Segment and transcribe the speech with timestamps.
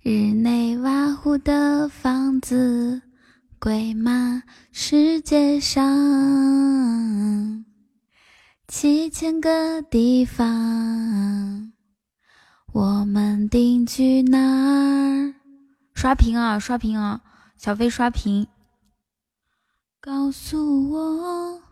[0.00, 3.02] 日内瓦湖的房子
[3.58, 4.42] 贵吗？
[4.72, 7.64] 世界上
[8.66, 11.72] 七千个地方，
[12.72, 15.34] 我们定居哪儿？
[15.94, 17.20] 刷屏啊，刷屏啊，
[17.56, 18.48] 小飞刷屏，
[20.00, 21.62] 告诉我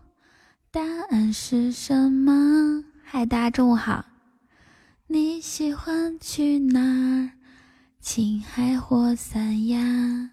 [0.70, 2.84] 答案是什么？
[3.02, 4.04] 嗨，大家中午好，
[5.12, 7.32] 你喜欢去哪？
[8.00, 10.30] 青海或三亚。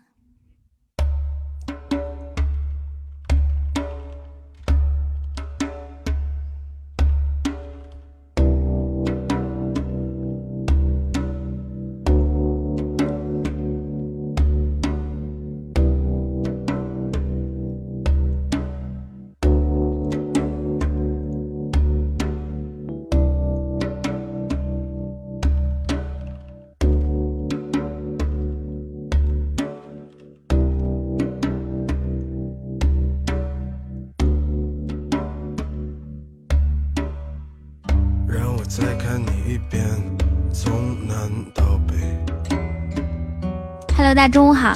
[44.18, 44.76] 大家中午好。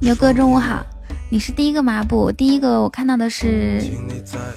[0.00, 0.84] 牛哥中午好，
[1.30, 2.04] 你是第一个吗？
[2.04, 3.80] 不，第一个我看到的是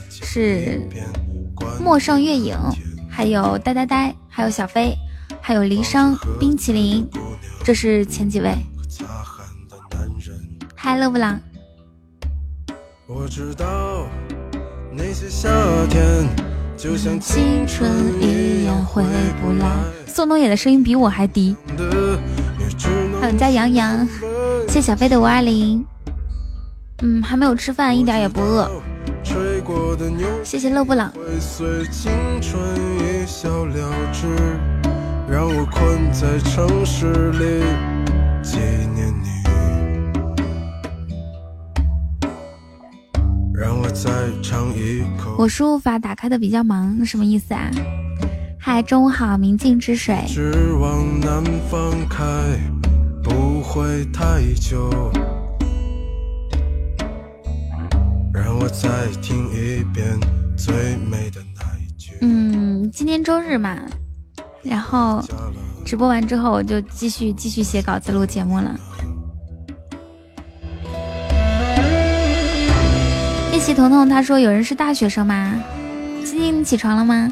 [0.10, 0.82] 是
[1.82, 2.54] 陌上月影，
[3.10, 4.94] 还有呆呆呆，还有小飞，
[5.40, 7.08] 还有离殇冰淇淋，
[7.64, 8.54] 这是前几位。
[10.76, 11.40] 嗨，乐布朗。
[13.08, 14.06] 我知道
[14.92, 15.48] 那些夏
[15.90, 16.28] 天。
[16.78, 17.90] 就像青春
[18.22, 19.02] 一样回
[19.42, 19.72] 不来。
[20.16, 21.54] 宋冬野的声音比我还低。
[23.20, 24.08] 还有家杨洋，
[24.66, 25.86] 谢小飞的五二零。
[27.02, 28.72] 嗯，还没有吃饭，一点也不饿。
[30.42, 31.12] 谢谢乐布朗。
[35.30, 37.66] 让我困在城市里
[38.42, 38.58] 纪
[38.96, 39.44] 念你。
[45.38, 47.70] 我输入法打开的比较忙，什么意思啊？
[48.68, 50.18] 嗨，中午好，明镜之水。
[62.22, 63.78] 嗯，今天周日嘛，
[64.64, 65.24] 然后
[65.86, 68.76] 直播完之后我就继续继续写稿子录节目了。
[73.54, 75.54] 叶喜彤彤他说：“有人是大学生吗？
[76.26, 77.32] 青青，你起床了吗？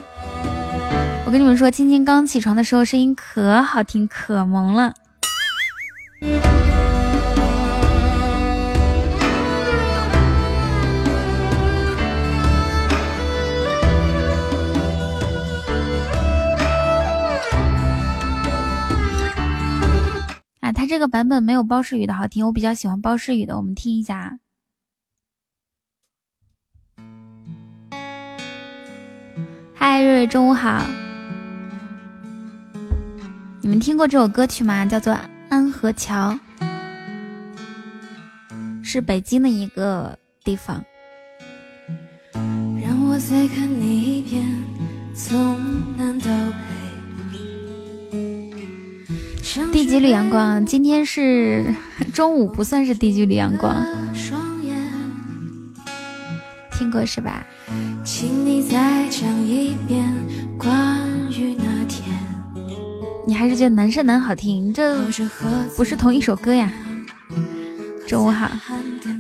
[1.25, 4.93] 我跟你们说，青青刚起床的时候声音可好听，可萌了。
[20.59, 24.42] 啊，他这个版本没有包诗雨的好听，我比较喜欢包诗雨的，我们听一下。”啊
[29.85, 30.81] 嗨，瑞瑞，中午好。
[33.59, 34.85] 你们听过这首歌曲吗？
[34.85, 35.11] 叫做
[35.49, 36.39] 《安河桥》，
[38.81, 40.81] 是北京的一个地方。
[42.81, 44.45] 让我再看你一遍，
[45.13, 45.59] 从
[45.97, 46.27] 南到
[47.41, 48.53] 北。
[49.73, 50.65] 第几缕阳光？
[50.65, 51.75] 今天是
[52.15, 53.85] 中午，不算是第几缕阳光。
[56.71, 57.45] 听过是吧？
[58.03, 60.03] 请你再讲一遍
[60.57, 60.99] 关
[61.31, 62.03] 于那天。
[63.25, 65.01] 你还是觉得男生男好听，这
[65.77, 66.71] 不是同一首歌呀。
[68.07, 68.49] 中午好，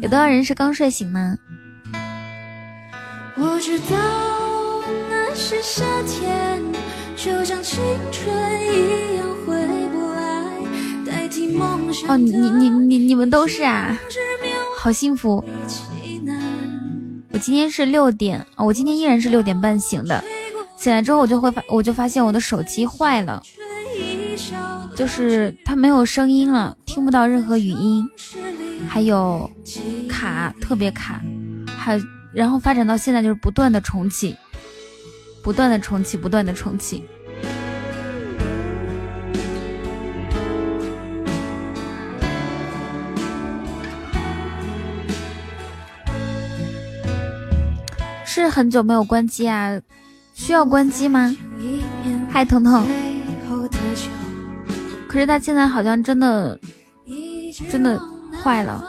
[0.01, 1.37] 有多少人是刚睡醒呢？
[3.35, 3.95] 我知道
[5.09, 6.61] 那是夏天，
[7.15, 7.81] 就像青
[8.11, 9.55] 春一样回
[9.87, 10.45] 不来，
[11.05, 12.11] 代替梦想。
[12.11, 13.97] 哦，你你你你们都是啊，
[14.77, 15.43] 好幸福。
[17.43, 20.23] 今天是六点我今天依然是六点半醒的。
[20.77, 23.43] 醒来之后，我就会发，我就发现我的手机坏了，
[24.95, 28.07] 就是它没有声音了，听不到任何语音，
[28.87, 29.51] 还有
[30.07, 31.21] 卡，特别卡，
[31.67, 32.01] 还
[32.31, 34.37] 然后发展到现在就是不断的重启，
[35.43, 37.03] 不断的重启，不断的重启。
[48.43, 49.79] 是很久没有关机啊，
[50.33, 51.33] 需要关机吗？
[52.29, 52.85] 嗨，彤彤。
[55.07, 56.59] 可是他现在好像真的
[57.69, 57.97] 真的
[58.43, 58.83] 坏了。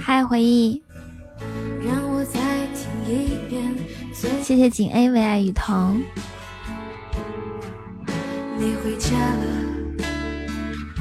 [0.00, 0.80] 嗨，回忆。
[4.42, 6.00] 谢谢锦 A 为爱雨桐。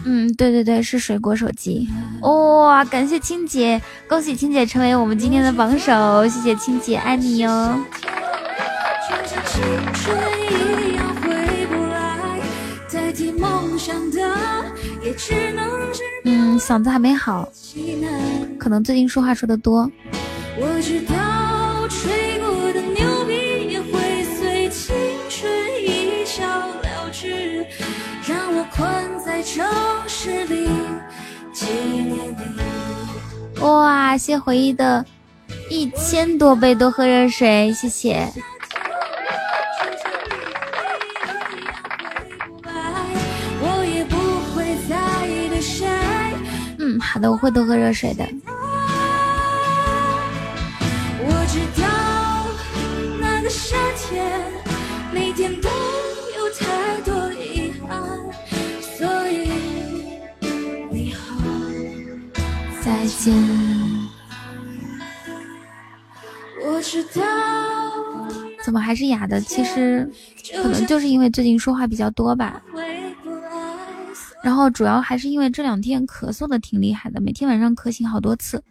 [0.06, 1.88] 嗯，对对对，是水果手机。
[2.22, 7.50] 哇，感谢青姐，恭喜青姐成为我们今天的榜首，谢谢青姐，爱你哟。
[16.26, 17.48] 嗯，嗓子还没好，
[18.58, 19.90] 可能最近说话说的多。
[33.62, 35.06] 哇，谢回忆的
[35.70, 38.28] 一千多倍多喝热水，谢谢。
[46.78, 48.28] 嗯，好的，我会多喝热水的。
[63.04, 63.34] 再见。
[68.64, 69.42] 怎么还是哑的？
[69.42, 70.10] 其实
[70.56, 72.62] 可能就是因为最近说话比较多吧。
[74.42, 78.64] 然后主要还是因为这两天咳嗽的挺厉害的，每天晚上咳醒好多次。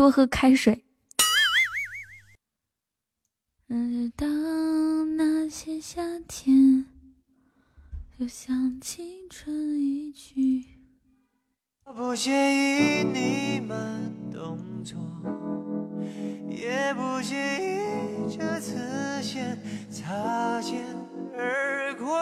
[0.00, 0.82] 多喝开水。
[3.68, 4.26] 直到
[5.18, 6.86] 那些夏天，
[8.18, 10.64] 就像青春一去。
[11.84, 14.00] 不介意你慢
[14.32, 14.98] 动作，
[16.48, 20.82] 也不介意这次先擦肩
[21.36, 22.18] 而过。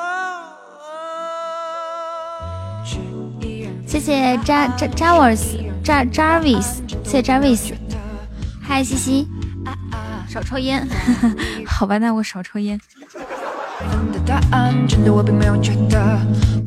[3.88, 7.72] 谢谢扎扎扎沃斯扎扎维斯，谢谢扎维斯，
[8.60, 9.26] 嗨西西。
[10.28, 10.86] 少抽烟，
[11.64, 12.78] 好吧，那我少抽烟。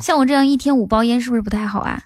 [0.01, 2.01] 像我这样一天五包烟，是不是不太好啊？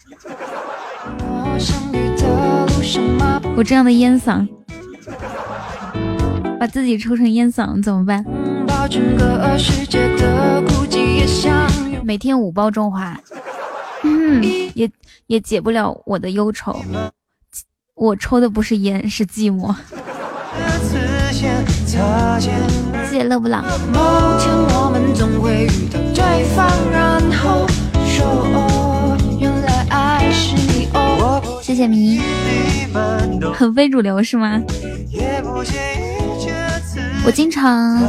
[3.56, 4.46] 我这样的烟嗓，
[6.60, 8.26] 把自己抽成烟嗓怎么办？
[12.04, 13.18] 每天五包中华，
[14.04, 14.92] 嗯，也
[15.28, 16.80] 也解不了我的忧愁。
[17.96, 19.74] 我抽的不是烟，是寂寞。
[23.10, 23.64] 谢谢勒布朗。
[31.62, 32.20] 谢谢迷，
[33.54, 34.62] 很非主流是吗？
[37.26, 38.00] 我经常，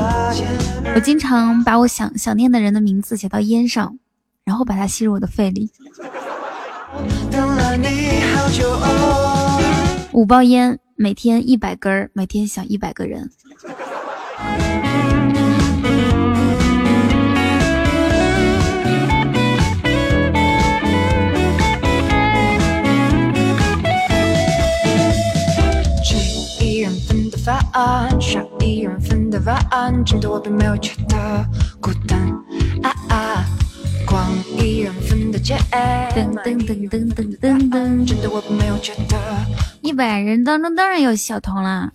[0.95, 3.99] 我经常把我想想念的人的名字写到烟上，
[4.45, 5.71] 然后把它吸入我的肺里。
[10.13, 10.79] 五包烟。
[10.99, 13.31] 每天一百根儿，每天想一百个人。
[26.03, 26.17] 吃
[26.65, 31.45] 一人份的饭，刷一人份的碗，真的我并没有觉得
[31.79, 32.46] 孤单。
[34.59, 35.57] 一人份的街，
[36.15, 39.17] 噔噔噔噔噔噔噔，真的我没有觉得。
[39.83, 41.93] 一百人当中当然有小童啦，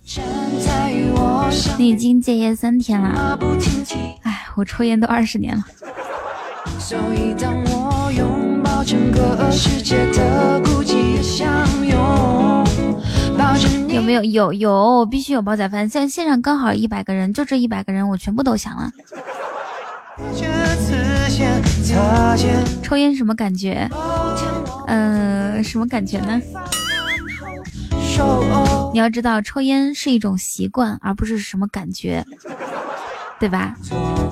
[1.78, 3.38] 你已经戒烟三天了。
[4.22, 5.64] 哎，我抽烟都二十年了。
[13.88, 14.24] 有没有？
[14.24, 15.88] 有有，必须有煲仔饭。
[15.88, 18.90] 现在线上刚好一百个人，就这一百个人，我全部都想了。
[22.82, 23.88] 抽烟什么感觉？
[24.86, 26.40] 嗯，什么感觉呢？
[28.92, 32.24] 你要知道，抽烟是一种习惯，而不是什么感觉，
[33.40, 33.74] 对吧？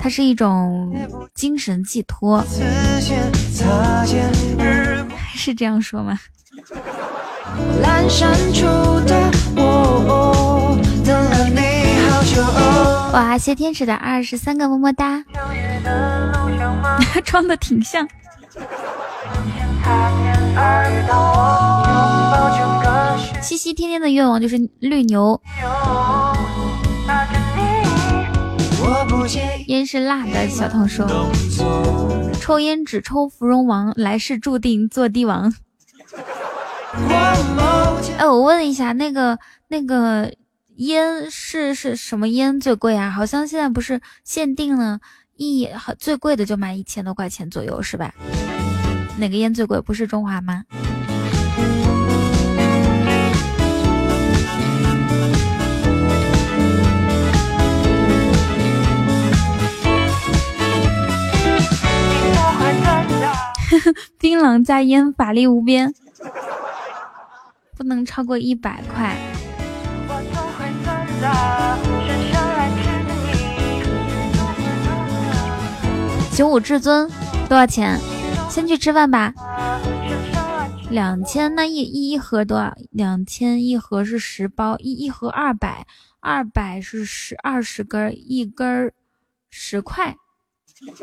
[0.01, 0.95] 它是一种
[1.35, 2.45] 精神寄托，
[5.35, 6.19] 是这样说吗？
[13.13, 15.25] 哇，谢天使的二十三个么么哒，
[17.25, 18.07] 装的挺像。
[23.43, 25.41] 西西天天的愿望就是绿牛。
[29.67, 31.07] 烟是辣的，小童说。
[32.41, 35.53] 抽烟只抽芙蓉王，来世注定做帝王。
[38.19, 40.33] 哎，我问一下，那个那个
[40.81, 43.11] 烟是是什么烟最贵啊？
[43.11, 45.01] 好像现在不是限定了，
[45.37, 45.69] 一
[45.99, 48.15] 最贵的就卖一千多块钱左右，是吧？
[49.19, 49.79] 哪个烟最贵？
[49.83, 50.65] 不是中华吗？
[64.19, 65.93] 槟榔加烟，法力无边，
[67.77, 69.15] 不能超过一百块。
[76.35, 77.07] 九五至尊
[77.49, 78.01] 多少钱？
[78.49, 79.33] 先去吃饭吧。
[80.91, 82.73] 两千，那一一盒多少？
[82.91, 85.87] 两千一盒是十包，一一盒二百，
[86.21, 88.91] 二百是十二十根，一根
[89.51, 90.17] 十块。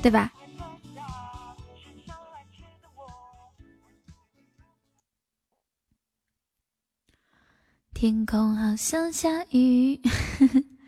[0.00, 0.32] 对吧？
[7.94, 9.98] 天空好像下雨。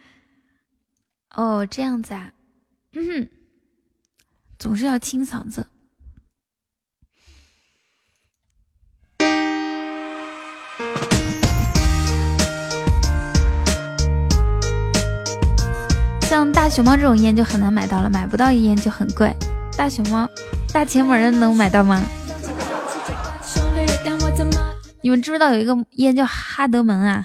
[1.34, 2.32] 哦，这样子啊，
[2.92, 3.28] 嗯，
[4.58, 5.64] 总是要清嗓子。
[16.22, 19.32] 像大熊猫这种烟就很难买到了，买不到烟就很贵。
[19.76, 20.28] 大熊猫，
[20.72, 22.02] 大前门能买到吗？
[25.06, 27.24] 你们知不知道有一个烟叫哈德门啊？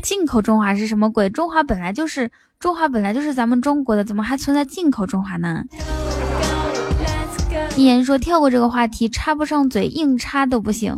[0.00, 1.28] 进口中华是什么鬼？
[1.28, 5.64] 中华本来就是中华本来就是咱们中国的，怎么还存在进口中华呢？
[7.74, 10.96] 一言说跳过这个话题，插不上嘴，硬插都不行。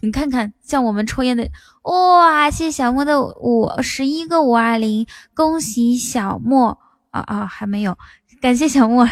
[0.00, 1.48] 你看看，像我们抽烟的，
[1.82, 2.50] 哇！
[2.50, 6.78] 谢谢小莫的五十一个五二零，恭喜小莫
[7.10, 7.96] 啊啊，还没有，
[8.40, 9.08] 感谢小莫。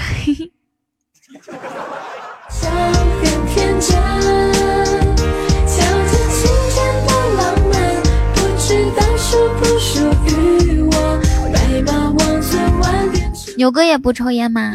[13.57, 14.75] 牛哥也不抽烟吗？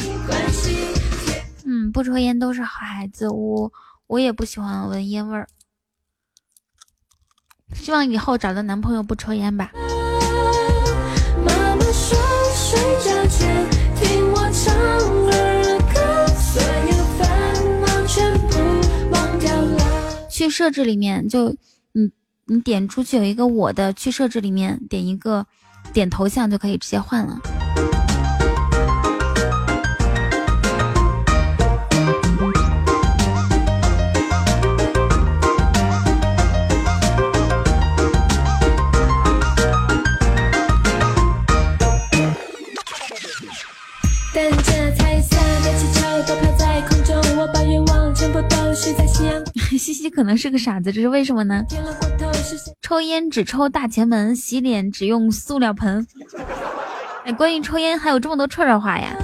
[1.65, 3.29] 嗯，不抽烟都是好孩子。
[3.29, 3.71] 我
[4.07, 5.47] 我也不喜欢闻烟味儿。
[7.73, 9.71] 希望以后找的男朋友不抽烟吧。
[20.29, 21.49] 去设置里面就，
[21.91, 22.09] 你
[22.45, 25.45] 你点出去有一个我的去设置里面点一个
[25.91, 27.37] 点头像就可以直接换了。
[49.77, 51.63] 西西可能是个傻子，这是为什么呢？
[52.81, 56.05] 抽烟只抽大前门，洗脸只用塑料盆。
[57.25, 59.15] 哎，关于抽烟还有这么多串串话呀！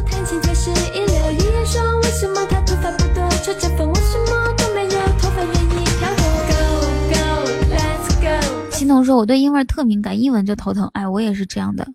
[8.72, 10.90] 心彤说我对烟味特敏感，一闻就头疼。
[10.94, 11.88] 哎，我也是这样的。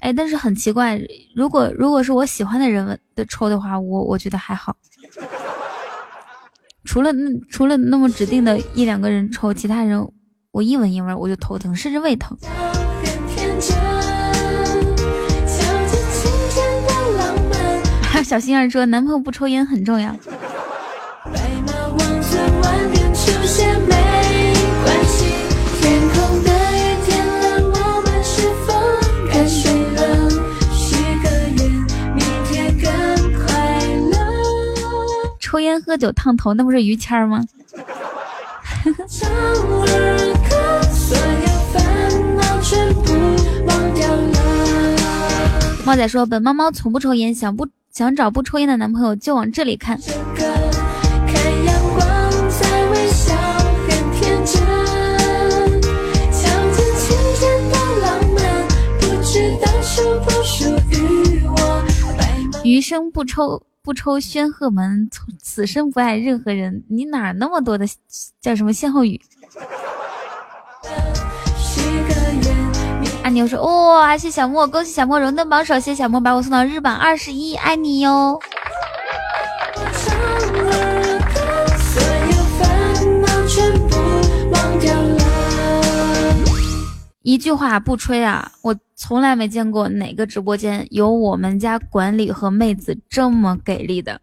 [0.00, 1.00] 哎，但是很奇怪，
[1.36, 4.74] 如果如果是我喜欢的人闻的抽的话，我我觉得还好。
[6.84, 10.06] 除了那除了那么指定的一两个人抽，其他人
[10.50, 12.36] 我一闻一闻我就头疼，甚至胃疼。
[18.24, 20.16] 小心儿说，男朋友不抽烟很重要。
[35.72, 37.42] 抽烟喝酒烫头，那不是于谦儿吗？
[45.86, 49.98] 猫仔说：“本猫猫从不抽烟，想不想找不抽烟的男朋友就往这里看。”
[62.62, 63.60] 余生不抽。
[63.82, 66.84] 不抽煊赫门，从此生不爱任何人。
[66.88, 67.84] 你哪那么多的
[68.40, 69.20] 叫什么歇后语？
[73.24, 73.58] 阿牛说
[73.98, 78.38] ：“哇，谢小莫，恭喜小莫荣登榜首，谢小莫把我送到日榜二十一，爱你哟。”
[87.22, 94.20] 一句话不吹啊，我从来没见过哪个直播间有我们家管理和妹子这么给力的。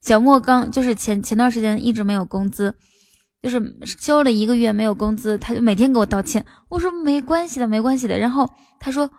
[0.00, 2.74] 小莫刚就是前前段时间一直没有工资，
[3.42, 6.44] 就是休了一个月没有工资，他就每天给我道歉。
[6.68, 8.18] 我说没关系的，没关系的。
[8.18, 9.10] 然后他说，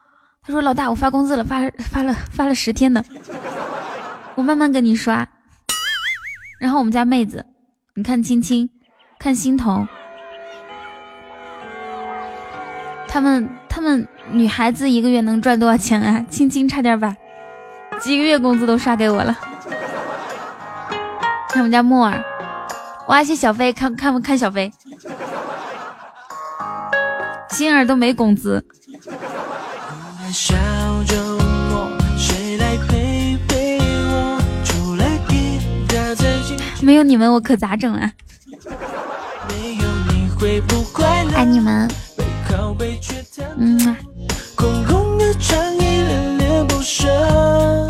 [0.42, 3.04] 他说老大，我发工资了，发发了发了十天的，
[4.36, 5.28] 我慢慢跟你刷。
[6.60, 7.46] 然后我们家妹子，
[7.96, 8.70] 你看青青，
[9.20, 9.88] 看欣桐。
[13.10, 16.24] 他们他们女孩子一个月能赚多少钱啊？
[16.30, 17.16] 青青差点把
[18.00, 19.38] 几个月工资都刷给我了。
[21.50, 22.24] 看我们家木耳，
[23.08, 24.72] 哇谢小飞，看看不看小飞？
[27.50, 28.63] 星儿都没工资。
[36.82, 38.12] 没有你们我可咋整啊？
[41.36, 41.89] 爱你们。
[43.57, 43.95] 嗯，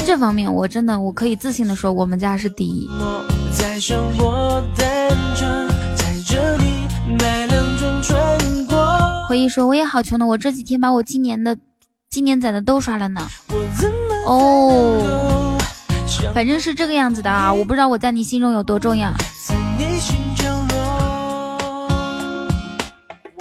[0.06, 2.90] 这方面我真的我可以自信的说，我们家是第一。
[9.28, 11.56] 回忆说我也好穷的，我这几天把我今年的
[12.10, 13.22] 今年攒的都刷了呢。
[14.26, 15.56] 哦，
[16.34, 19.14] 反正是这个样子的啊，我不知道我在你心中有多重要。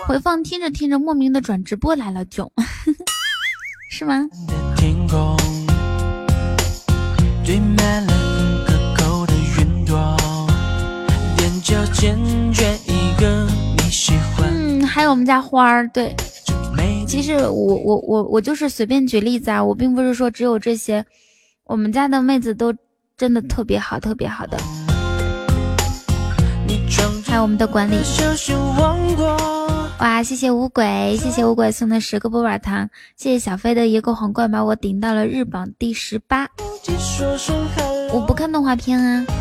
[0.09, 2.51] 回放听着听着，莫名的转直播来了，囧，
[3.93, 4.27] 是吗？
[14.41, 16.17] 嗯，还有我们家花儿，对，
[17.07, 21.05] 其实我我我我就是随便举例子啊，我并不是说只有这些，
[21.65, 22.75] 我们家的妹子都
[23.15, 24.57] 真的特别好，特别好的，
[27.27, 27.99] 还有我们的管理。
[30.01, 36.47] 哇，谢谢五鬼，谢谢五鬼送的十个波板糖，谢谢小飞的一个皇冠把我顶到了日榜第十八。
[38.13, 39.27] 我不看动画片啊。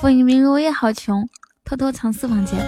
[0.00, 1.26] 风影明我也好穷，
[1.64, 2.58] 偷偷藏私房钱。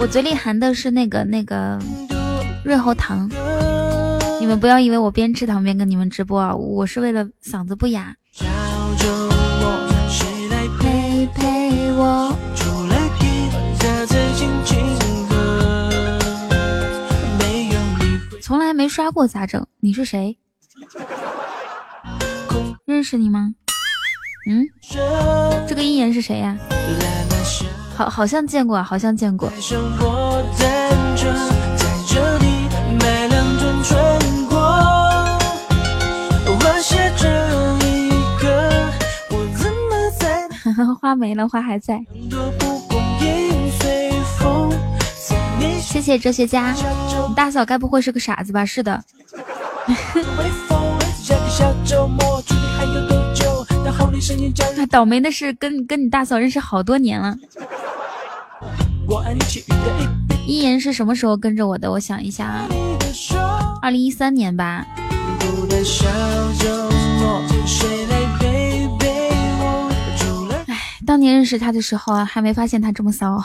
[0.00, 1.78] 我嘴里含的是那个那个
[2.64, 3.30] 润喉糖。
[4.40, 8.16] 你们不要以为我边吃糖边跟你们直播啊，我是为了嗓子不哑。
[18.40, 19.64] 从来没刷过咋整？
[19.78, 20.38] 你是谁？
[22.86, 23.52] 认识你吗？
[24.48, 24.66] 嗯，
[25.68, 26.56] 这个一言是谁呀？
[27.94, 29.52] 好，好像见过，好像见过。
[40.86, 42.04] 花没了，花还在。
[45.80, 46.74] 谢谢哲学家，
[47.28, 48.64] 你大嫂该不会是个傻子吧？
[48.64, 49.02] 是的。
[54.90, 57.36] 倒霉的是，跟跟你大嫂认识好多年了。
[60.46, 61.90] 一言是什么时候跟着我的？
[61.90, 62.68] 我想一下啊，
[63.82, 64.86] 二零一三年吧。
[71.10, 73.42] 当年认识他的时候啊，还没发现他这么骚。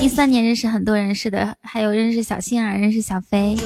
[0.00, 3.58] 一三年认识很多人是的，还有认识小心儿，认识小飞。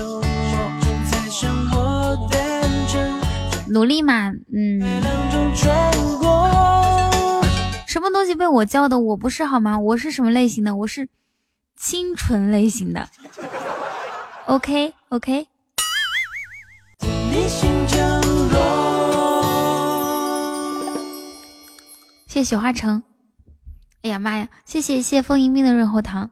[3.68, 4.82] 努力嘛，嗯。
[7.86, 8.98] 什么东西被我教的？
[8.98, 9.78] 我不是好吗？
[9.78, 10.74] 我是什么类型的？
[10.74, 11.08] 我是
[11.76, 13.08] 清纯类型的。
[14.46, 15.46] OK OK，
[22.26, 23.02] 谢谢雪花城。
[24.00, 26.30] 哎呀妈呀，谢谢谢谢风迎宾的润喉糖。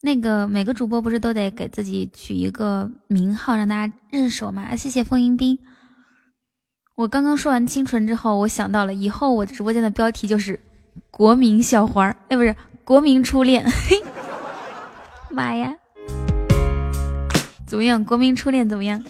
[0.00, 4.74] 那个每个主播不是都得给自己取一个名号，让大家认识我吗？
[4.74, 5.56] 谢谢风迎宾。
[6.96, 10.58] 我刚刚说完清纯之后，我想到了以后我直播间的标题就是
[11.12, 13.64] 国民校花，哎，不是国民初恋。
[13.70, 14.02] 嘿
[15.30, 15.76] 妈呀！
[17.70, 18.04] 怎么样？
[18.04, 19.00] 国民初恋怎么样？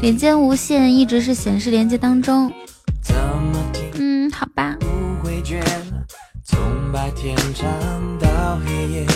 [0.00, 2.52] 连接无线一直是显示连接当中。
[3.94, 4.76] 嗯，好吧。
[6.92, 7.68] 白天长
[8.20, 9.06] 到黑夜，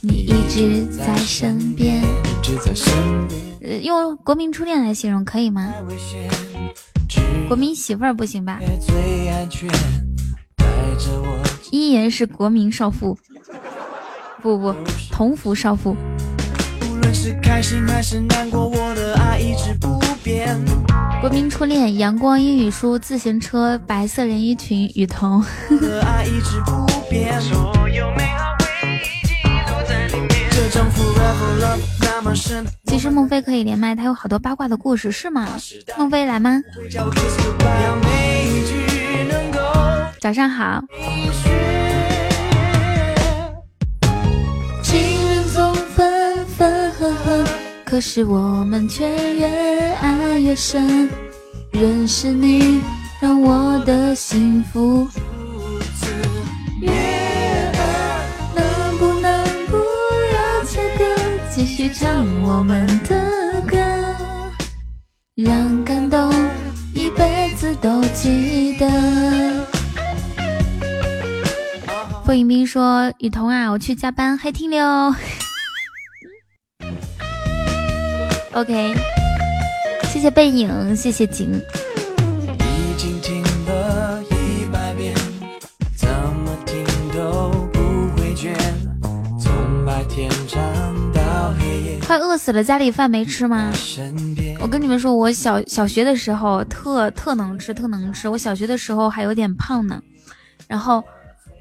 [0.00, 2.02] 你一直在身边。
[3.62, 5.72] 呃，用国民初恋来形容可以吗？
[7.46, 8.58] 国民媳妇儿不行吧？
[11.76, 13.18] 一言是国民少妇，
[14.40, 14.74] 不不，
[15.12, 15.94] 同福少妇。
[21.20, 25.44] 国民初恋，阳光英语书，自行车，白色连衣裙，雨桐。
[32.86, 35.46] 其实孟非可以连麦，他有好多八卦的故事，是吗？
[35.98, 36.62] 孟非来吗？
[40.18, 40.82] 早上好。
[47.96, 49.46] 可是我们却越
[50.02, 51.08] 爱越深。
[51.70, 52.82] 认识你，
[53.22, 55.08] 让我的幸福。
[61.50, 63.78] 继续唱我们的歌，
[65.34, 66.30] 让感动
[66.92, 68.86] 一辈子都记得。
[72.26, 74.84] 风迎宾说：“雨桐啊，我去加班，还停留。
[78.56, 78.94] ”OK，
[80.04, 81.60] 谢谢背影，谢谢景。
[92.06, 93.70] 快饿死了，家里饭没吃吗？
[94.58, 98.26] 我跟你们说，我小小学的时候特特能吃，特能吃。
[98.26, 100.00] 我小学的时候还有点胖呢，
[100.66, 101.04] 然后，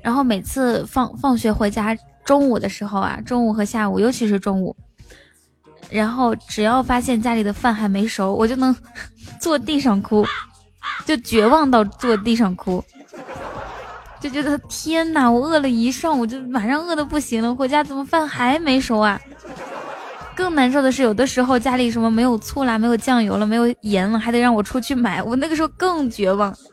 [0.02, 4.74] 然后每次放放学回家，中午的时候啊，中午和下午，尤其是中午，
[5.90, 8.76] 然后只要发现家里的饭还没熟，我就能
[9.40, 10.26] 坐地上哭，
[11.06, 12.84] 就绝望到坐地上哭，
[14.20, 19.20] 就觉得天哪，我饿了一上午，就晚上饿的不行了，回家怎么饭还没熟啊？
[20.36, 25.24] 更难受的是，有的时候家里什么没有醋啦，没有酱油了，没有盐了，还得让我出去买。
[25.24, 26.54] 我那个时候更绝望。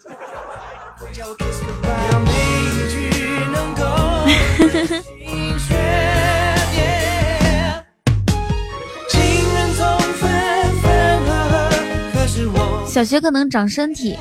[12.92, 14.18] 小学可能长身体。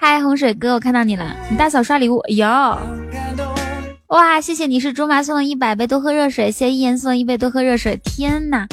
[0.00, 1.36] 嗨，洪水哥，我看到你了。
[1.50, 2.46] 你大嫂刷礼物，哎呦，
[4.06, 8.00] 哇，谢谢你是猪妈送了一百杯多喝热水，谢谢一言送了一杯多喝热水。
[8.02, 8.66] 天呐，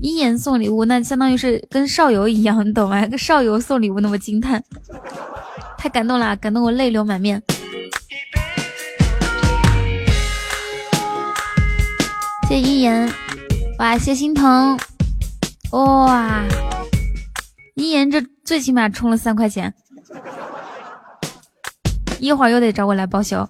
[0.00, 3.04] 一言送礼物，那相当于是跟少游一样，你懂吗？
[3.04, 4.62] 跟少游送礼物那么惊叹，
[5.84, 7.42] 太感动了，感动我泪流满面。
[12.48, 13.12] 谢谢一言，
[13.78, 14.78] 哇，谢心疼，
[15.72, 16.42] 哇，
[17.74, 19.74] 一言这最起码充了三块钱。
[22.18, 23.46] 一会儿又得找我来报销。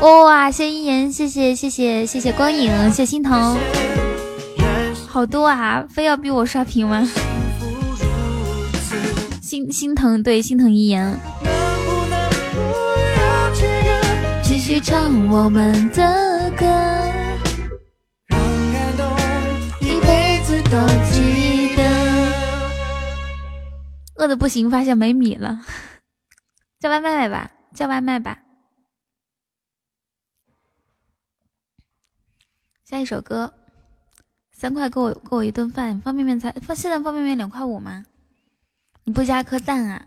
[0.00, 3.58] 哇，谢一言，谢谢谢谢谢谢光影，谢心疼，
[5.06, 7.06] 好多啊，非要逼我刷屏吗？
[9.48, 11.18] 心心疼，对，心疼一言。
[14.42, 16.66] 继续唱我们的歌，
[18.26, 19.08] 让感动
[19.80, 20.76] 一辈子都
[21.10, 21.82] 记得。
[24.16, 25.62] 饿的不行，发现没米了，
[26.78, 28.40] 叫外卖吧，叫外卖吧。
[32.84, 33.54] 下一首歌，
[34.52, 38.04] 三块够我够我一顿饭，方便面才现在方便面两块五吗？
[39.08, 40.06] 你不加颗蛋啊？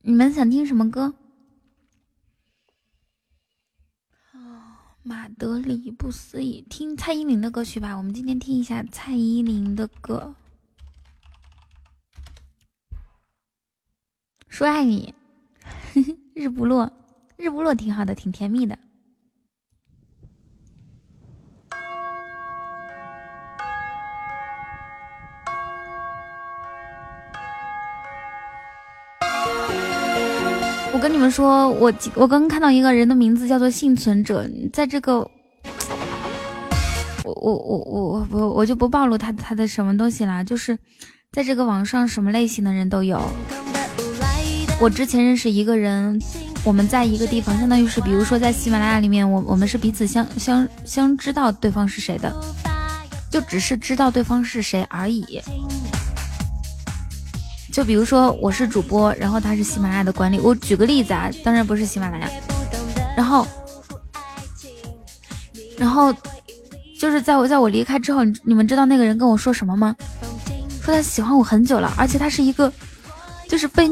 [0.00, 1.14] 你们想听什么歌？
[5.02, 7.94] 马德里不思议，听蔡依林的歌曲吧。
[7.94, 10.34] 我们今天听一下蔡依林的歌。
[14.48, 15.14] 说爱你，
[16.32, 16.90] 日不落，
[17.36, 18.78] 日不落挺好的，挺甜蜜的。
[31.06, 35.18] 跟你们说，我我刚刚看到一个人的名字叫做幸存者，在这个，
[37.22, 40.76] 我我我我我我就不暴露他他的什么东西啦，就是
[41.30, 43.22] 在这个网上，什么类型的人都有。
[44.80, 46.20] 我之前认识一个人，
[46.64, 52.34] 我们在一个地方，相当于是，比如说在喜马拉雅里面，我我们是彼此相相相知道对方是谁的，
[53.30, 55.40] 就只是知道对方是谁而已。
[57.76, 60.40] 就比如说我是主播，然后他是喜马拉雅的管理。
[60.40, 62.26] 我举个例子啊，当然不是喜马拉雅。
[63.14, 63.46] 然后，
[65.76, 66.10] 然后
[66.98, 69.94] 就是在我在我离开之后，你们知道那个人跟我说什么吗？
[70.80, 72.72] 说他喜欢我很久了，而且他是一个
[73.46, 73.86] 就是被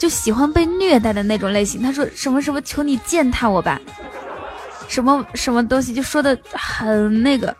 [0.00, 1.82] 就喜欢被虐待的那种类型。
[1.82, 3.78] 他说什么什么，求你践踏我吧。
[4.88, 7.54] 什么什么东西就说的很那个，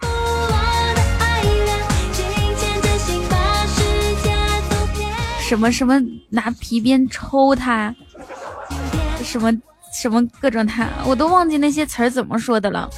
[5.50, 7.92] 什么什么拿皮鞭抽他，
[9.20, 9.52] 什么
[9.92, 12.88] 什么各种他，我都忘记那些词儿怎么说的了。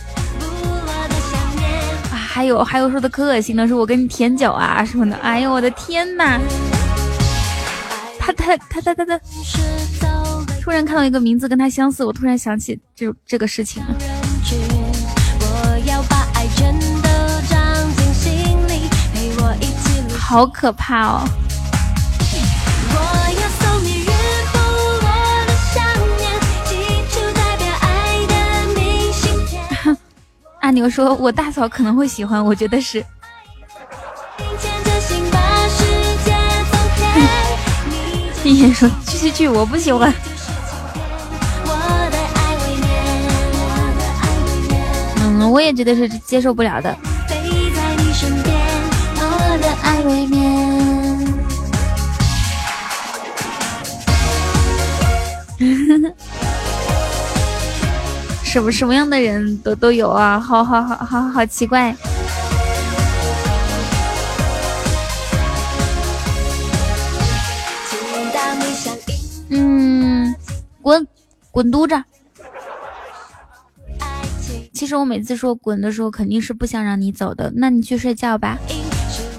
[2.11, 6.39] 啊，还有还有说的可恶心的是我跟你舔脚啊什么的，哎呦我的天呐！
[8.21, 9.19] 他他他他他他，
[10.61, 13.97] 突然看到一个名字跟他相似，我突然想起这这个事情了。
[20.19, 21.25] 好可怕哦！
[30.63, 33.05] 阿牛说：“我大嫂可能会喜欢，我觉得是。”
[38.45, 40.15] 一言说：“去去去，我不喜欢。”
[45.19, 46.97] 嗯，我也觉得是接受不了的。
[58.53, 61.97] 什么什么样的人都都有啊，好好好好好奇怪。
[69.49, 70.35] 嗯，
[70.83, 71.09] 滚
[71.51, 72.05] 滚犊子！
[74.75, 77.51] 其实我每次说滚的时候，肯定是不想让你走的。
[77.57, 78.59] 那你去睡觉吧。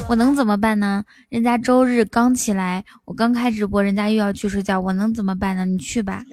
[0.07, 1.03] 我能怎么办呢？
[1.29, 5.65] 人家周日刚起来，我刚开直播，人家又要去睡觉，我能怎么办呢？
[5.65, 6.23] 你去吧。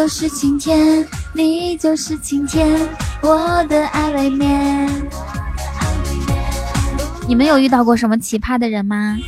[0.00, 2.66] 就是晴天，你就是晴天，
[3.20, 4.88] 我的爱未眠。
[7.28, 9.18] 你们有遇到过什么奇葩的人吗？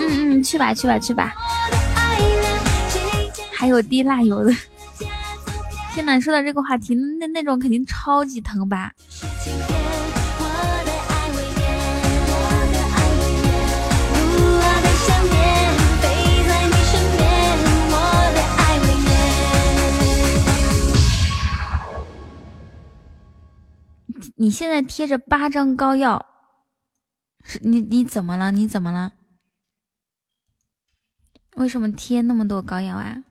[0.00, 1.32] 嗯嗯，去吧去吧去吧。
[3.54, 4.52] 还有滴蜡油的，
[5.96, 8.92] 天呐，说到这个话题，那那种肯定超级疼吧？
[24.34, 26.26] 你现在贴着八张膏药，
[27.42, 28.50] 是你你怎么了？
[28.50, 29.12] 你怎么了？
[31.54, 33.22] 为什么贴那么多膏药啊？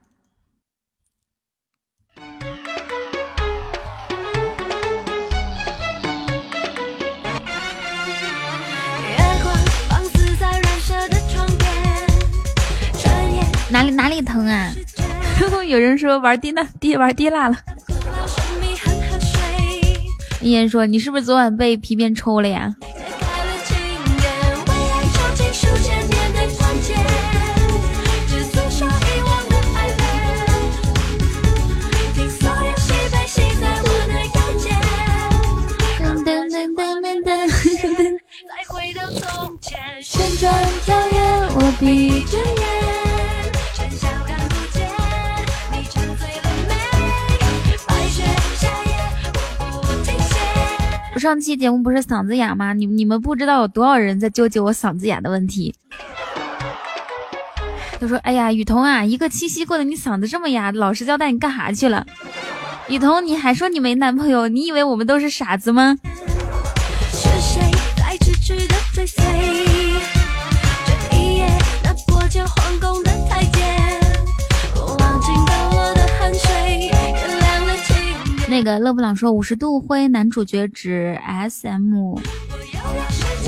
[13.75, 14.71] 哪里哪里疼啊？
[15.67, 17.57] 有人说玩滴蜡滴玩滴蜡了。
[20.39, 22.73] 一言说你是不是昨晚被皮鞭抽了呀？
[41.57, 42.74] 我
[51.25, 52.73] 上期节目不是嗓子哑吗？
[52.73, 55.73] 你你们不知道有多少人在纠结我嗓子哑的问题。
[57.99, 62.05] 他说：“哎呀，雨桐啊，一个七夕过的，你嗓子这么哑，老实交代，你干啥去了？”
[62.89, 64.47] 雨桐，你还说你没男朋友？
[64.47, 65.97] 你以为我们都是傻子吗？
[78.55, 82.21] 那个勒布朗说五十度灰男主角指 S M，我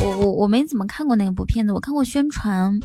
[0.03, 2.77] 我我没怎么看过那部片子，我看过宣传。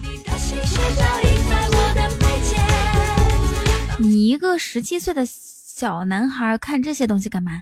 [3.99, 7.61] 你一个十七岁的小男孩看这些东西干嘛？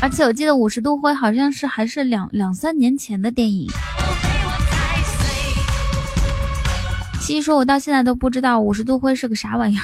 [0.00, 3.68] 而且我记得《五十度灰》好像是还是两两三年前的电影。
[7.20, 9.82] 西西说：“我到现在都不知道《五十度灰》是个啥玩意儿。”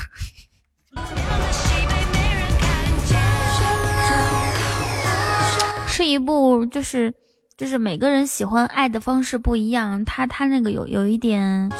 [5.86, 7.12] 是一部，就是
[7.56, 11.70] 就是每个人喜欢爱的方式不一样，他他那个有有一点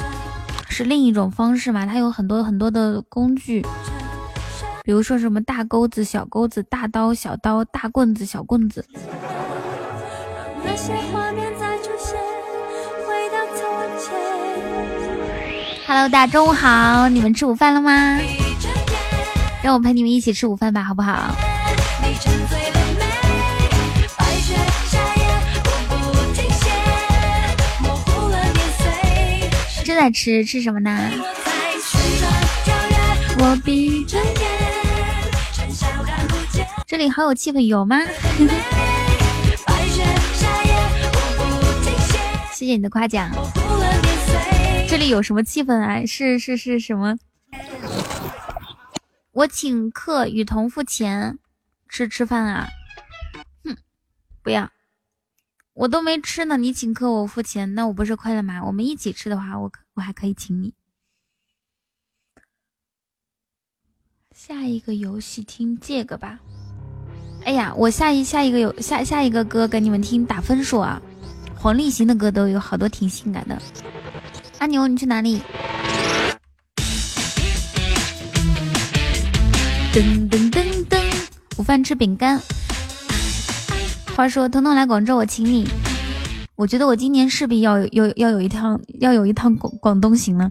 [0.68, 3.64] 是另一种方式嘛，他有很多很多的工具。
[4.87, 8.85] 比如说什么大钩子、小钩子、大刀、小刀、大棍子、小棍子。
[15.87, 18.20] Hello，大家中午好，你们吃午饭了吗？
[19.62, 21.35] 让我陪你们一起吃午饭吧，好不好？
[29.83, 31.11] 正在吃，吃什么呢？
[33.38, 34.34] 我闭着眼。
[36.87, 37.99] 这里好有气氛，有吗？
[42.53, 43.31] 谢谢你的夸奖。
[44.87, 46.05] 这里有什么气氛啊？
[46.05, 47.16] 是是是什么？
[49.33, 51.38] 我请客，雨桐付钱，
[51.88, 52.68] 吃吃饭啊？
[53.64, 53.77] 哼，
[54.42, 54.70] 不要，
[55.73, 58.62] 我都没吃呢，你请客我付钱，那我不是亏了吗？
[58.62, 60.75] 我们一起吃的话，我我还可以请你。
[64.35, 66.40] 下一个游戏听这个吧。
[67.44, 71.00] 哎呀，我下一下一个有下下一个歌给你们听打分数啊！
[71.54, 73.61] 黄立行的歌都有好多挺性感的。
[74.59, 75.42] 阿牛，你去哪里？
[79.92, 80.98] 噔噔噔噔，
[81.59, 82.40] 午饭吃饼干。
[84.16, 85.68] 话说，彤彤来广州，我请你。
[86.57, 90.50] 我觉得我今年势必要有要有一趟要有一趟广广东行了。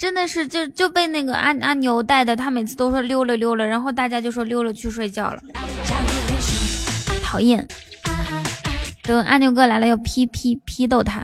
[0.00, 5.42] 真的是就就被那个阿阿牛带的，他每次都说溜了溜了，然后大家就说溜了去睡觉了，
[7.22, 7.68] 讨厌。
[9.02, 11.22] 等阿牛哥来了，要批批批斗他。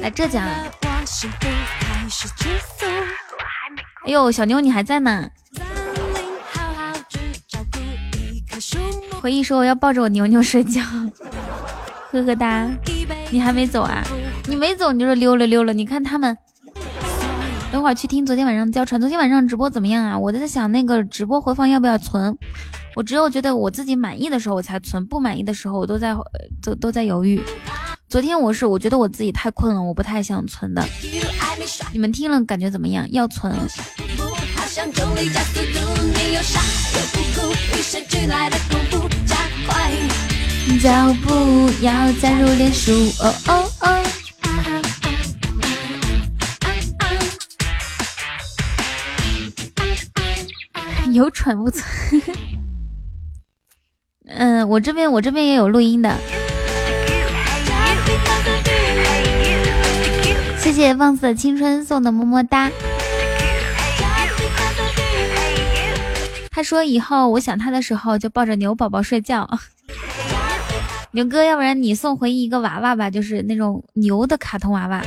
[0.00, 0.64] 来浙江了。
[4.06, 5.30] 哎呦，小妞你还在呢。
[9.20, 10.82] 回忆说我要抱着我牛牛睡觉，
[12.10, 12.68] 呵呵哒。
[13.30, 14.04] 你还没走啊？
[14.48, 15.72] 你没走你就是溜了溜了。
[15.72, 16.36] 你看他们，
[17.72, 19.00] 等会儿去听昨天晚上交传。
[19.00, 20.18] 昨天晚上直播怎么样啊？
[20.18, 22.36] 我在想那个直播回放要不要存？
[22.94, 26.14] 我只有觉得我自己满意的时候我才存，不满意的时候我都在
[26.62, 27.42] 都都在犹豫。
[28.08, 30.84] 昨天我是我觉得我自己太困了，我不太想存的。
[31.92, 33.06] 你们听了感觉怎么样？
[33.10, 33.52] 要存。
[40.82, 42.92] 脚步要加入连数。
[43.20, 44.02] 哦哦哦。
[51.16, 51.82] 有蠢不存。
[54.28, 56.14] 嗯，我这边我这边也有录音的。
[60.58, 62.70] 谢谢放肆的青春送的么么哒。
[66.50, 69.48] 他说以后我想他的时候就抱着牛宝宝睡觉。
[71.12, 75.02] 牛哥，要不然你送回一个娃娃吧，就是那种牛的卡通娃娃。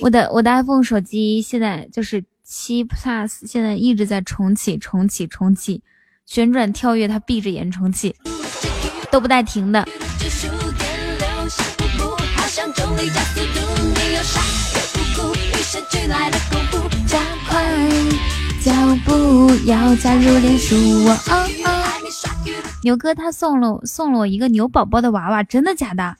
[0.00, 5.82] 我的我的 iPhone 手机现在就是七 Plus，现在一直在重启重启重启，
[6.24, 8.14] 旋转跳跃，它闭着眼重启，
[9.10, 9.86] 都不带停的。
[18.60, 18.72] 脚
[19.04, 20.76] 步，要加入连数。
[22.82, 26.16] 牛哥他送了送了我一个牛宝宝的娃娃，真的假的？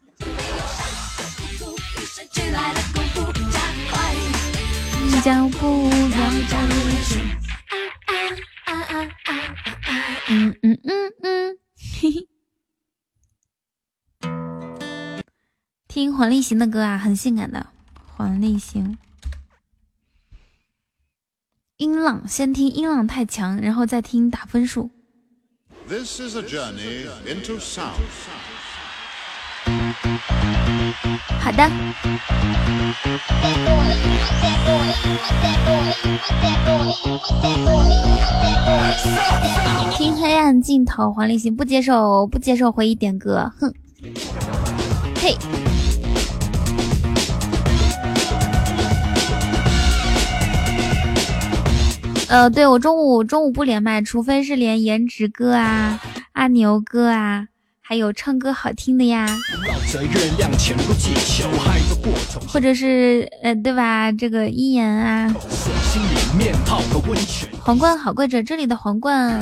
[5.29, 5.91] 脚步要
[6.49, 7.21] 加入连数。
[10.31, 11.59] 嗯嗯嗯嗯，
[12.01, 12.27] 嘿嘿。
[15.87, 17.67] 听黄立行的歌啊，很性感的
[18.17, 18.97] 黄立行。
[21.77, 24.91] 音浪先听音浪太强，然后再听打分数。
[25.87, 28.01] This is a journey into sound.
[31.41, 31.71] 好的。
[39.97, 43.73] 听黑暗尽头，黄立行不接受，不接受回忆点歌，哼，
[45.21, 45.37] 嘿。
[52.29, 55.99] 呃，对我中午中午不连麦，除非是连颜值哥啊、
[56.33, 57.47] 阿牛哥啊，
[57.89, 59.27] 还有唱歌好听的呀，
[62.47, 64.13] 或者是呃，对吧？
[64.13, 65.35] 这个一言啊，
[67.63, 69.41] 皇冠好贵着，这里的皇冠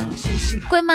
[0.68, 0.94] 贵吗？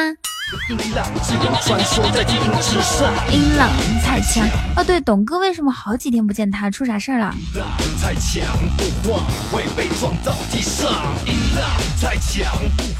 [3.34, 3.70] 音浪
[4.02, 4.47] 太强
[4.78, 6.72] 哦，对，董哥为什么好几天不见他？
[6.72, 7.36] 出啥事儿了？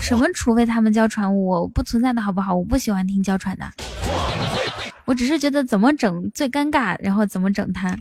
[0.02, 0.28] 什么？
[0.36, 2.54] 除非他们娇喘我不存在的好不好？
[2.54, 3.66] 我不喜欢听娇喘的，
[5.12, 7.94] 我只是觉得怎么整最尴尬，然后怎么整他。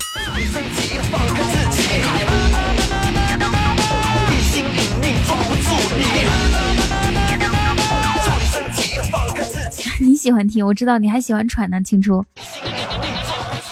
[9.99, 12.25] 你喜欢听，我知道你还喜欢喘呢，青初。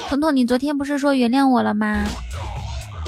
[0.08, 2.04] 彤彤，你昨天不是说原谅我了吗？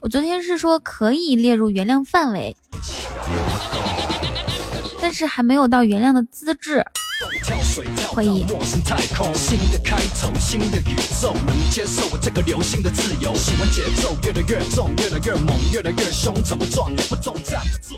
[0.02, 2.56] 我昨天是说可以列入原谅范围，
[5.10, 6.86] 但是还没有到原谅的资质。
[8.14, 8.46] 可以。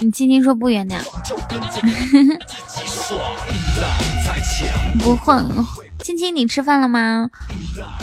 [0.01, 0.97] 你今天说不原谅。
[5.05, 5.47] 不混，
[6.03, 7.31] 青青，你吃饭了吗？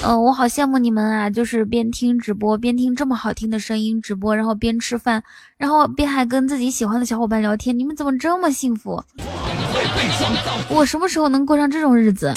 [0.02, 5.22] 呃，我好羡慕你们啊，就是边听直播边听这么好听的声音直播，然后边吃饭，
[5.58, 9.04] 然后边还跟自己喜欢的小伙伴聊天，你们怎么这么幸福？
[10.70, 12.34] 我什么时候能过上这种日子？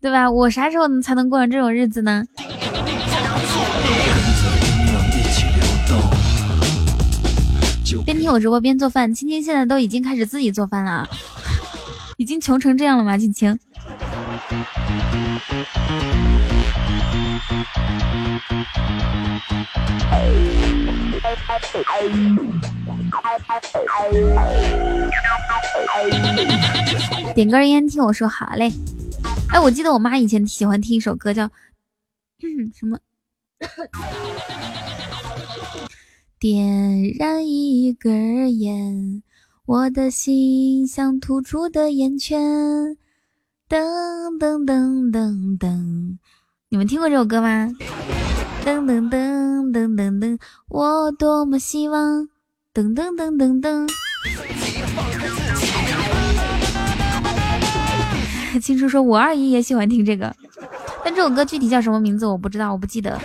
[0.00, 0.30] 对吧？
[0.30, 2.24] 我啥时候才能过上这种日子呢？
[8.04, 11.08] 边听我直播边做饭，青青现在都已经开始自己做饭了，
[12.16, 13.18] 已经穷成这样了吗？
[13.18, 13.58] 青青。
[27.34, 28.72] 点根烟，听我说好嘞。
[29.50, 31.48] 哎，我记得我妈以前喜欢听一首歌，叫
[32.74, 32.98] 什么？
[36.44, 39.22] 点燃一根烟，
[39.64, 42.38] 我的心像突出的烟圈。
[43.66, 43.80] 噔
[44.38, 46.18] 噔噔噔噔，
[46.68, 47.72] 你们听过这首歌吗？
[48.62, 50.38] 噔噔噔噔噔噔，
[50.68, 52.28] 我多么希望。
[52.74, 53.90] 噔噔噔噔噔。
[58.60, 60.36] 青叔说，我二姨也喜欢听这个，
[61.02, 63.18] 但这首歌具体叫什么名字我不知道，我不记得。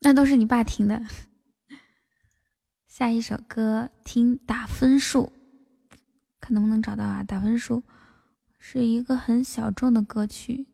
[0.00, 1.02] 那都是你爸听的。
[2.88, 5.32] 下一首歌听打分数，
[6.40, 7.22] 看能不能找到啊？
[7.22, 7.82] 打分数
[8.58, 10.66] 是一个很小众的歌曲。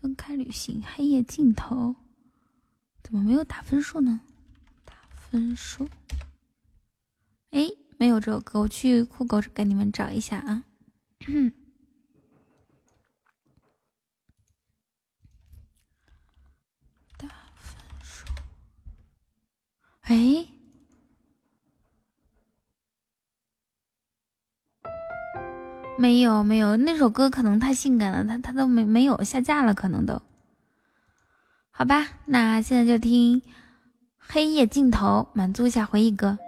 [0.00, 1.96] 分开旅行，黑夜尽头，
[3.02, 4.20] 怎么没有打分数呢？
[4.84, 5.88] 打分数，
[7.50, 7.68] 哎，
[7.98, 10.64] 没有这首歌，我去酷狗给你们找一下啊。
[20.08, 20.46] 哎，
[25.98, 30.22] 没有没有，那首歌可能太性感了，他他都没没有下架了，可能都。
[31.70, 33.40] 好吧，那现在就听
[34.16, 36.38] 《黑夜尽头》，满足一下回忆哥。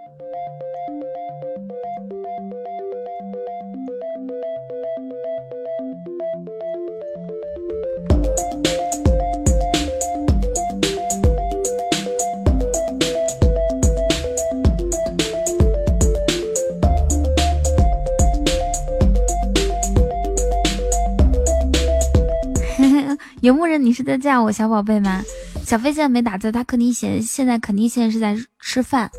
[24.01, 25.21] 在叫我小宝贝吗？
[25.65, 29.09] 小飞现在没打字，他肯定现现在肯定现在是在吃饭。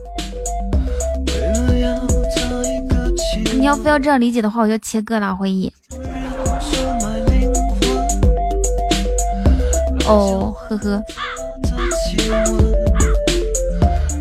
[3.55, 5.72] 你要非要这样理解的话，我就切割了回忆。
[10.07, 11.03] 哦，呵呵。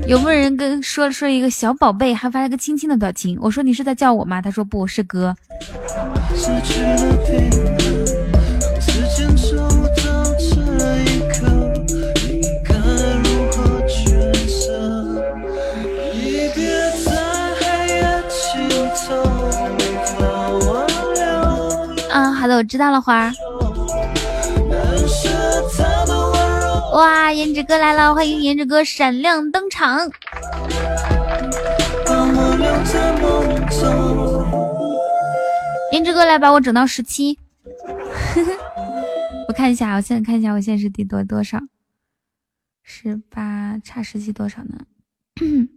[0.06, 3.38] 有没有人跟说说一个小宝贝，还发了个亲亲的表情？
[3.42, 4.42] 我说你是在叫我吗？
[4.42, 5.36] 他说不是哥。
[22.62, 23.34] 我知道了，花儿。
[26.94, 30.08] 哇，颜值哥来了，欢迎颜值哥闪亮登场。
[35.92, 37.40] 颜值哥来把我整到十七，
[39.50, 41.58] 我看一下，我现在看一下，我现在是第多多少？
[42.84, 44.78] 十八差十七多少呢？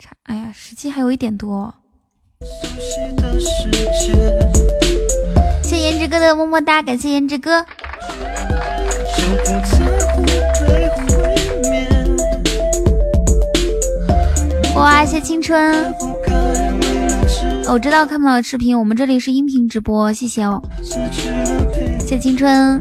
[0.00, 1.74] 差，哎呀，十七还有一点多。
[2.40, 4.10] 谢
[5.80, 7.64] 颜值哥的么么哒，感谢颜值哥。
[14.76, 15.92] 哇，谢青春！
[17.68, 20.62] 我知道看不到视频，我们这里是音频直播，谢谢哦，
[22.00, 22.80] 谢青春。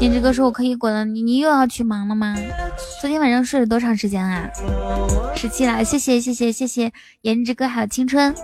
[0.00, 2.34] 颜值哥说：“我可以滚了，你你又要去忙了吗？
[3.02, 4.48] 昨天晚上睡了多长时间啊？
[5.36, 6.90] 十七了，谢谢谢谢谢谢
[7.20, 8.34] 颜值哥还有青春。”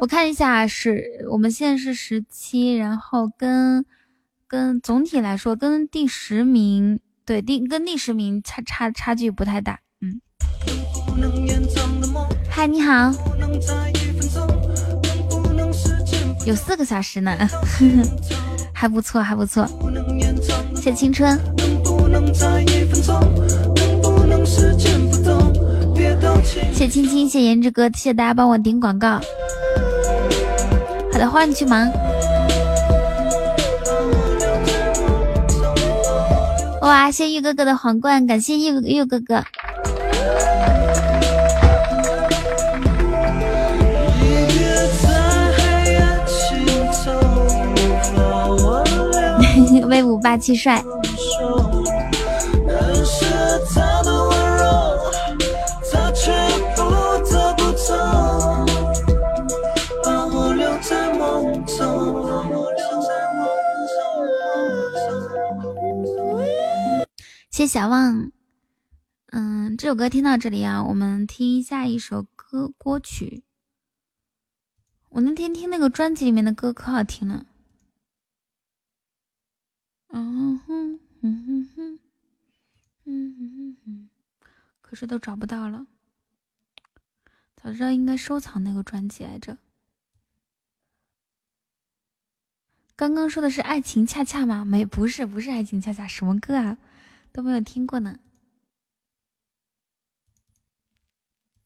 [0.00, 3.84] 我看一下，是我们现在是十七，然后跟
[4.48, 10.22] 跟总体来说，跟第十名对第跟第十名差差差距不太大，嗯。
[12.48, 13.12] 嗨，你好，
[16.44, 17.36] 有四个小时呢，
[18.72, 19.66] 还不错，还不错。
[20.76, 21.38] 谢青春。
[26.72, 29.20] 谢青青，谢颜值哥，谢谢大家帮我顶广告。
[31.12, 31.90] 好的，欢迎你去忙。
[36.82, 39.44] 哇，谢玉哥哥的皇冠，感谢玉玉哥哥。
[49.90, 50.80] 威武霸气帅。
[67.50, 68.30] 谢小旺，
[69.32, 73.42] 嗯，这首歌听到这里啊，我们听下一首歌歌曲。
[75.08, 77.44] 我那天听那个专辑里面的歌可好听了，
[80.08, 81.98] 嗯哼嗯哼哼，
[83.04, 84.08] 嗯哼哼，
[84.90, 85.86] 可是都找不到了。
[87.54, 89.56] 早知道应该收藏那个专辑来着。
[92.96, 94.64] 刚刚说的是爱情恰恰吗？
[94.64, 96.76] 没，不是，不是爱情恰恰，什么歌啊？
[97.30, 98.18] 都没有听过呢。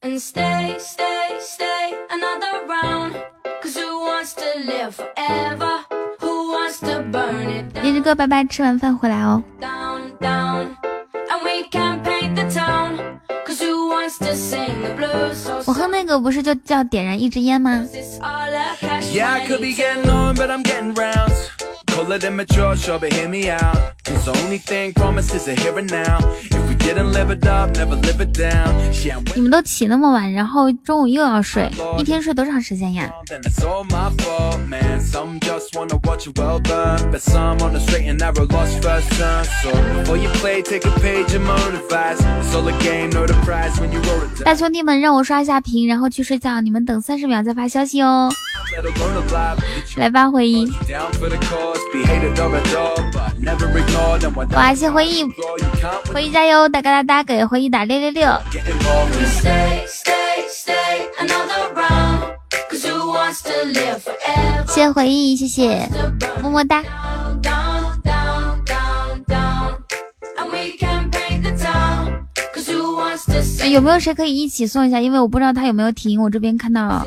[0.02, 0.18] 颜
[7.94, 9.42] 值 哥，拜拜，吃完饭回来哦。
[15.66, 17.84] 我哼那个不是就叫点燃一支烟吗？
[29.34, 33.10] 你们都起那么晚，然后中午又要睡，一天睡多长时间呀？
[44.44, 46.60] 大兄弟们，让我刷一下屏，然后去睡觉。
[46.60, 48.30] 你们等三十秒再发消息哦。
[49.96, 50.70] 来吧，回忆。
[54.54, 55.24] 哇，谢回忆，
[56.12, 56.68] 回忆加油！
[56.74, 58.28] 哒嘎哒哒，给回忆打六六六。
[64.66, 65.88] 谢谢回忆，谢谢，
[66.42, 66.82] 么么哒。
[73.70, 75.00] 有没有谁可以一起送一下？
[75.00, 77.06] 因为我不知道他有没有停，我这边看到，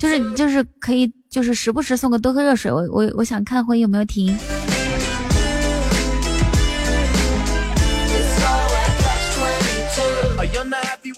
[0.00, 2.72] 就是就是可以，就是时不时送个多喝热水。
[2.72, 4.34] 我我我想看回忆有没有停。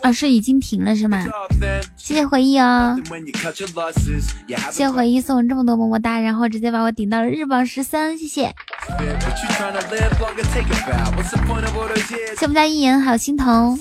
[0.02, 1.24] 啊，是已经停了是吗？
[1.96, 2.98] 谢谢回忆哦，
[4.70, 8.52] 谢谢回忆送我这么多么么哒，然后直接把我顶到了日榜十三，谢谢。
[12.36, 13.78] 谢我们家一言，还有心疼。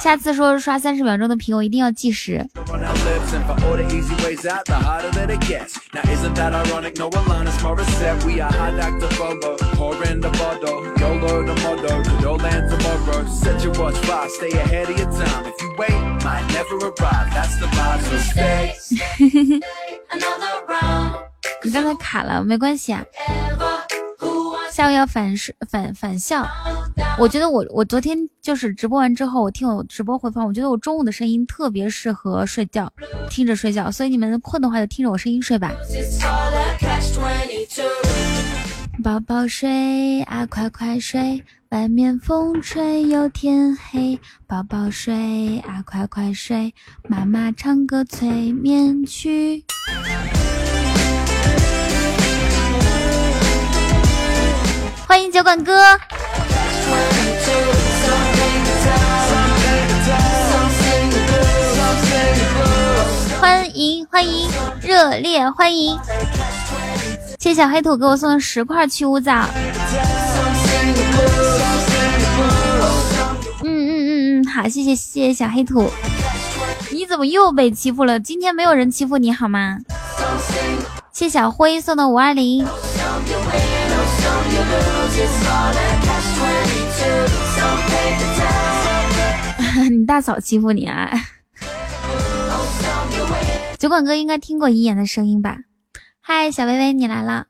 [0.00, 2.44] 下次说刷三十秒钟的屏，我一定要计时。
[21.62, 23.04] 你刚才卡了，没关系啊。
[24.70, 25.34] 下午要返
[25.70, 26.44] 返返校，
[27.18, 32.92] 我觉得我我昨天就是直播完之后，我听我直播回放，我觉得我中午的声音特别适合睡觉，
[33.30, 33.90] 听着睡觉。
[33.90, 35.70] 所以你们困的话就听着我声音睡吧。
[39.02, 44.18] 宝宝睡啊，快快睡，外面风吹又天黑。
[44.46, 46.72] 宝宝睡啊，快快睡，
[47.08, 49.64] 妈妈唱歌催眠曲。
[55.06, 55.82] 欢迎酒馆哥，
[63.40, 64.48] 欢迎欢迎，
[64.80, 65.98] 热烈欢迎！
[67.44, 69.46] 谢小黑土给我送的十块去污皂。
[73.62, 75.90] 嗯嗯嗯嗯，好，谢谢谢谢小黑土。
[76.90, 78.18] 你怎么又被欺负了？
[78.18, 79.76] 今天没有人欺负你好吗？
[81.12, 82.64] 谢小辉送的五二零。
[89.90, 91.12] 你大嫂欺负你啊？
[93.78, 95.58] 酒馆哥应该听过一言的声音吧？
[96.26, 97.44] 嗨，小薇薇，你来了。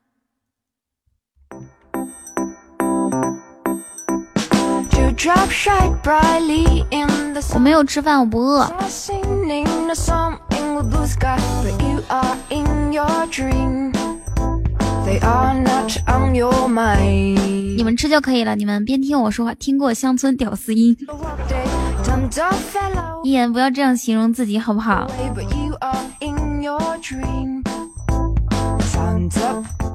[7.53, 8.69] 我没有吃饭，我不饿。
[17.77, 20.97] 你们吃就可以了，你们边听我说话，听过乡村屌丝音。
[23.23, 25.09] 一言不要这样形容自己，好不好？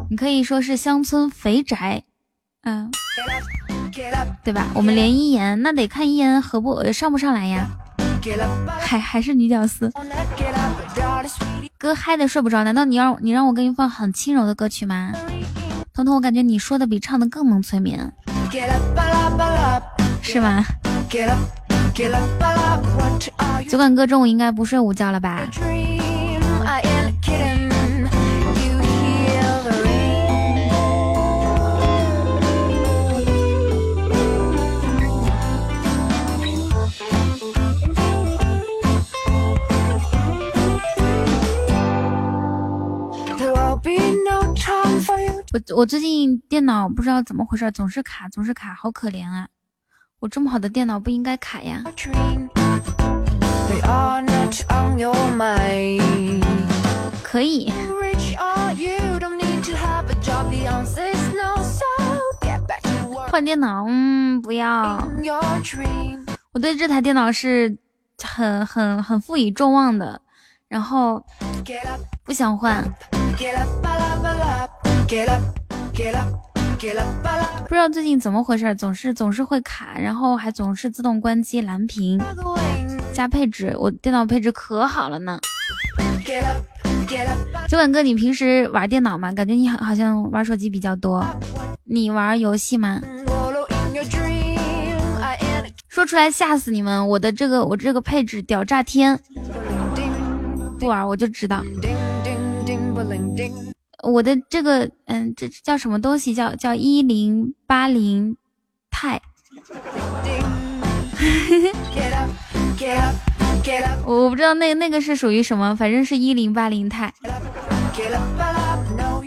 [0.08, 2.02] 你可以说是乡村肥宅，
[2.62, 2.90] 嗯，
[4.44, 4.66] 对吧？
[4.74, 7.66] 我们连一言，那得看一言合不上不上来呀。
[8.78, 9.90] 还还是女屌丝，
[11.78, 15.12] 哥嗨的睡不着，难道你让你让我给你放很轻柔的歌曲吗？
[15.94, 18.12] 彤彤，我感觉你说的比唱的更能催眠，
[20.20, 20.64] 是吗？
[23.68, 25.48] 酒馆哥中午应该不睡午觉了吧？
[45.52, 49.48] 我我最近电脑不知道怎么回事，总是卡，总是卡，好可怜啊！
[50.20, 51.82] 我这么好的电脑不应该卡呀。
[57.24, 57.72] 可以。
[63.28, 63.86] 换电脑？
[63.88, 65.04] 嗯，不要。
[66.52, 67.76] 我对这台电脑是
[68.22, 70.22] 很很很负以众望的，
[70.70, 71.20] 然后
[72.22, 72.80] 不想换。
[77.68, 82.22] 不知道最近怎么回事，总是总是会卡，然后还总是自动关机蓝屏。
[83.12, 85.40] 加配置，我电脑配置可好了呢。
[87.66, 89.32] 酒馆哥，你平时玩电脑吗？
[89.32, 91.26] 感觉你好好像玩手机比较多。
[91.82, 93.00] 你玩游戏吗？
[95.88, 97.08] 说出来吓死你们！
[97.08, 99.18] 我的这个我这个配置屌炸天，
[100.80, 101.62] 不玩我就知道。
[104.02, 106.34] 我的这个，嗯，这叫什么东西？
[106.34, 108.34] 叫叫一零八零
[108.90, 109.20] 钛。
[114.06, 117.12] 我不知道那那个是属于什么，反正是一零八零钛，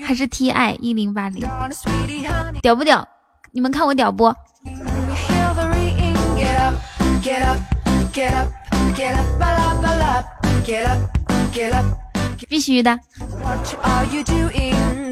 [0.03, 1.47] 还是 Ti 一零八零，
[2.63, 3.07] 屌不屌？
[3.51, 4.33] 你们看我屌不？
[12.49, 12.99] 必须的，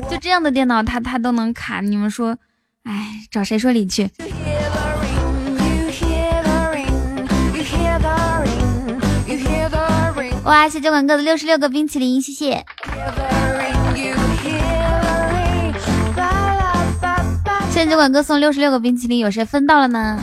[0.09, 2.37] 就这样的电脑，它它都能卡，你们说，
[2.83, 4.09] 哎，找谁说理去？
[10.43, 12.65] 哇，谢酒馆哥的六十六个冰淇淋，谢谢。
[17.71, 20.19] 谢酒馆哥送六十六个冰淇淋，有谁分到了呢？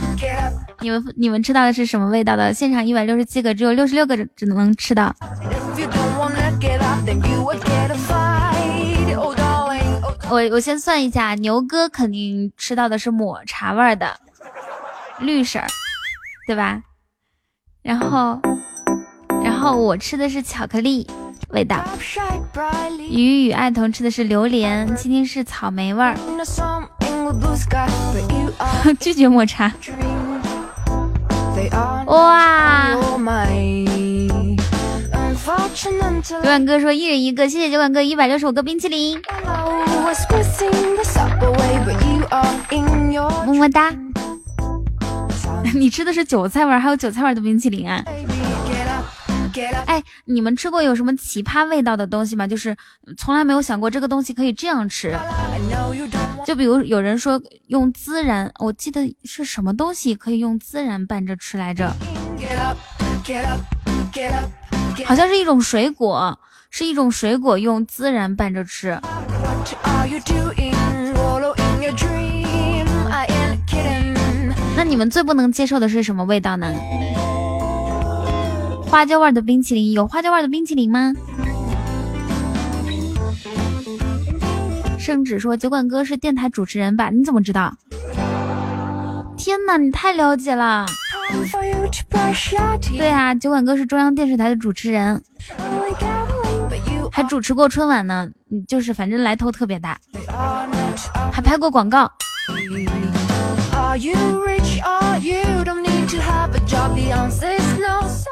[0.81, 2.53] 你们你们吃到的是什么味道的？
[2.53, 5.15] 现场一百六十七个，只有六十六个只能吃到。
[10.31, 14.19] 我我先算一下，牛哥肯定吃到的是抹茶味的，
[15.19, 15.67] 绿色儿，
[16.45, 16.81] 对吧？
[17.81, 18.39] 然后，
[19.43, 21.09] 然后我吃的是巧克力
[21.49, 21.83] 味道。
[23.09, 26.15] 雨雨爱童吃的是榴莲，今天是草莓味儿。
[28.99, 29.71] 拒绝抹茶。
[32.05, 32.95] 哇！
[36.23, 39.19] 酒馆哥说一人一个，谢谢酒馆哥一百六十五个冰淇淋，
[43.45, 43.91] 么么哒。
[45.73, 48.03] 你吃的是韭菜味，还有韭菜味的冰淇淋啊？
[49.87, 52.45] 哎，你们吃过有什么奇葩味道的东西吗？
[52.45, 52.75] 就是
[53.17, 55.17] 从来没有想过这个东西可以这样吃。
[56.45, 61.91] 就比如有人说用孜然，我记得是什么东西可以用孜然拌着吃来着？
[65.05, 68.99] 好像是一种水果，是一种水果用孜然拌着吃。
[74.75, 76.73] 那你们最不能接受的是什么味道呢？
[78.87, 81.13] 花椒味的冰淇淋有花椒味的冰淇淋吗？
[84.97, 87.09] 圣旨说酒馆哥是电台主持人吧？
[87.09, 87.73] 你怎么知道？
[89.37, 90.85] 天哪，你太了解了！
[92.97, 95.21] 对啊，酒馆哥是中央电视台的主持人，
[97.11, 98.27] 还主持过春晚呢。
[98.67, 99.97] 就是反正来头特别大，
[101.31, 102.11] 还拍过广告。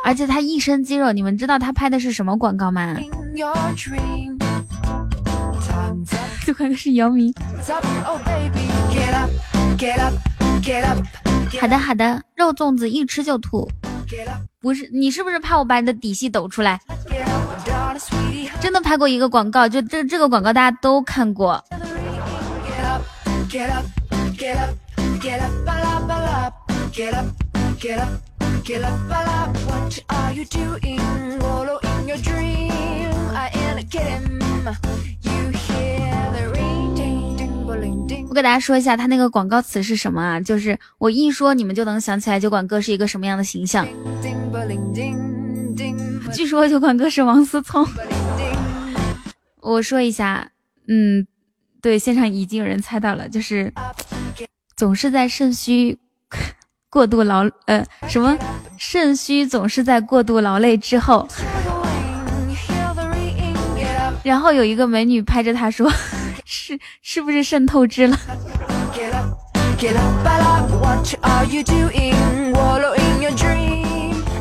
[0.03, 2.95] 而且他一身肌肉，你们知道他拍的是什么广告吗？
[6.45, 7.33] 酒馆哥是姚明。
[11.59, 13.69] 好的好的，肉粽子一吃就吐。
[14.61, 16.79] 不是你是不是怕我把你的底细抖出来？
[18.59, 21.63] 真的拍过一个广告，就这这个广告大家都看过。
[35.21, 36.86] You hear the ring
[38.29, 40.39] 我给大家说一下，他那个广告词是什么啊？
[40.39, 43.87] 就是我一说，你们就能想起来酒馆哥是一个什么样的形象。
[46.33, 47.87] 据说酒馆哥是王思聪。
[49.61, 50.49] 我说一下，
[50.87, 51.25] 嗯，
[51.81, 53.73] 对，现场已经有人猜到了，就是
[54.75, 55.97] 总是在肾虚
[56.89, 58.37] 过度劳呃什么
[58.77, 61.27] 肾虚总是在过度劳累之后，
[64.23, 65.91] 然后有一个美女拍着他说。
[66.49, 68.17] 是是不是肾透支了？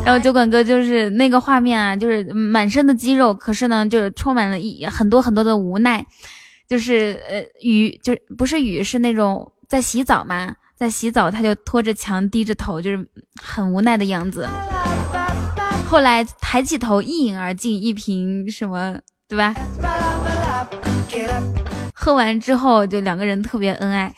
[0.05, 6.07] 然后酒馆哥就是那个画面啊，就是满身的肌肉，可是呢，就是充满了一很多很多的无奈，
[6.69, 13.09] 就是呃雨，就不是雨，是那种在洗澡嘛，在洗澡，他就拖着墙低着头，就是
[13.43, 14.49] 很无奈的样子。
[15.89, 18.97] 后来抬起头，一饮而尽一瓶什么，
[19.27, 19.53] 对吧？
[21.99, 24.15] 喝完之后，就两个人特别恩爱。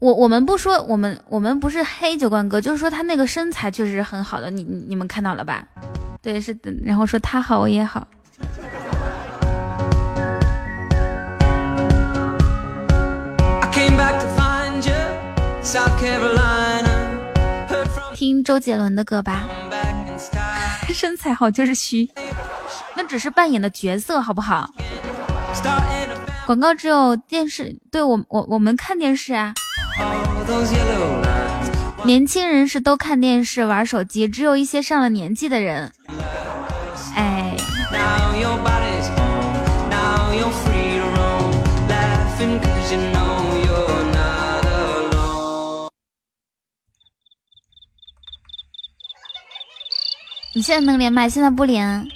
[0.00, 5.64] 我我们不说，我们我们不是黑酒冠哥，就是说他那个身材确实是很好的，你你们看到了吧？
[6.20, 6.72] 对，是的。
[6.82, 8.06] 然后说他好，我也好。
[18.30, 19.42] 听周杰伦的歌吧，
[20.94, 22.08] 身材好就是虚，
[22.94, 24.70] 那只是扮演的角色，好不好？
[26.46, 29.52] 广告只有电视，对我我我们看电视啊。
[32.04, 35.92] 年轻人是都看电视玩手机，只有一些上了年纪的人，
[50.52, 52.08] 你现在能连麦，现在不连。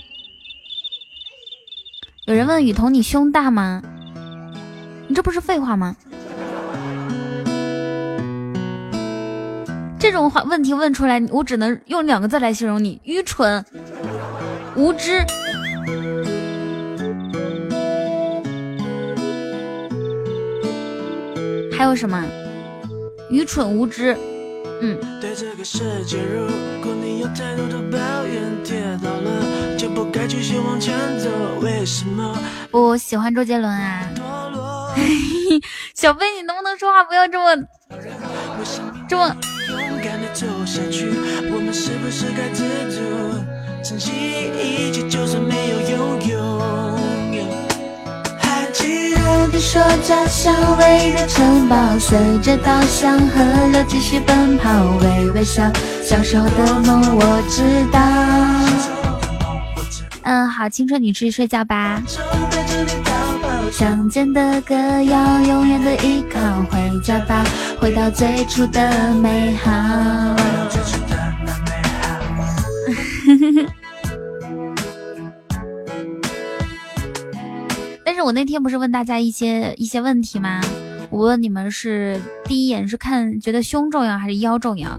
[2.27, 3.81] 有人问雨桐，你胸大吗？
[5.07, 5.95] 你这不是废话吗？
[10.01, 13.65] 这种话问题问出来，我只能用两个字来形容你：愚蠢、
[14.75, 15.25] 无知。
[21.73, 22.25] 还有什么？
[23.31, 24.17] 愚蠢无知。
[24.85, 24.99] 嗯。
[32.71, 34.07] 我喜欢周杰伦啊，
[35.95, 37.57] 小飞，你能不能说话不要这么
[39.09, 39.35] 这么
[39.71, 40.47] 勇敢的走？
[40.67, 41.09] 下去，
[41.51, 43.01] 我们是不是该知足？
[43.83, 46.34] 珍惜一切，就算没有拥有。
[49.55, 54.69] 记得你说家乡唯一的城堡，随着稻香河流继续奔跑，
[55.01, 55.71] 微微笑，
[56.03, 58.01] 小时候的梦我知道。
[60.23, 62.03] 嗯，好，青春你去睡觉吧。
[63.71, 66.41] 乡间的歌谣，永远的依靠，
[66.71, 67.45] 回家吧，
[67.81, 69.71] 回到最初的美好。
[78.05, 80.61] 但是我那天不是问大家一些一些问题吗？
[81.11, 84.99] 我问你们是第一眼是看觉得胸重要还是腰重要？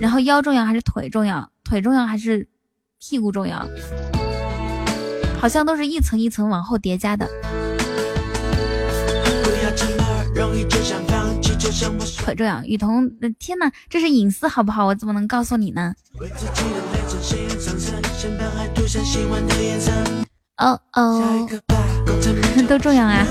[0.00, 1.50] 然后腰重要还是腿重要？
[1.64, 2.46] 腿重要还是
[2.98, 3.66] 屁股重要？
[5.40, 7.28] 好像都是一层一层往后叠加的。
[12.18, 14.86] 腿重要，雨桐，天哪，这是隐私好不好？
[14.86, 15.94] 我怎么能告诉你呢？
[20.56, 21.48] 哦哦，
[22.68, 23.26] 都重要啊。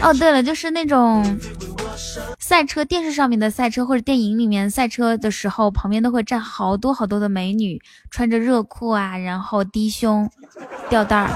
[0.00, 1.38] 哦，对了，就是那种。
[2.38, 10.30] 赛车电视上面的赛车，或者电影里面赛车的时候，旁边都会站好多好多的美女，穿着热裤啊，然后低胸
[10.88, 11.28] 吊带儿。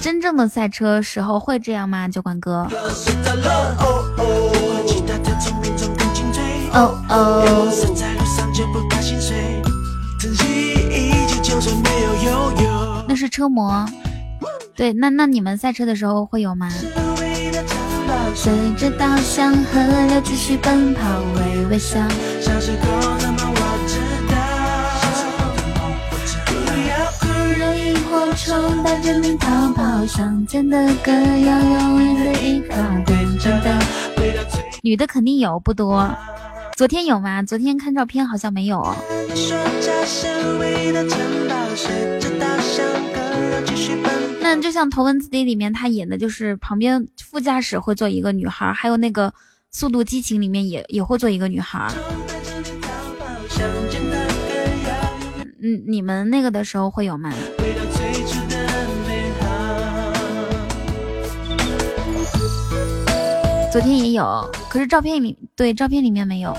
[0.00, 2.08] 真正的赛车时候会这样吗？
[2.08, 2.66] 酒馆哥？
[6.72, 7.70] 哦哦。
[13.14, 13.86] 那是车模。
[14.74, 16.68] 对，那那你们赛车的时候会有吗？
[18.34, 21.00] 随着稻香河流继续奔跑，
[21.36, 22.00] 微微笑。
[22.40, 24.34] 小时候的梦我知道。
[26.44, 26.54] 不
[26.90, 26.92] 要
[27.56, 30.04] 让萤火虫带着你逃跑，
[30.68, 32.74] 的歌谣永远的依靠。
[33.06, 33.78] 真正的
[34.82, 36.12] 女的肯定有，不多。
[36.76, 37.44] 昨天有吗？
[37.44, 38.82] 昨天看照片好像没有。
[39.36, 41.16] 说家乡唯一的城
[41.48, 41.54] 堡，
[44.44, 49.30] 那就像《头文字 D》里面他演的，就是旁边副驾驶会坐一个女孩，还有那个
[49.70, 51.90] 《速度激情》里面也也会坐一个女孩。
[55.62, 57.32] 嗯，你们那个的时候会有吗？
[63.72, 66.54] 昨天也有，可是照片里对照片里面没有。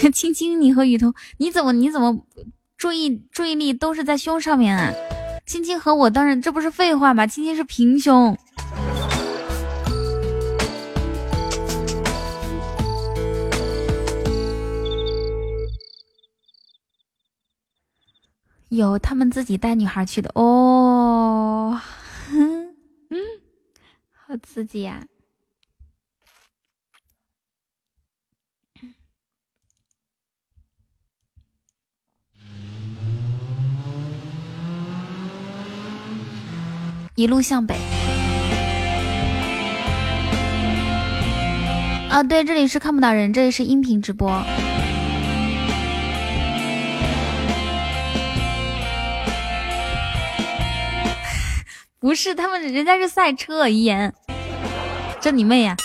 [0.14, 2.24] 青青，你和雨桐，你怎么你怎么？
[2.80, 4.90] 注意注意力都是在胸上面啊！
[5.44, 7.26] 青青和我当然这不是废话吗？
[7.26, 8.34] 青青是平胸，
[18.70, 21.78] 有他们自己带女孩去的哦，
[22.32, 22.74] 嗯，
[24.26, 25.04] 好刺激呀！
[37.20, 37.74] 一路向北。
[42.08, 44.30] 啊，对，这里是看不到人，这里是音频直播。
[52.00, 54.14] 不是，他们人家是赛车，遗言，
[55.20, 55.76] 这你妹呀！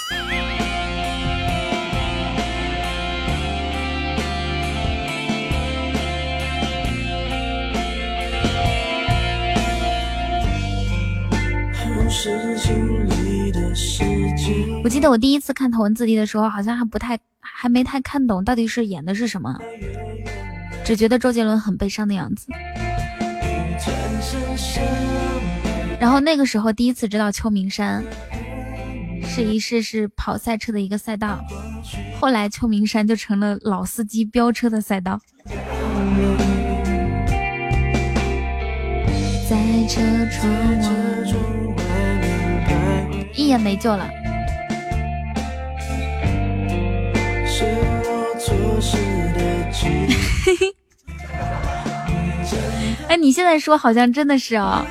[14.86, 19.60] 我记得我第一次看《头文字 D》的时候，好像还不太，还没太看懂到底是演的是什么，
[20.86, 22.46] 只觉得周杰伦很悲伤的样子。
[26.00, 28.04] 然后那个时候第一次知道秋名山
[29.24, 31.40] 是一是是跑赛车的一个赛道，
[32.22, 35.20] 后来秋名山就成了老司机飙车的赛道。
[39.50, 39.58] 在
[39.90, 40.54] 车窗
[43.34, 44.08] 一眼没救了。
[53.08, 54.86] 哎，你现在说好像真的是哦，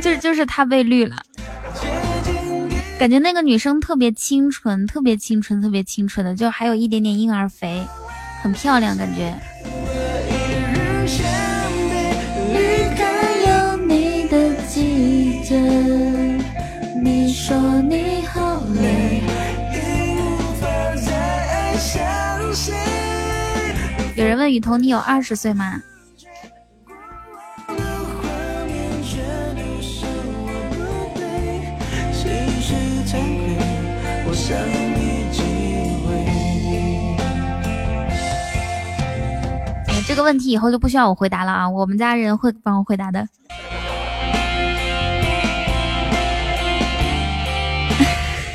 [0.00, 1.16] 就是就是他被绿了，
[2.98, 7.82] 感觉那个女生特别清纯，特别清纯，特别清纯的，就还有一点点婴儿肥，
[8.42, 9.34] 很漂亮感觉。
[17.04, 18.21] 你说你
[24.22, 25.82] 有人问雨桐，你有二十岁吗？
[40.06, 43.26] 这个问题以后就不需要我回答了啊，我们家人会帮我回答的。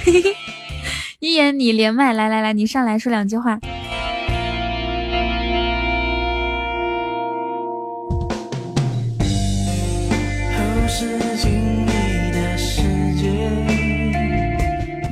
[0.06, 0.34] 嘿嘿，
[1.20, 3.60] 一言，你连麦来来来，你上来说两句话。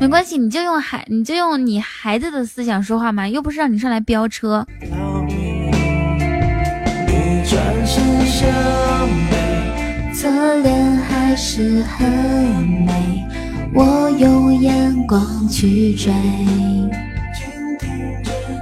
[0.06, 4.64] 没关系，你就用孩，你就用你孩子的思想说话嘛，又不是让你上来飙车。
[10.14, 12.08] 侧脸还是很
[12.86, 13.26] 美，
[13.74, 16.14] 我用眼光去追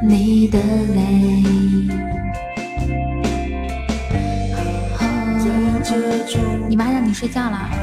[0.02, 0.58] 你的
[0.96, 1.44] 泪。
[6.70, 7.83] 你妈让你睡觉了。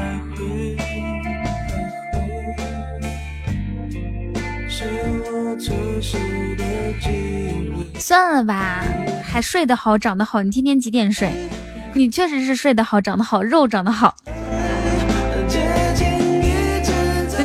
[7.97, 8.83] 算了吧，
[9.23, 10.41] 还睡得好，长得好。
[10.41, 11.31] 你天天几点睡？
[11.93, 14.15] 你确实是睡得好，长得好，肉长得好。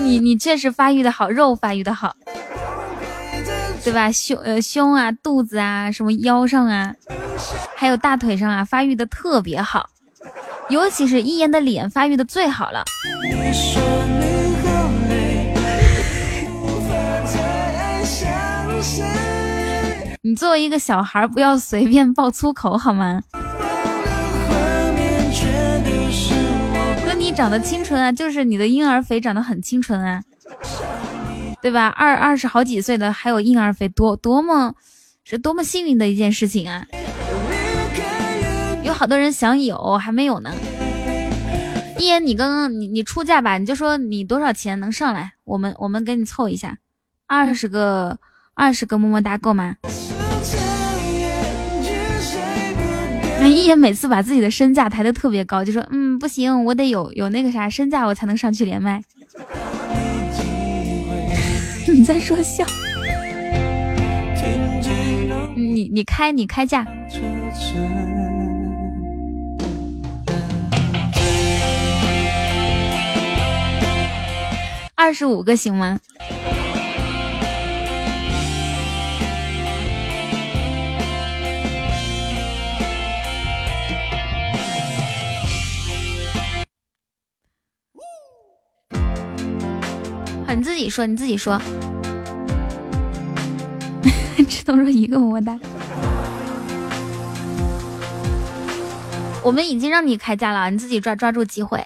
[0.00, 2.14] 你你确实发育的好，肉发育的好，
[3.84, 4.10] 对吧？
[4.12, 6.94] 胸呃胸啊，肚子啊，什么腰上啊，
[7.74, 9.90] 还有大腿上啊，发育的特别好。
[10.68, 12.84] 尤其是一言的脸发育的最好了。
[20.26, 23.22] 你作为一个小孩，不要随便爆粗口好吗？
[27.04, 30.20] 哥你长得清纯啊，就是你的婴儿肥长得很清纯啊，
[31.62, 31.86] 对吧？
[31.86, 34.74] 二二十好几岁的还有婴儿肥，多多么
[35.22, 36.84] 是多么幸运的一件事情啊！
[38.82, 40.52] 有好多人想有，还没有呢。
[42.00, 46.78] 一言，你刚刚你你出价吧，你就说你多少钱能上来，我们我们给你凑一下，
[47.28, 48.18] 二十个
[48.54, 49.76] 二十个么么哒够吗？
[53.48, 59.02] 一言每次把自己的身价抬得特别高，就说嗯不行，我得有有那个啥身价，我才能上去连麦。
[61.86, 62.64] 你在说笑？
[65.54, 66.86] 你你开你开价，
[74.94, 75.98] 二十五个行吗？
[90.86, 91.60] 己说，你自己说。
[94.48, 95.58] 只能说一个么么哒。
[99.42, 101.84] 我们已经让你开价了，你自己抓抓住机会。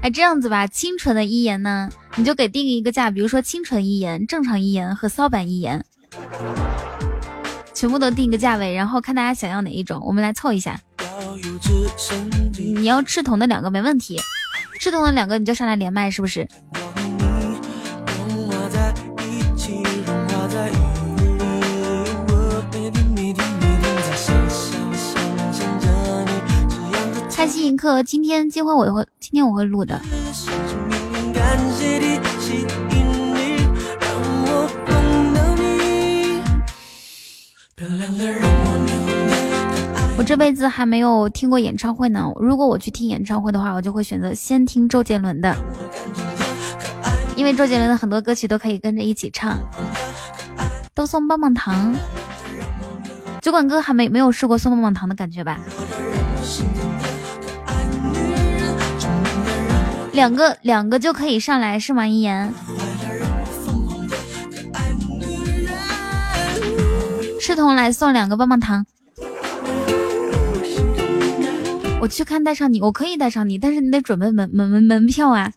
[0.00, 5.84] 哎，这样子吧，清纯的一言呢，你就给定一个价，比如说清纯一言、正常一言和骚版一言，
[7.74, 10.80] 全部都定一个价位，然后看大家想要哪一种，我们来凑一下。
[12.56, 14.20] 你要赤瞳的两个没问题，
[14.80, 16.48] 赤瞳的两个你就上来连麦是不是？
[27.30, 30.00] 开心一刻，今天今晚我会，今天我会录的。
[37.80, 38.77] 我
[40.18, 42.28] 我这辈子还没有听过演唱会呢。
[42.40, 45.56] 如果我去听演唱会的话，我就会选择先听周杰伦的，
[47.36, 49.56] 因为周杰伦的很多歌曲都可以跟着一起唱。
[50.92, 51.94] 都送棒棒糖，
[53.40, 55.56] 酒馆哥还没没有试过送棒棒糖的感觉吧？
[60.12, 62.04] 两个两个就可以上来是吗？
[62.04, 62.52] 一言，
[67.40, 68.84] 赤瞳来送两个棒棒糖。
[72.00, 75.50] 我去看带上你，我可以带上你，但是你得准备门门门门票啊！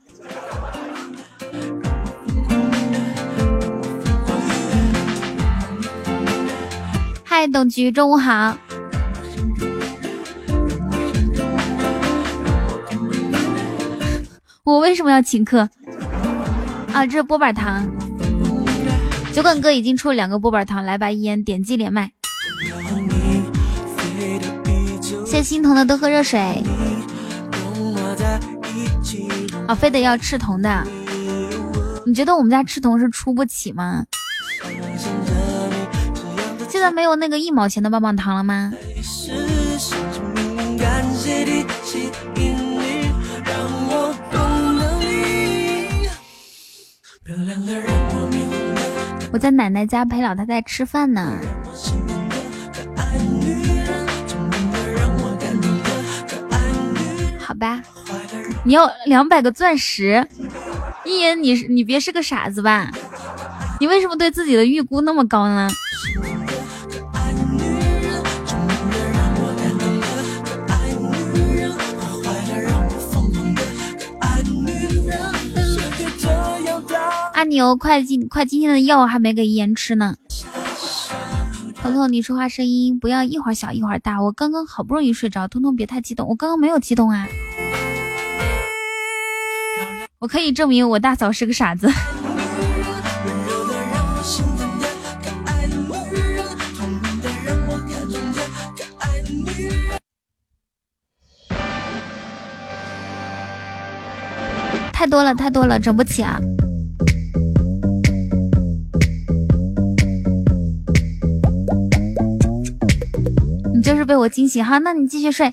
[7.24, 8.58] 嗨，董局，中午好。
[14.64, 15.70] 我为什么要请客？
[16.92, 17.88] 啊，这是波板糖。
[19.32, 22.12] 酒馆哥已经出了两个波板糖，来吧，一言点击连麦。
[25.32, 26.62] 谢心疼的多喝热水。
[29.66, 30.86] 哦，非得要赤瞳的？
[32.06, 34.04] 你觉得我们家赤瞳是出不起吗？
[36.68, 38.74] 现在没有那个一毛钱的棒棒糖了吗？
[49.32, 51.38] 我在奶奶家陪老太太吃饭呢。
[57.62, 57.80] 吧，
[58.66, 60.28] 你要两百个钻石，
[61.06, 62.90] 一言你你别是个傻子吧？
[63.80, 65.70] 你为什么对自己的预估那么高呢？
[77.34, 80.16] 阿牛，快今快今天的药还没给一言吃呢。
[81.84, 85.48] 彤彤，你说话声音不要一会儿小一会儿大，我刚刚好不容易睡着。
[85.48, 87.28] 彤彤别太激动，我刚刚没有激动啊。
[90.22, 91.90] 我可以证明我大嫂是个傻子。
[104.94, 106.40] 太多了，太多了，整不起啊！
[113.74, 115.52] 你就是被我惊醒哈，那你继续睡。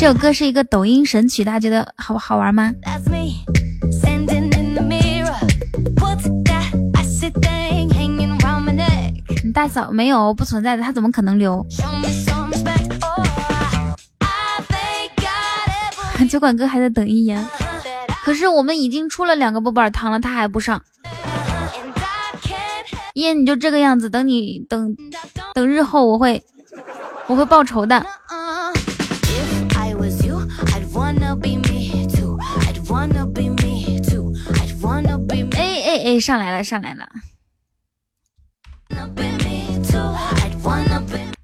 [0.00, 2.72] 这首歌是一个抖音神曲，大家觉得好好玩吗？
[9.44, 11.62] 你大嫂没有不存在的，他怎么可能留？
[16.30, 17.46] 酒馆哥还在等一言，
[18.24, 20.80] 可是我们已经出了两个波波尔汤了，他还不上。
[23.12, 24.96] 一言你就这个样子，等你等
[25.52, 26.42] 等日后我会
[27.26, 28.06] 我会报仇的。
[36.20, 37.08] 上来了上来了。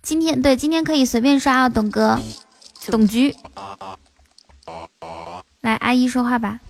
[0.02, 2.20] 今天对，今天可以随便刷啊，董哥，
[2.86, 3.34] 董局，
[5.60, 6.60] 来阿姨说话吧。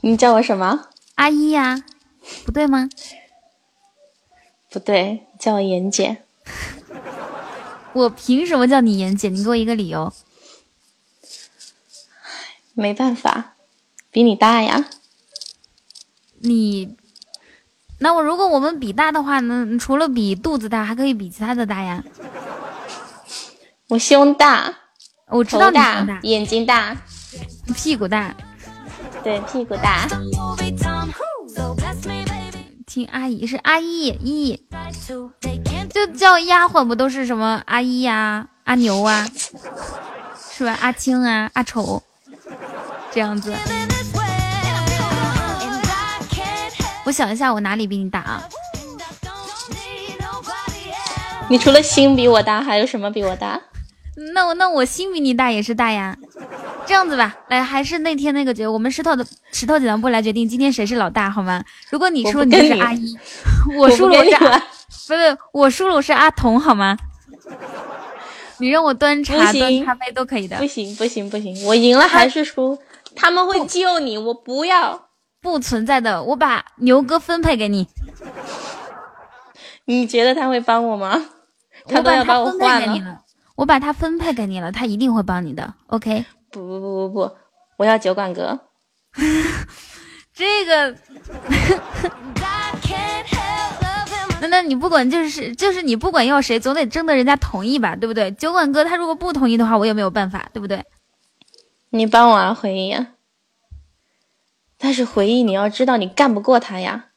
[0.00, 0.88] 你叫我什么？
[1.14, 1.84] 阿姨呀，
[2.44, 2.88] 不对吗？
[4.70, 6.22] 不对，叫我妍姐。
[7.92, 9.28] 我凭什么叫你妍姐？
[9.28, 10.12] 你给我一个理由。
[12.74, 13.51] 没办法，
[14.12, 14.84] 比你大呀。
[16.38, 16.96] 你，
[17.98, 19.66] 那我如果我们比大的话呢？
[19.80, 22.04] 除了比肚子大，还可以比其他的大呀。
[23.88, 24.74] 我胸大，
[25.28, 26.96] 我知道你大，大，眼睛大，
[27.74, 28.34] 屁股大，
[29.24, 30.06] 对，屁股大。
[32.86, 34.66] 听阿姨是阿姨姨，
[35.90, 39.26] 就叫丫鬟不都是什么阿姨呀、阿牛啊，
[40.52, 40.76] 是吧？
[40.80, 42.02] 阿青啊、阿丑，
[43.10, 43.54] 这样子。
[47.04, 48.42] 我想一下，我哪里比你大啊？
[51.48, 53.60] 你除了心比我大，还有什么比我大？
[54.34, 56.16] 那我那我心比你大也是大呀。
[56.86, 61.62] 这样子吧，来还是那天那个决，我们石头的石头剪刀布来决定今天谁是老大，好吗？
[61.90, 63.14] 如果你输了，你就是阿姨；
[63.78, 64.58] 我输了，我是阿，
[65.08, 66.96] 不是我输了，我是阿童，好吗？
[68.58, 70.56] 你让我端茶、端咖啡都可以的。
[70.58, 72.78] 不行不行不行，我赢了还是输？
[73.16, 75.08] 他们会救你，我不要。
[75.42, 77.88] 不存在的，我把牛哥分配给你。
[79.84, 81.20] 你觉得他会帮我吗？
[81.86, 83.18] 他都要把我换了。
[83.56, 85.74] 我把他分配给你了，他一定会帮你的。
[85.88, 86.24] OK。
[86.50, 87.36] 不不不不不，
[87.76, 88.58] 我要酒馆哥。
[90.32, 90.96] 这个，
[94.40, 98.30] 那那你不管就是就是你不管要谁，总得征得人家同意吧，对不对？
[98.32, 100.84] 酒馆哥他如果不同意的话，我也没有办法，对不对？
[101.90, 103.08] 你帮我啊，回忆啊。
[104.84, 107.10] 但是回忆，你要知道你干不过他呀。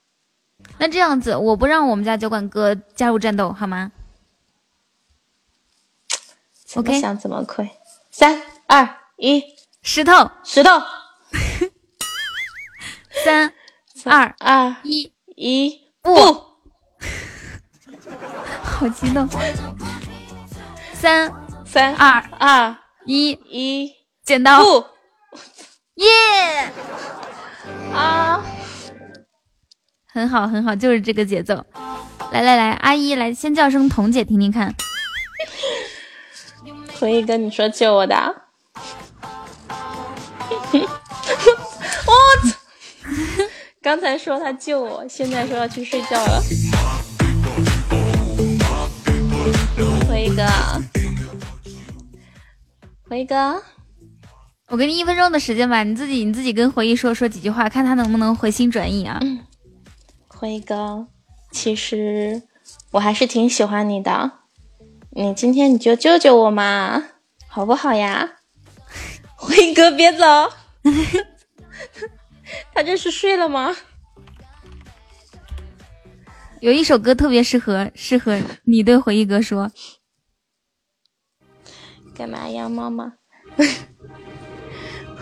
[0.78, 3.92] 那这样子，我不让我们家酒馆哥加入战斗，好吗？
[6.64, 7.68] 怎么想怎么亏。
[8.12, 8.88] 三二
[9.18, 9.44] 一，
[9.82, 10.70] 石头，石头。
[13.24, 13.52] 三
[14.06, 16.14] 二二一一不，
[18.64, 19.28] 好激动。
[20.94, 21.34] 三
[21.66, 22.78] 三二二
[23.08, 23.92] 一一，
[24.24, 24.86] 剪刀布，
[25.96, 26.06] 耶！
[27.94, 28.44] 啊，
[30.08, 31.66] 很好很好，就是这个节奏。
[32.32, 34.74] 来来来，阿姨来，先叫声彤姐听听看。
[37.00, 38.16] 回忆跟你说救我的。
[40.74, 42.12] 我
[42.48, 42.58] 操！
[43.82, 46.42] 刚才说他救我，现在说要去睡觉了。
[50.08, 50.44] 回哥，
[53.10, 53.62] 回哥，
[54.68, 59.20] 我给你一分钟的时间吧，你自己你自己跟回忆说说几句话，看他能不能回心转意啊。
[60.28, 61.08] 回哥，
[61.52, 62.42] 其实
[62.92, 64.40] 我还是挺喜欢你的，
[65.12, 67.04] 你今天你就救救我嘛。
[67.48, 68.34] 好不好呀？
[69.36, 70.26] 辉哥别走，
[72.74, 73.76] 他这是睡了吗？
[76.60, 79.72] 有一首歌特别适合适合你对回忆哥说，
[82.16, 83.14] 干嘛呀，妈妈？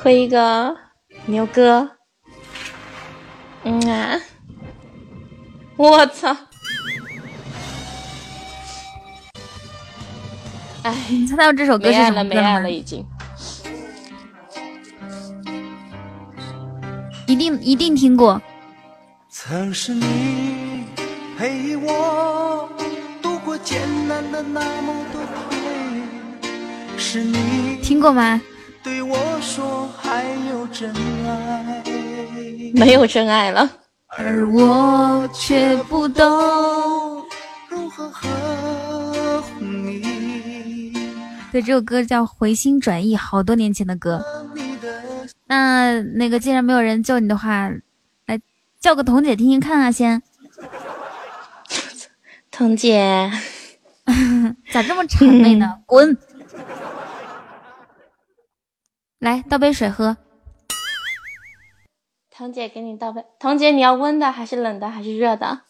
[0.04, 0.76] 回忆哥，
[1.28, 1.90] 牛哥，
[3.64, 4.20] 嗯啊，
[5.78, 6.36] 我操！
[10.82, 13.06] 哎，你猜到这首歌是什么没爱了，已经。
[17.26, 18.42] 一定一定听过。
[19.30, 20.84] 曾是你
[21.38, 22.70] 陪我
[23.22, 28.42] 度过艰难的那么多天，是你听过吗？
[28.84, 30.94] 对我说还有真
[31.26, 31.84] 爱，
[32.74, 33.70] 没有真爱了，
[34.08, 36.26] 而我却不懂
[37.70, 40.94] 如何呵护你。
[41.52, 44.22] 对，这首歌叫《回心转意》，好多年前的歌。
[45.48, 47.72] 那那个，既然没有人救你的话，
[48.26, 48.42] 来
[48.82, 49.92] 叫个彤姐听听看啊！
[49.92, 50.22] 先，
[52.52, 53.32] 彤姐，
[54.74, 55.80] 咋这么谄媚呢？
[55.86, 56.18] 滚！
[59.24, 60.18] 来倒杯水喝。
[62.30, 63.24] 彤姐给你倒杯。
[63.40, 65.62] 彤姐，你要温的还是冷的还是热的？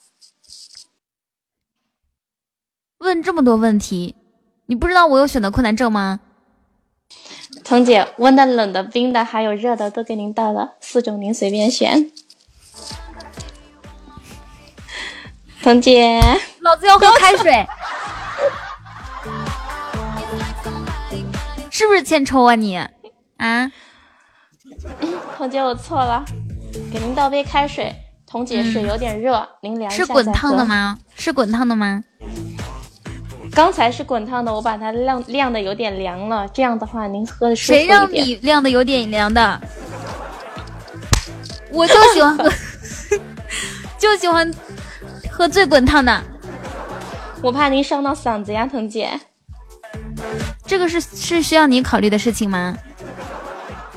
[2.98, 4.16] 问这么多问题，
[4.66, 6.22] 你不知道我有选择困难症吗？
[7.64, 12.12] 彤姐，温的、冷的、冰的，还有热的，都给您倒了，四种您随便选。
[15.62, 16.20] 彤姐，
[16.62, 17.68] 老子要喝开水，
[21.70, 22.84] 是不是欠抽啊你？
[23.44, 23.70] 啊？
[25.38, 26.24] 童姐，我错了，
[26.92, 27.94] 给您倒杯开水。
[28.26, 30.98] 彤姐，水有点热，您凉一下是滚烫的吗？
[31.16, 32.02] 是滚烫的吗？
[33.54, 36.48] 刚才是滚烫的，我把它晾晾的有点凉了。
[36.48, 39.62] 这样的话，您喝的舒服谁让你晾的有点凉的？
[41.70, 42.50] 我就喜欢喝，
[44.00, 44.52] 就喜欢
[45.30, 46.24] 喝最滚烫的。
[47.42, 49.20] 我怕您伤到嗓子呀，腾姐。
[50.66, 52.76] 这个是是需要你考虑的事情吗？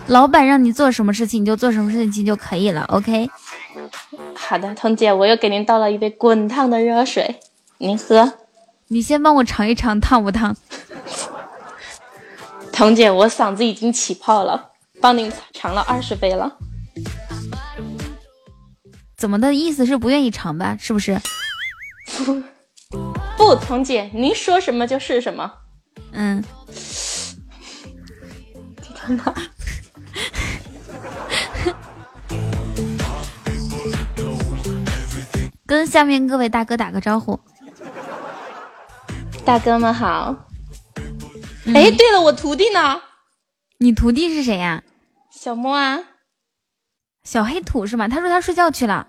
[0.09, 2.83] 老板让你做什么事情，你就做什么事情就可以了。
[2.89, 3.29] OK。
[4.35, 7.41] 好的，彤姐，我又给您倒了一杯滚烫的热水，
[7.79, 8.35] 您喝。
[8.89, 10.57] 你先帮我尝一尝烫不烫，
[12.73, 14.71] 彤姐，我嗓子已经起泡了，
[15.01, 16.57] 帮您尝了二十杯了。
[19.17, 20.77] 怎么的意思是不愿意尝吧？
[20.79, 21.21] 是不是？
[22.25, 22.43] 不
[23.37, 25.53] 不，彤姐，您说什么就是什么。
[26.13, 26.45] 嗯。
[35.67, 37.41] 跟下面各位大哥打个招呼。
[39.45, 40.49] 大哥们好，
[41.67, 43.03] 哎，对了，我徒弟呢？
[43.79, 44.83] 你徒弟是谁呀？
[45.31, 45.99] 小莫啊，
[47.25, 48.09] 小黑土是吗？
[48.09, 49.07] 他说他睡觉去了，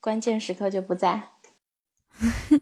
[0.00, 1.28] 关键时刻就不在。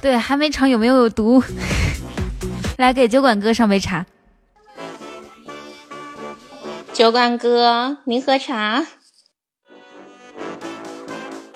[0.00, 1.42] 对，还没尝有没有有毒？
[2.78, 4.04] 来给酒馆哥上杯茶。
[6.92, 8.84] 酒馆哥，您喝茶。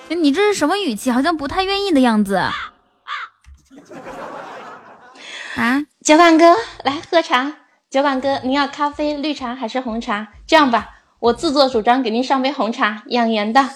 [0.08, 1.10] 你这是什么语气？
[1.10, 2.36] 好像不太愿意的样子。
[2.36, 2.54] 啊，
[6.02, 7.52] 酒馆哥，来喝茶。
[7.90, 10.28] 酒馆哥，您要咖啡、绿茶还是红茶？
[10.46, 10.88] 这样吧，
[11.20, 13.68] 我自作主张给您上杯红茶，养颜的。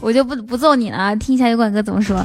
[0.00, 2.24] 我就不不揍你了，听一下酒馆哥怎么说。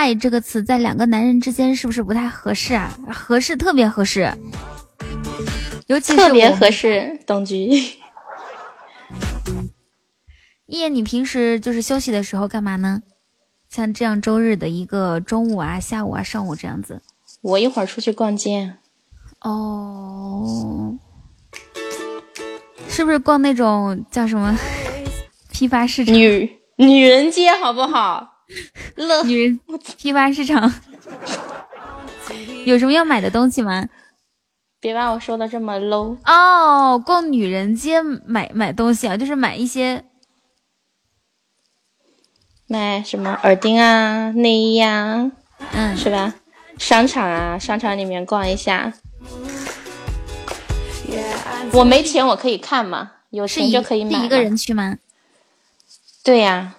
[0.00, 2.98] 爱这个词在两个男人之间是不是不太合适啊？
[3.12, 4.32] 合适，特别合适，
[5.88, 7.20] 尤其是特别合适。
[7.26, 7.68] 董局，
[10.64, 13.02] 叶，你平时就是休息的时候干嘛呢？
[13.68, 17.02] 像这样周日的一个中午啊、下午啊、上午这样子，
[17.42, 18.76] 我一会儿出去逛街。
[19.42, 20.96] 哦，
[22.88, 24.56] 是不是逛那种叫什么
[25.52, 26.14] 批发市场？
[26.14, 28.39] 女女人街，好不好？
[28.96, 29.60] 乐女人
[29.96, 30.72] 批发市场
[32.64, 33.88] 有什么要买的东西吗？
[34.80, 36.98] 别把我说的这么 low 哦！
[36.98, 40.04] 逛女人街买买东西啊，就是买一些
[42.66, 45.30] 买什么耳钉啊、内衣啊，
[45.72, 46.34] 嗯，是吧？
[46.78, 48.92] 商场啊，商场里面逛一下。
[51.72, 54.24] 我没钱，我可以看嘛，有钱就可以买。
[54.24, 54.96] 一个人去吗？
[56.24, 56.74] 对呀。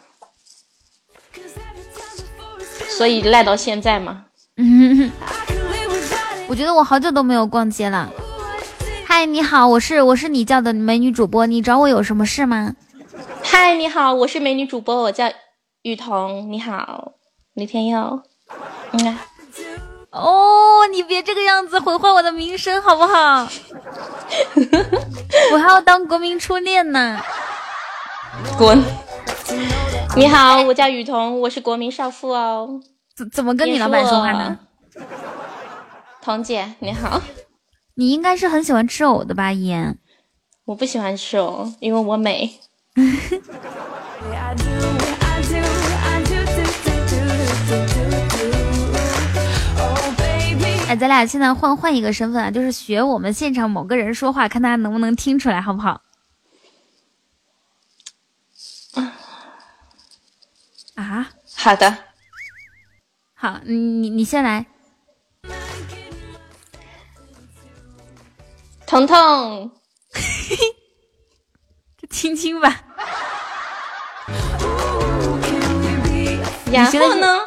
[2.98, 4.26] 所以赖到现在嘛？
[4.58, 5.12] 嗯，
[6.48, 8.10] 我觉得我好久都没有逛街了。
[9.06, 12.76] 嗨，嗨，你好，我是我是你叫的美女主播，你找我有什么事吗？
[13.44, 15.32] 嗨，你好，我是美女主播，我叫
[15.84, 16.52] 雨桐。
[16.52, 17.14] 你好，
[17.54, 18.22] 李天佑。
[18.92, 19.18] 嗯。
[20.12, 23.48] 哦，你别这个样子，毁坏我的名声好不好？
[25.54, 27.20] 我还要当国民初恋呢。
[28.58, 28.84] 滚！
[30.16, 32.82] 你好，我叫雨桐，我是国民少妇哦。
[33.16, 34.60] 怎怎么跟你老板说话呢？
[36.22, 37.22] 彤姐，你好。
[37.96, 39.98] 你应该是很喜欢吃藕的吧，烟？
[40.66, 42.60] 我不喜欢吃藕，因为我美。
[50.88, 56.02] 哎，咱俩现在换换一个身份啊，就是学我们现场某个人说话，看他能不能听出来，好不好？
[60.96, 61.98] 啊，好的，
[63.34, 64.66] 好，你你先来，
[68.86, 69.72] 彤彤，
[71.98, 72.84] 这亲亲吧，
[76.72, 77.40] 然后呢？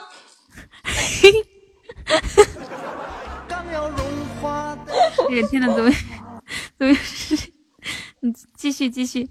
[5.29, 5.91] 这个 天呐，怎么
[6.79, 7.53] 怎么是？
[8.21, 9.29] 你继续继续。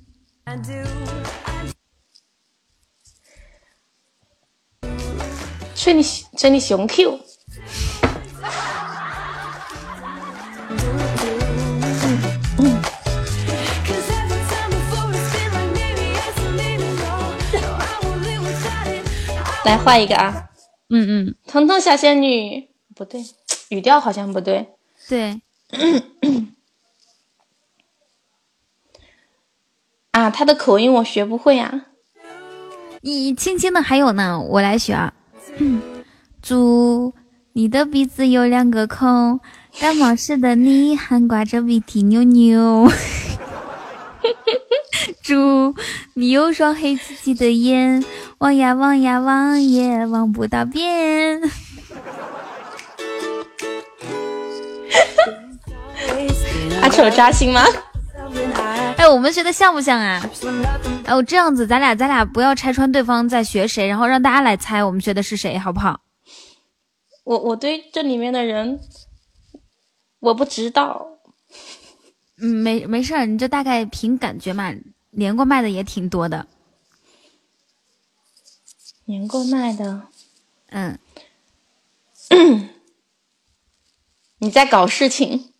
[5.84, 6.02] 吹你
[6.38, 7.20] 吹你熊 Q。
[19.66, 20.52] 来画一个啊！
[20.90, 23.22] 嗯嗯，彤彤小仙女不对，
[23.68, 24.70] 语调好像不对。
[25.10, 25.42] 对。
[30.12, 31.88] 啊，他的口音我学不会啊。
[33.02, 35.14] 你轻轻的还有呢，我来学啊。
[36.42, 37.14] 猪，
[37.54, 39.40] 你的鼻子有两个孔，
[39.80, 42.90] 感冒时的你还挂着鼻涕牛牛。
[45.22, 45.76] 猪，
[46.14, 48.04] 你有双黑漆漆的眼，
[48.40, 51.42] 望呀望呀望也望不到边。
[56.82, 57.64] 阿丑扎心吗？
[58.98, 60.22] 哎，我们学的像不像啊？
[61.06, 66.02] 哎，我这样子，咱俩咱俩不要拆穿对方在学谁，然后让大家来猜我们学的是谁，好不好？
[67.24, 68.80] 我我对这里面的人
[70.20, 71.08] 我不知道。
[72.38, 74.74] 嗯，没没事儿，你就大概凭感觉嘛。
[75.12, 76.48] 连过麦的也挺多的。
[79.06, 80.08] 连过麦的，
[80.70, 80.98] 嗯。
[84.40, 85.53] 你在搞事情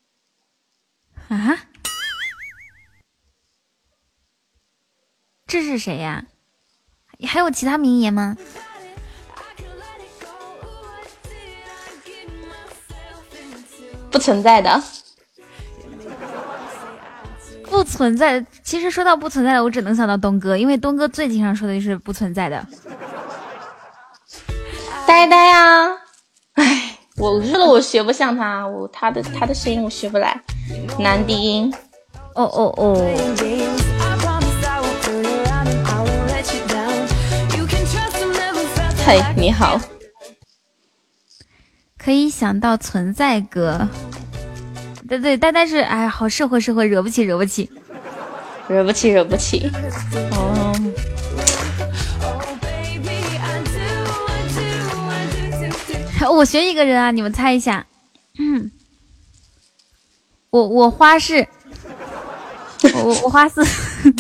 [5.54, 6.26] 这是谁呀？
[7.28, 8.36] 还有其他名言吗？
[14.10, 14.84] 不存在的，
[17.70, 18.44] 不存在。
[18.64, 22.66] 其实说到不存在的，我只能想到东哥，因为东哥最经常说的就是不存在的。
[25.06, 25.88] 呆呆啊，
[26.54, 30.42] 哎，我说了我学不像他，我他的他的声音我学不来，
[30.98, 31.72] 男低音。
[32.34, 33.63] 哦哦哦。
[39.06, 39.80] 嘿，你好。
[41.98, 43.88] 可以想到存在哥，
[45.08, 47.70] 对对，但但是哎，好社会社会，惹不起惹不起，
[48.68, 49.70] 惹不起惹不起。
[50.32, 50.74] 哦。
[56.32, 57.86] 我学一个人啊，你们猜一下。
[58.40, 58.72] 嗯。
[60.50, 61.48] 我我花式，
[62.96, 63.62] 我我花式，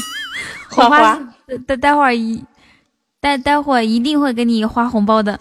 [0.69, 1.19] 花花。
[1.65, 2.43] 待待会儿一。
[3.23, 5.39] 待待会儿一定会给你发红包的。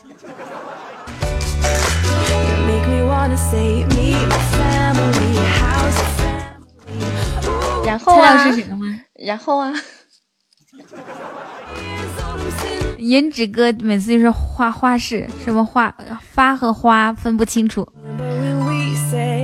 [7.84, 8.44] 然后啊？
[8.44, 8.86] 是谁吗？
[9.18, 9.72] 然后啊？
[12.98, 15.92] 颜值哥每次就是花花式，什么花
[16.30, 17.84] 发和花分不清楚。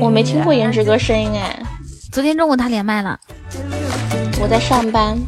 [0.00, 1.60] 我没听过颜值哥声音哎。
[2.12, 3.18] 昨天中午他连麦了。
[4.40, 5.18] 我在上班。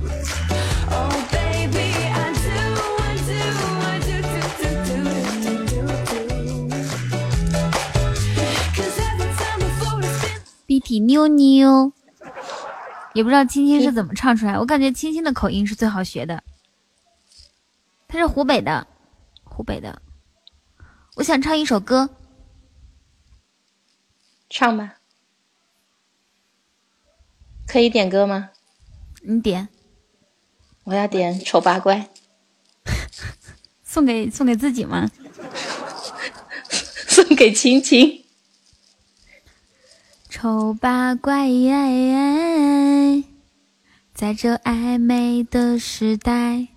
[10.91, 11.93] 鼻涕妞妞，
[13.15, 14.59] 也不知道青青是怎么唱出来。
[14.59, 16.43] 我感觉青青的口音是最好学的。
[18.09, 18.89] 他是湖北的，
[19.45, 20.03] 湖北的。
[21.15, 22.11] 我想唱一首歌，
[24.49, 24.97] 唱吧。
[27.69, 28.51] 可以点歌吗？
[29.23, 29.69] 你点。
[30.83, 32.11] 我要点《丑八怪》。
[33.85, 35.09] 送给送给自己吗？
[37.07, 38.20] 送给青青。
[40.31, 41.49] 丑八怪，
[44.15, 46.69] 在这暧昧的时代。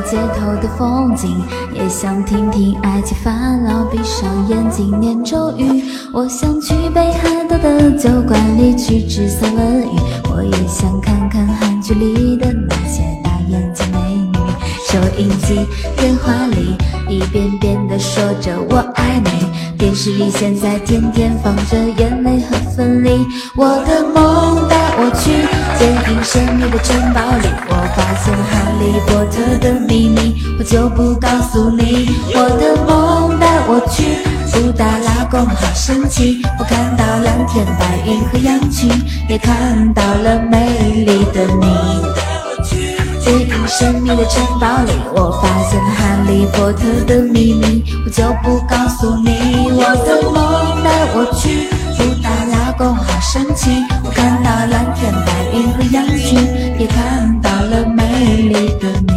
[0.00, 1.42] 街头的风景，
[1.72, 3.30] 也想听听埃及法
[3.66, 5.84] 老闭上眼睛念咒语。
[6.12, 9.98] 我想去北海道的酒馆里去吃三文鱼，
[10.30, 14.38] 我也想看看韩剧里的那些大眼睛美女。
[14.88, 15.66] 收音机、
[15.96, 16.76] 电话里
[17.08, 23.26] 一遍遍地说着我爱你，电视里现在天天放着眼泪和分离。
[23.56, 24.68] 我的梦
[25.04, 25.32] 我去
[25.76, 32.08] 坚硬神秘的城堡里，我发现了哈利波特的秘密，我就不告诉你。
[32.32, 34.18] 我的梦带我去
[34.52, 38.88] 布达拉宫，好神奇，我看到蓝天白云和羊群，
[39.28, 41.66] 也看到了美丽的你。
[42.46, 49.66] 我去最隐神秘的城堡里，我发现了哈利波特的秘密，我就不告诉你。
[49.66, 51.66] 我的梦带我去
[51.98, 53.70] 布达拉宫，好神奇，
[54.66, 56.38] 蓝天白云和羊群，
[56.78, 59.12] 也看到了美丽的你。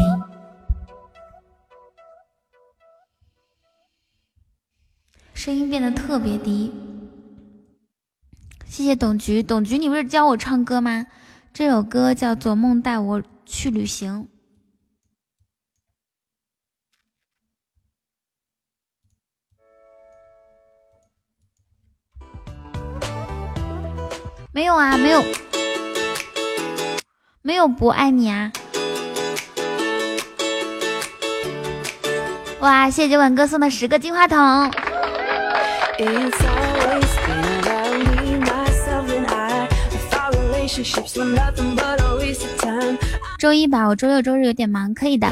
[5.34, 6.74] 声音变得特别低，
[8.66, 9.44] 谢谢董局。
[9.44, 11.06] 董局，你不是教我唱歌吗？
[11.54, 13.22] 这首歌叫做《梦带我》。
[13.48, 14.28] 去旅行，
[24.56, 25.22] 没有啊，没有，
[27.42, 28.50] 没有不爱你啊！
[32.62, 34.72] 哇，谢谢九碗哥送的十个金话筒。
[43.38, 45.28] 周一吧，我周六周日有点忙，可以的。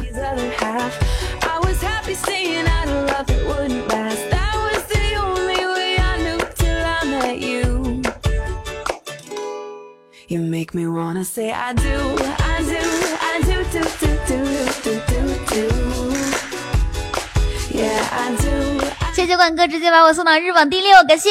[19.13, 21.29] 谢谢管哥直接把我送到日榜第六，感谢。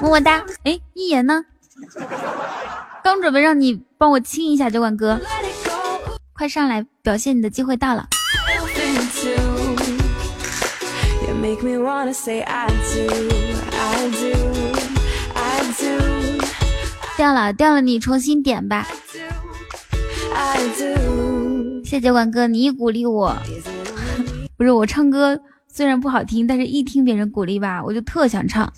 [0.00, 0.44] 么么哒！
[0.64, 1.44] 哎，一言呢？
[3.02, 5.20] 刚准备让你帮我亲一下，酒馆哥，
[6.32, 8.06] 快上来表现你的机会到了。
[17.16, 18.86] 掉了掉了，你重新点吧。
[21.84, 23.34] 谢谢管哥，你一鼓励我，
[24.56, 28.70] 不是我唱歌虽然不好听，但是一听别人鼓励吧，我就特想唱。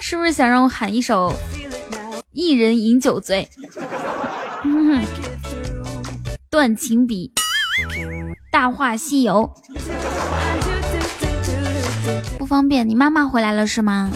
[0.00, 1.32] 是不是想让我喊一首
[2.32, 3.48] 《一人饮酒醉》？
[6.50, 7.32] 断情笔，
[8.52, 9.50] 《大话西游》
[12.54, 12.88] 方便。
[12.88, 14.12] 你妈妈回来了是吗？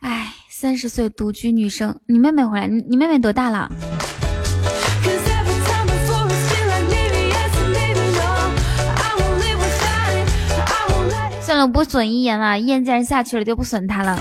[0.00, 2.66] 哎，三十岁独居女生，你妹妹回来？
[2.66, 3.70] 你你妹妹多大了？
[11.42, 12.58] 算了，不损一言了。
[12.58, 14.18] 一言既然下去了，就不损他了。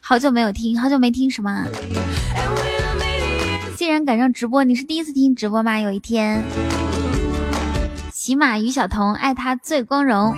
[0.00, 1.66] 好久没有听，好久没听什么。
[1.72, 2.13] 既
[3.94, 5.78] 然然赶上直播，你是第一次听直播吗？
[5.78, 6.42] 有一天，
[8.12, 10.34] 骑马于小彤，爱他最光荣。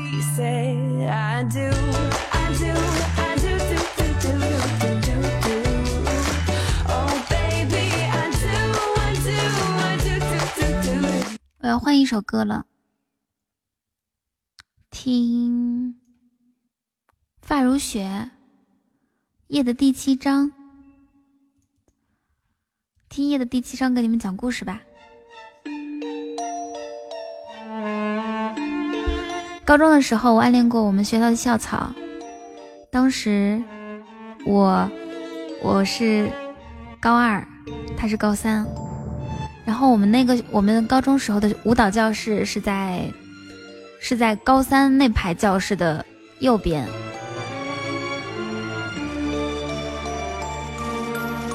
[11.61, 12.67] 我要换一首歌了，
[14.91, 15.95] 听
[17.41, 18.05] 《发如雪》
[19.47, 20.53] 夜的第七章。
[23.17, 24.79] 听夜的第七章，给你们讲故事吧。
[29.65, 31.91] 高中的时候，我暗恋过我们学校的校草。
[32.91, 33.59] 当时
[34.45, 34.87] 我
[35.63, 36.31] 我是
[37.01, 37.43] 高二，
[37.97, 38.67] 他是高三。
[39.65, 43.11] 然后我们那个我们高中时候的舞蹈教室是在
[43.99, 46.05] 是在高三那排教室的
[46.41, 46.87] 右边。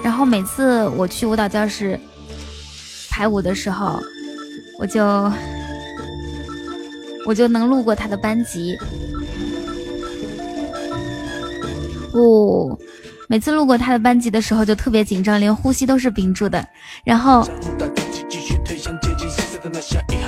[0.04, 2.00] 然后每次我去舞蹈教室
[3.10, 4.02] 排舞的时候，
[4.80, 5.32] 我就
[7.26, 8.78] 我就能路过他的班级。
[12.14, 12.78] 哦，
[13.28, 16.68] 每次路过他的班级的时候就特别紧张，连呼吸都是屏住的。
[17.06, 17.48] 然后，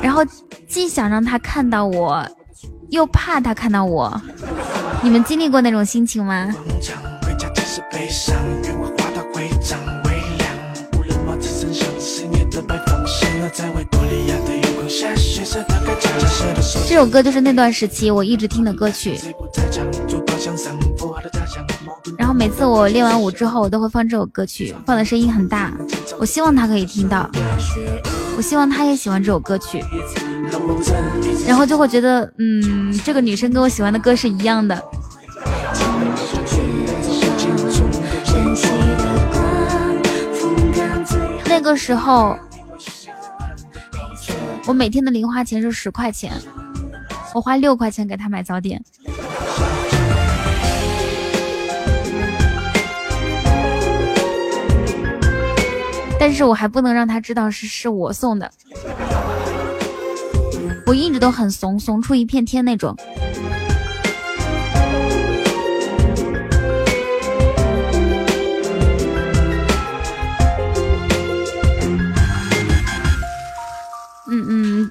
[0.02, 0.24] 然后
[0.68, 2.26] 既想让他看到我，
[2.90, 4.22] 又怕他看到我。
[5.02, 6.56] 你们经历过那种心情吗？
[16.88, 19.16] 这首歌就是那段时期我一直听的歌曲，
[22.18, 25.72] 然后每次我练完舞之后，我都会放这首歌曲，放的声音很大，
[26.20, 27.30] 我希望他可以听到，
[28.36, 29.84] 我希望他也喜欢这首歌曲，
[31.46, 34.84] 然后就会觉得，嗯，这个女生跟我喜欢的歌是一样的。
[41.46, 42.36] 那个时候。
[44.66, 46.32] 我每天的零花钱是十块钱，
[47.34, 48.82] 我花六块钱给他买早点，
[56.18, 58.50] 但是我还不能让他知道是是我送的，
[60.86, 62.96] 我一直都很怂，怂出一片天那种。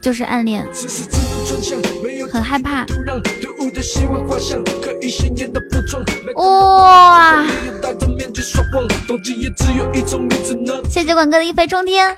[0.03, 0.67] 就是暗恋，
[2.31, 2.85] 很害怕。
[6.35, 7.47] 哇！
[10.91, 12.13] 谢谢管哥的一飞冲天。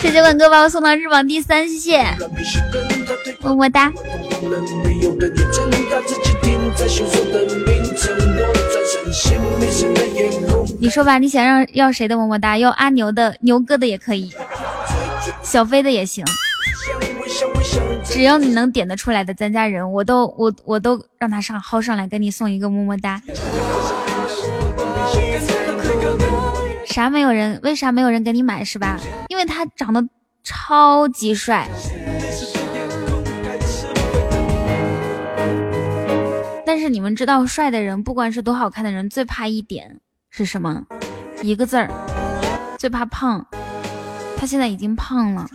[0.00, 2.04] 谢谢管哥把我送到日榜第三，谢谢，
[3.40, 3.90] 么么哒。
[10.80, 12.56] 你说吧，你想让要谁的么么哒？
[12.56, 14.32] 要阿牛的、牛哥的也可以，
[15.42, 16.24] 小飞的也行，
[18.04, 23.20] 只要你能点得出来的，咱家人我都我我都让他上薅上来给你送一个么么哒。
[26.86, 27.58] 啥没有人？
[27.62, 28.98] 为啥没有人给你买是吧？
[29.28, 30.02] 因为他长得
[30.44, 31.68] 超级帅。
[36.68, 40.84] 但是你们知道，帅的人不管是多好看的人，最怕一点是什么？
[41.40, 41.90] 一个字儿，
[42.78, 43.46] 最怕胖。
[44.36, 45.48] 他现在已经胖了，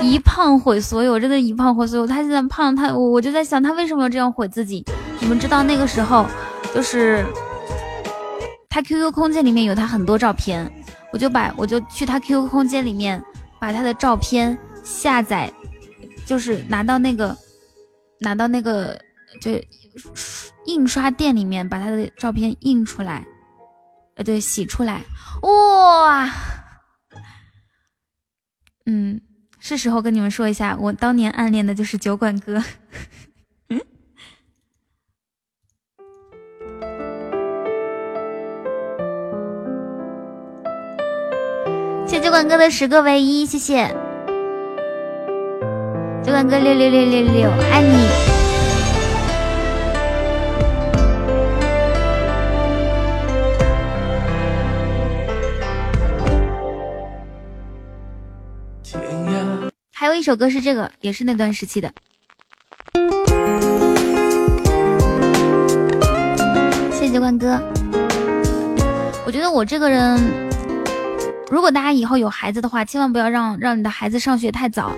[0.00, 2.06] 一胖毁所有，真的，一胖毁所有。
[2.06, 4.82] 他现在胖，他我我就在想，他为什么要这样毁自己？
[5.20, 6.24] 你们知道那个时候，
[6.74, 7.22] 就是
[8.70, 10.66] 他 QQ 空间里面有他很多照片，
[11.12, 13.22] 我就把我就去他 QQ 空间里面
[13.60, 14.56] 把他的照片。
[14.86, 15.52] 下载
[16.24, 17.36] 就是拿到那个
[18.20, 18.96] 拿到那个
[19.40, 19.50] 就
[20.64, 23.26] 印刷店里面把他的照片印出来，
[24.14, 25.02] 呃对，洗出来，
[25.42, 26.30] 哇，
[28.86, 29.20] 嗯，
[29.58, 32.62] 是时候跟你们说一下，我当年暗恋的就是酒馆哥。
[42.06, 44.05] 谢酒馆哥的十个唯一，谢谢。
[46.26, 48.08] 九万哥六六六六六，爱你！
[59.94, 61.92] 还有一首歌是这个，也是那段时期的。
[66.90, 67.62] 谢谢九万哥。
[69.24, 70.20] 我觉得我这个人
[71.52, 74.92] 如果大家以后有孩子的话，千万不要让让你的孩子上学太早。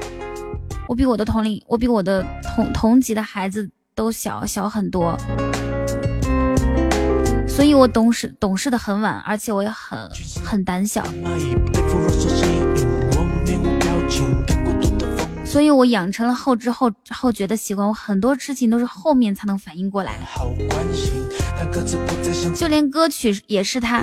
[0.89, 5.15] 我比我的同龄，我比我的同同级的孩子都小小很多，
[7.47, 9.99] 所以我懂事懂事的很晚，而且我也很
[10.43, 11.05] 很胆小。
[15.45, 20.15] 所以我养成了后知后后觉的习惯，我很多事情都是后面才能反应过来。
[22.55, 24.03] 就连歌曲也是他，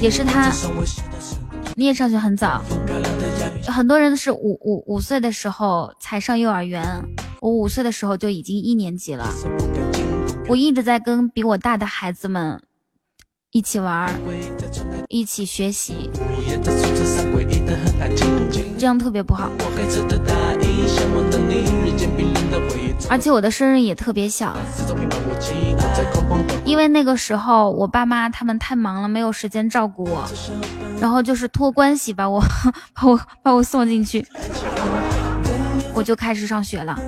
[0.00, 0.50] 也是他。
[1.74, 2.62] 你也上学很早，
[3.66, 7.02] 很多人是五五五岁的时候才上幼儿园，
[7.40, 9.28] 我五岁的时候就已经一年级了。
[10.48, 12.60] 我一直在跟比我大的孩子们
[13.50, 14.12] 一起玩，
[15.08, 16.10] 一起学习。
[18.78, 19.50] 这样特别不好，
[23.08, 24.56] 而且我的生日也特别小，
[26.64, 30.24] 因为那个时候我爸妈他们太忙了，没有时间照顾我，
[31.00, 32.42] 然后就是托关系把我
[32.94, 34.26] 把我把我送进去，
[35.94, 36.98] 我就开始上学了。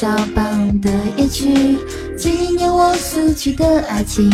[0.00, 1.76] 肖邦的夜曲，
[2.16, 4.30] 纪念我死去的爱情，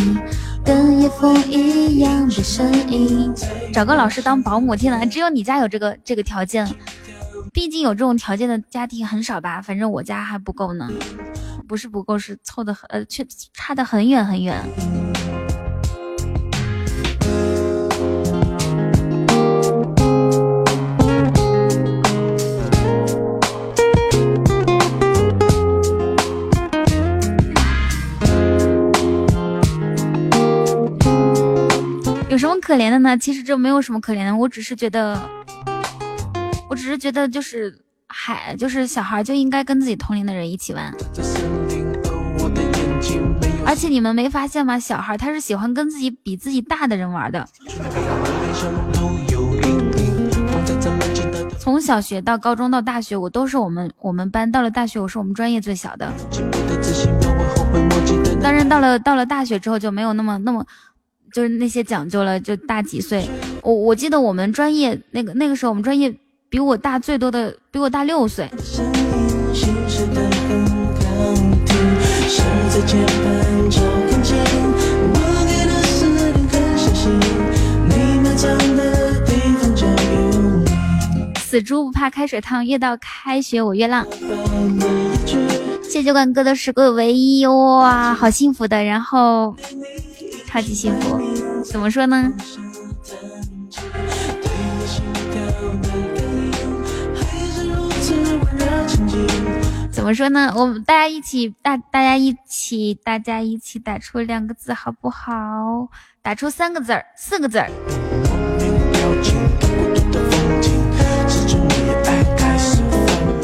[0.65, 3.35] 跟夜风一样的声音。
[3.73, 6.73] 找个老师当保姆，天呐，只有你家有这个这个条件。
[7.53, 9.61] 毕竟有这种条件的家庭很少吧？
[9.61, 10.89] 反正我家还不够呢，
[11.67, 14.63] 不是不够，是凑的很，呃，却差的很远很远。
[32.67, 33.17] 可怜的呢？
[33.17, 35.17] 其实这没有什么可怜的，我只是觉得，
[36.69, 37.73] 我只是觉得就是
[38.09, 40.93] 孩，就是小孩就应该跟自己同龄的人一起玩。
[43.65, 44.81] 而且你们没发现吗？
[44.81, 47.47] 小孩他是喜欢跟自己比自己大的人玩的。
[51.61, 54.51] 从小学到高中到大学，我都是我们我们班。
[54.51, 56.13] 到了大学，我是我们专业最小的。
[58.43, 60.67] 当然，到了到了大学之后，就没有那么那么。
[61.37, 63.29] 就是那些讲究了，就大几岁。
[63.63, 66.11] 我我记得我们专业那个那个时候，我们专业
[66.49, 68.49] 比我大最多的，比我大六岁。
[81.37, 84.07] 死猪不怕开水烫，越到开学我越浪。
[85.83, 88.83] 谢谢冠哥的十个唯一哇，好幸福的。
[88.83, 89.55] 然后。
[90.57, 91.21] 超级幸福，
[91.63, 92.33] 怎么说呢？
[99.93, 100.51] 怎么说呢？
[100.57, 105.89] 我们大家一起，大大家一起，大家一起打出两个字好不好？
[106.23, 107.71] 打出三个字儿，四个字儿。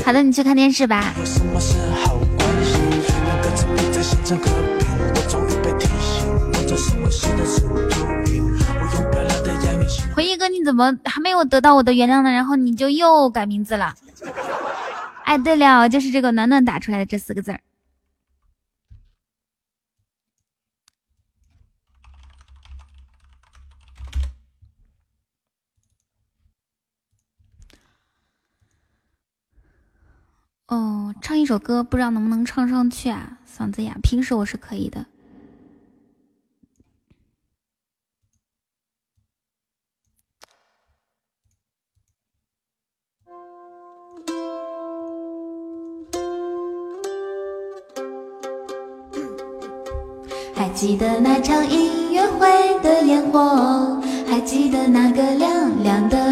[0.02, 1.12] 好的，你去看电视吧。
[10.14, 12.30] 回忆哥，你怎么还没有得到我的原谅呢？
[12.30, 13.94] 然后你就又改名字了。
[15.24, 17.60] 哎，对了，就是这个暖暖打出来的这四个字儿。
[30.68, 33.38] 哦，唱一首歌，不知道能不能唱上去啊？
[33.46, 35.04] 嗓子哑，平时我是可以的。
[50.74, 52.48] 记得那场音乐会
[52.82, 56.31] 的烟火，还记得那个凉凉的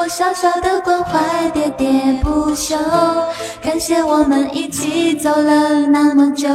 [0.00, 1.20] 我小小的关怀
[1.54, 2.74] 喋喋不休。
[3.62, 6.48] 感谢我们一起走了那么久，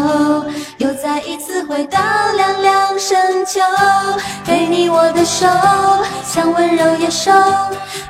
[0.79, 1.99] 又再一次回到
[2.35, 3.61] 凉凉深秋。
[4.43, 5.45] 给你我的手，
[6.23, 7.31] 像温柔野兽，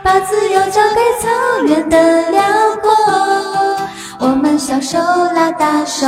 [0.02, 2.42] 把自由交给草原的辽
[2.82, 3.55] 阔。
[4.26, 4.98] 我们小手
[5.36, 6.08] 拉大手，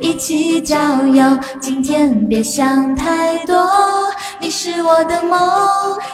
[0.00, 0.76] 一起郊
[1.06, 1.24] 游。
[1.60, 3.64] 今天别想太多，
[4.40, 5.38] 你是我的梦，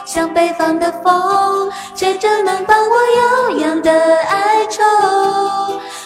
[0.05, 3.91] 像北方的风，吹着南方我悠扬的
[4.29, 4.83] 哀愁。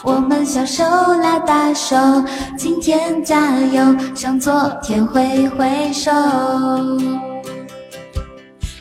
[0.03, 0.86] 我们小手
[1.22, 1.98] 拉大手，
[2.57, 6.14] 今天加油，向昨天挥挥手。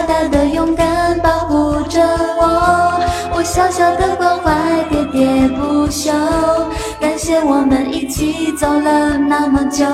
[0.00, 2.00] 大大的勇敢保护着
[2.38, 3.02] 我，
[3.34, 4.50] 我小小的关怀
[4.90, 6.10] 喋喋不休。
[6.98, 9.84] 感谢我们一起走了那么久，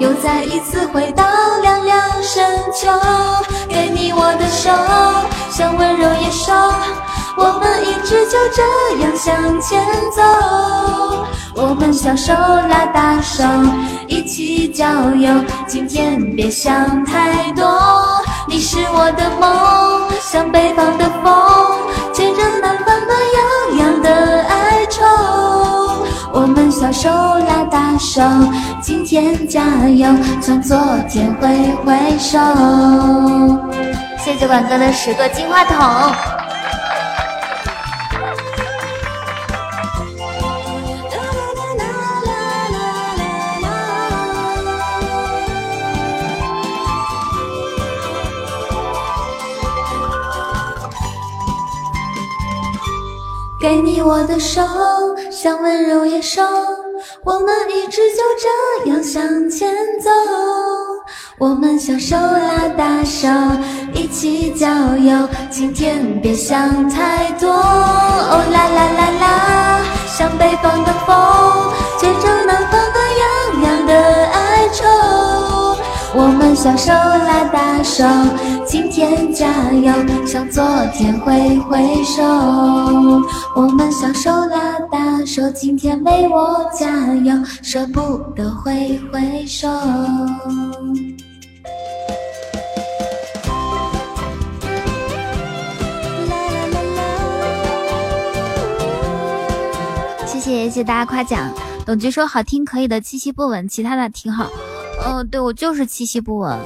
[0.00, 1.24] 又再一次回到
[1.62, 2.44] 凉凉深
[2.74, 2.90] 秋。
[3.70, 4.70] 给你我的手，
[5.50, 6.52] 像温柔野兽，
[7.36, 8.62] 我们一直就这
[9.02, 9.82] 样向前
[10.14, 10.22] 走。
[11.54, 13.44] 我们小手拉大手，
[14.06, 15.30] 一起郊游。
[15.66, 17.64] 今天别想太多。
[18.48, 21.32] 你是我的梦，像北方的风，
[22.12, 25.02] 牵着南方暖洋洋的哀愁。
[26.32, 28.22] 我们小手拉大手，
[28.80, 30.08] 今天加油，
[30.40, 30.76] 向昨
[31.08, 31.48] 天挥
[31.84, 32.38] 挥手。
[34.18, 36.41] 谢谢管哥的十个金话筒。
[53.62, 54.60] 给你我的手，
[55.30, 56.42] 像温柔野兽，
[57.22, 58.20] 我们一直就
[58.84, 60.10] 这样向前走。
[61.38, 63.28] 我们小手拉大手，
[63.94, 64.66] 一起郊
[64.96, 65.28] 游。
[65.48, 71.14] 今天别想太多，哦啦啦啦啦，像北方的风，
[76.14, 78.04] 我们小手拉大手，
[78.66, 79.90] 今天加油，
[80.26, 80.62] 向昨
[80.92, 82.22] 天挥挥手。
[83.56, 89.68] 我们小手拉大手，今天为我加油，舍不得挥挥手。
[100.26, 101.50] 谢谢谢谢大家夸奖，
[101.86, 104.46] 董局说好听可以的，气息不稳，其他的挺好。
[105.04, 106.58] 哦，对我就是气息不稳。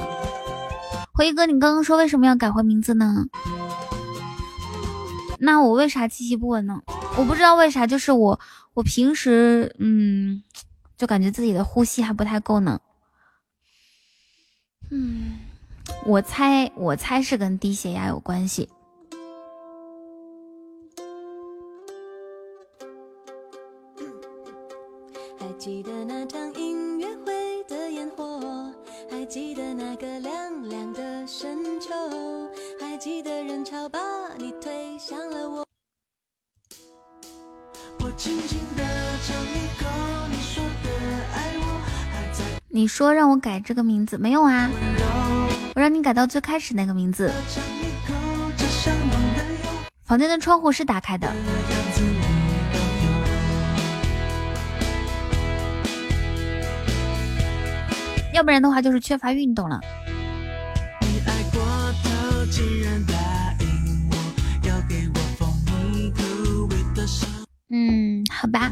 [1.13, 3.25] 辉哥，你刚刚说为什么要改回名字呢？
[5.39, 6.81] 那我为啥气息不稳呢？
[7.17, 8.39] 我不知道为啥，就是我，
[8.73, 10.43] 我平时嗯，
[10.97, 12.79] 就感觉自己的呼吸还不太够呢。
[14.91, 15.39] 嗯，
[16.05, 18.69] 我猜，我猜是跟低血压有关系。
[42.87, 44.69] 说让我改这个名字没有啊？
[45.75, 47.31] 我让你改到最开始那个名字。
[50.05, 51.31] 房间的窗户是打开的。
[58.33, 59.79] 要不然的话就是缺乏运动了。
[67.69, 68.71] 嗯，好吧。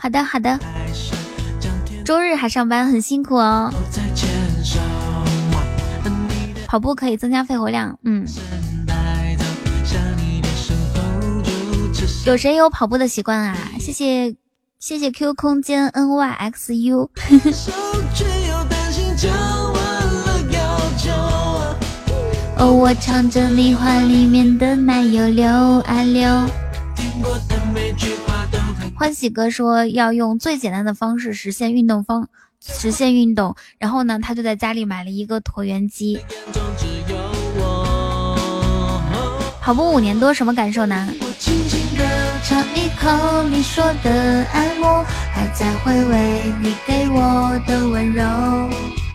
[0.00, 0.58] 好的，好的。
[2.04, 3.72] 周日还上班，很辛苦哦。
[6.66, 7.98] 跑步可以增加肺活量。
[8.04, 8.26] 嗯。
[12.26, 13.56] 有谁有跑步的习惯啊？
[13.78, 14.34] 谢谢。
[14.78, 17.10] 谢谢 Q 空间 N Y X U。
[22.56, 25.46] 哦，我唱着梨花里面的奶油流
[25.80, 26.24] 啊流。
[29.00, 32.28] 欢喜哥说要用最简单的方式实现运动方，
[32.62, 33.56] 实现运动。
[33.78, 36.20] 然后呢，他就在家里买了一个椭圆机。
[39.62, 41.08] 跑步五年多，什么感受呢？
[42.44, 45.02] 尝一口你说的爱我，
[45.32, 48.22] 还在回味你给我的温柔。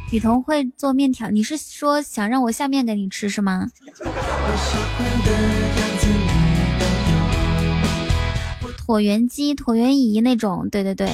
[0.09, 3.67] 雨桐会做面条，你是说想让我下面给你吃是吗？
[8.85, 11.09] 椭圆机、椭圆仪那种，对对对，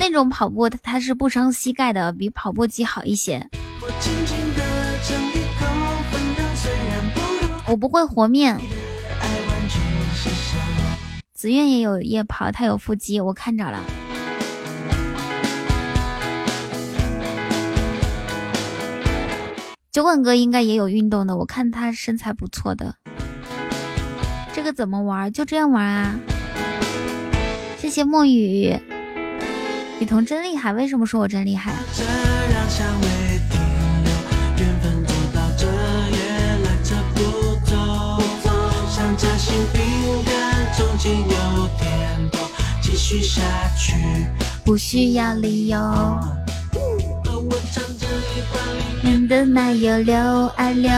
[0.00, 3.46] 那种跑步它是不伤膝盖的，比跑步机好一些。
[7.66, 8.58] 我不会和面。
[11.34, 13.78] 紫苑也有夜跑，他有腹肌，我看着了。
[19.92, 22.94] 酒馆哥应该也有运动的，我看他身材不错的。
[24.66, 25.32] 这个怎么玩？
[25.32, 26.18] 就这样玩啊！
[27.78, 28.76] 谢谢墨雨，
[30.00, 30.72] 雨桐真厉害。
[30.72, 31.72] 为什么说我真厉害？
[44.64, 45.78] 不需要理由。
[49.00, 50.16] 你的奶油流
[50.56, 50.90] 啊流。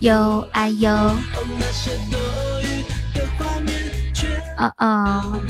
[0.00, 0.90] 有啊有，
[4.56, 5.40] 哦哦，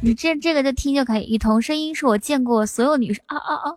[0.00, 1.32] 你这这个就听就可以。
[1.32, 3.70] 雨桐声音是我见过所有女生，啊啊啊，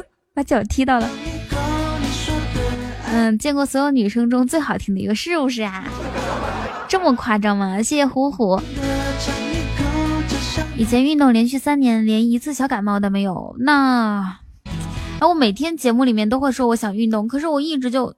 [0.32, 1.10] 把脚踢到了。
[3.12, 5.84] 嗯，见过所有女生中最好听的一个，是不是啊？
[6.88, 7.82] 这么夸张吗？
[7.82, 8.60] 谢谢虎虎。
[10.76, 14.39] 以前运动连续三年，连一次小感冒都没有，那。
[15.20, 18.16] 然后我每天节目里面都会说我想运动，可是我一直就，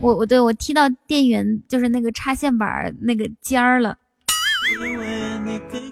[0.00, 3.96] 我我对我踢到电源就是那个插线板那个尖儿了。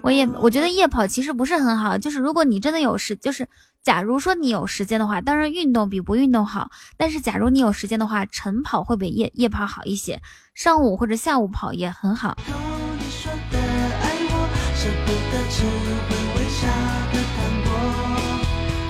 [0.01, 3.47] 我也我觉得夜跑其实不是很好，就是如果你真的有事就是。
[3.83, 6.69] 假如说你有时间的话，当然运动比不运动好。
[6.97, 10.21] 但是假如你有时间的话，晨跑会比夜夜跑好一些，
[10.53, 12.37] 上午或者下午跑也很好。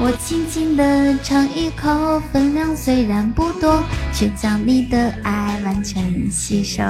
[0.03, 3.81] 我轻轻地尝一口，分量虽然不多，
[4.13, 6.83] 却将你的爱完全吸收。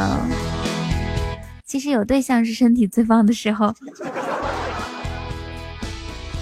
[1.67, 3.75] 其实有对象是身体最棒的时候。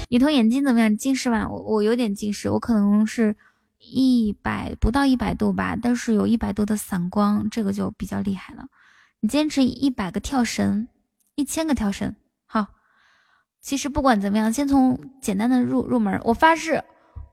[0.09, 0.97] 雨桐眼睛怎么样？
[0.97, 1.47] 近视吧？
[1.47, 3.35] 我我有点近视，我可能是
[3.77, 8.65] 一百不到一百度吧，但是有一百度的散光，这个就比较厉害了。
[9.19, 10.87] 你坚持一百个跳绳，
[11.35, 12.15] 一千个跳绳，
[12.47, 12.67] 好。
[13.61, 16.19] 其实不管怎么样，先从简单的入入门。
[16.23, 16.83] 我发誓，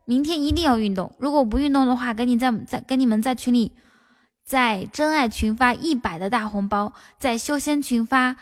[0.04, 1.16] 明天一定要运动。
[1.18, 3.72] 如果不运动的话，给你在在跟你们在群里，
[4.44, 8.36] 在真爱群发一百的大红包，在修仙群发。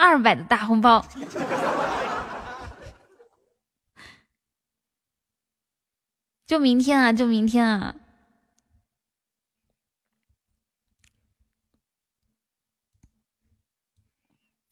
[0.00, 1.04] 二百的大红包，
[6.46, 7.96] 就明天啊，就明天啊！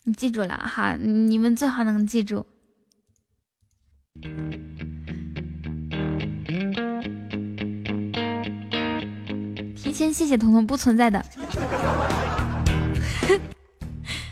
[0.05, 2.47] 你记住了哈，你们最好能记住。
[9.75, 11.21] 提前谢谢彤彤不存在的。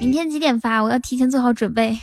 [0.00, 0.80] 明天几点发？
[0.82, 1.98] 我要提前做好准备。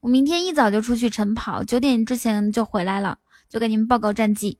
[0.00, 3.16] 我明天一早就出去晨跑，九点之前就回来了，
[3.48, 4.58] 就给你们报告战绩。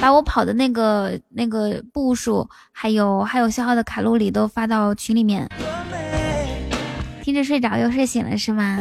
[0.00, 5.48] 把我跑的那个那个步数，还有还有消耗的卡路里都发到群里面。
[7.22, 8.78] 听着睡着又睡醒了是吗？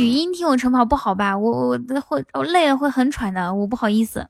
[0.00, 1.36] 语音听我晨跑不好吧？
[1.36, 4.26] 我我会我累了会很喘的我不好意思。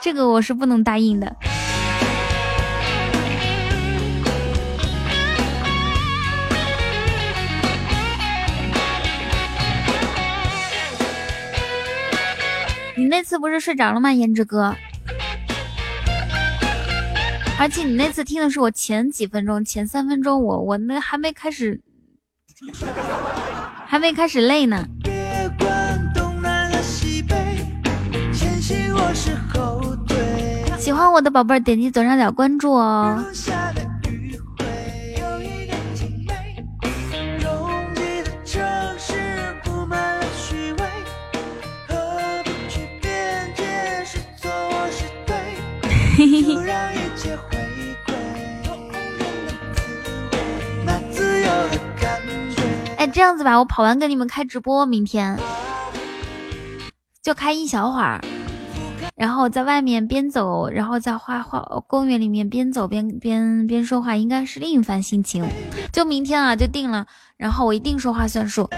[0.00, 1.36] 这个我是不能答应的。
[12.96, 14.74] 你那次不是睡着了吗颜值哥？
[17.56, 21.80] 而且你那次听的是我前几分钟前三分钟我我那还没开始。
[23.90, 24.86] 还没开始累呢。
[30.78, 33.24] 喜欢我的宝贝儿，点击左上角关注哦。
[46.14, 46.58] 嘿嘿嘿。
[53.12, 55.38] 这样子吧，我跑完给你们开直播，明天
[57.22, 58.20] 就开一小会儿，
[59.16, 65.44] 然后在外面边走，然后在花花公园里面边走边边边说话，应该是另一番心情。
[65.92, 67.06] 就明天啊，就定了，
[67.36, 68.68] 然后我一定说话算数。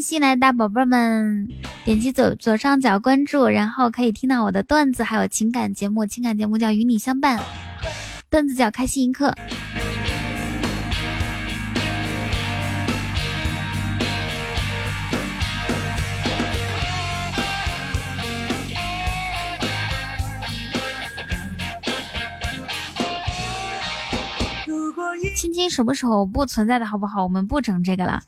[0.00, 1.48] 新来的大宝贝们，
[1.84, 6.06] 点击左左上角关注，然后可以听到我的段子，还有情感节目。
[6.06, 7.40] 情感节目叫与你相伴，
[8.30, 9.34] 段子叫开心一刻。
[25.36, 27.22] 亲亲什么时候不存在的好不好？
[27.22, 28.22] 我们不整这个了。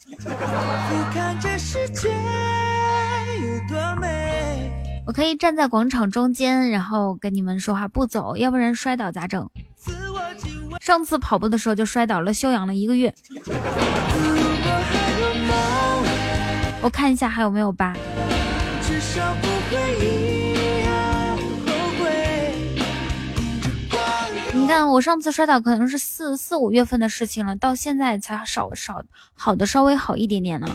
[5.07, 9.49] 我可以站在广场中间，然后跟你们说话不走，要不然摔倒咋整？
[10.83, 13.15] 上次跑步的时候就摔倒了，休养了一个月。
[16.83, 17.97] 我看一下还有没有疤。
[19.99, 20.28] 你
[24.69, 30.69] 看，我上次摔倒可能是四四五月份的事情了，到现在才少少好的稍微好一点点呢。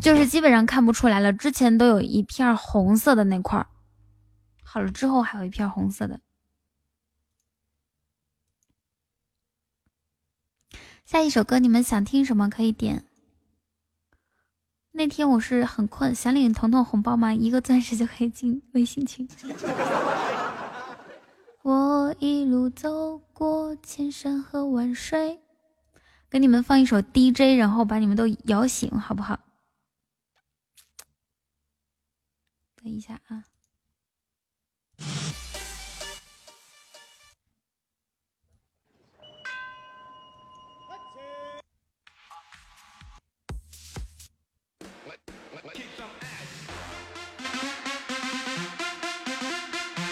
[0.00, 3.66] 就是基本上看不出来了，之前都有一片红色的那块儿，
[4.64, 6.20] 好了之后还有一片红色的。
[11.04, 13.04] 下一首歌你们想听什么可以点。
[14.98, 17.32] 那天我是很困，想领彤彤红包吗？
[17.32, 19.28] 一个钻石就可以进微信群。
[21.62, 25.40] 我一路走过千山和万水，
[26.28, 29.38] 给你们放一首 DJ，然后把你们都摇醒，好不好？
[32.82, 33.44] 等一下啊。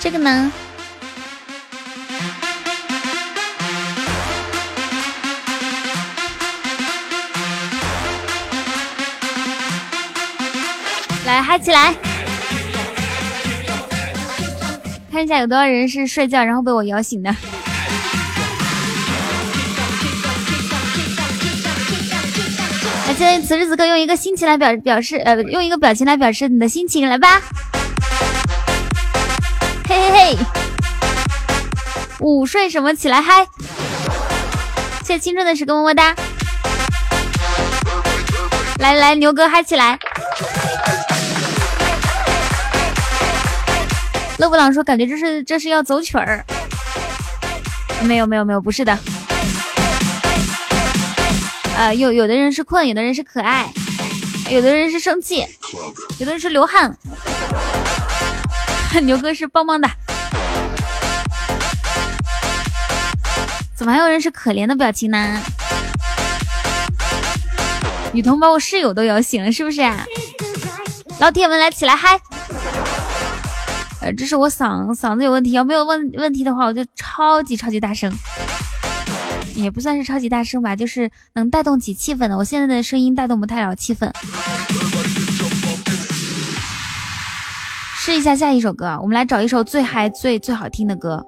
[0.07, 0.53] 这个呢？
[11.27, 11.93] 来嗨起来！
[15.11, 17.35] 看一下有多少人是睡觉然后被我摇醒的。
[23.09, 27.43] 来，现在此时此刻用一个心情来表表示，呃，用一个表情来表示你的心情，来吧。
[32.27, 33.47] 午睡什么起来嗨！
[35.05, 36.13] 谢谢青春的十个么么哒！
[38.81, 39.97] 来来，牛哥嗨起来！
[44.39, 46.45] 勒布朗说感觉这是这是要走曲儿，
[48.03, 48.99] 没有没有没有，不是的。
[51.77, 53.73] 呃，有有的人是困，有的人是可爱，
[54.51, 55.47] 有的人是生气，
[56.19, 56.99] 有的人是流汗。
[59.03, 59.89] 牛哥是棒棒的，
[63.87, 65.41] 怎么还有人是可怜的表情呢？
[68.13, 69.81] 女童把我室友都摇醒了，是不是？
[71.21, 72.19] 老铁们来起来嗨！
[74.01, 78.13] 呃，这是我嗓嗓子有问题，要没有问问题的话，我就超级超级大声，
[79.55, 82.37] 也不算是超级大声吧，就是能带动起气氛的。
[82.37, 84.11] 我现在的声音带动不太了气氛。
[87.95, 91.25] 试一下下一首歌，我们来找一首最嗨、最最好听的歌。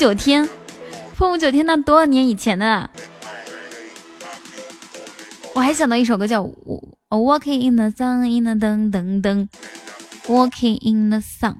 [0.00, 0.48] 九天，
[1.14, 2.88] 凤舞九天，那多少年以前的？
[5.52, 6.42] 我还想到一首歌叫
[7.10, 9.46] 《Walking in the Sun》，in the 灯灯灯
[10.26, 11.56] ，Walking in the Sun。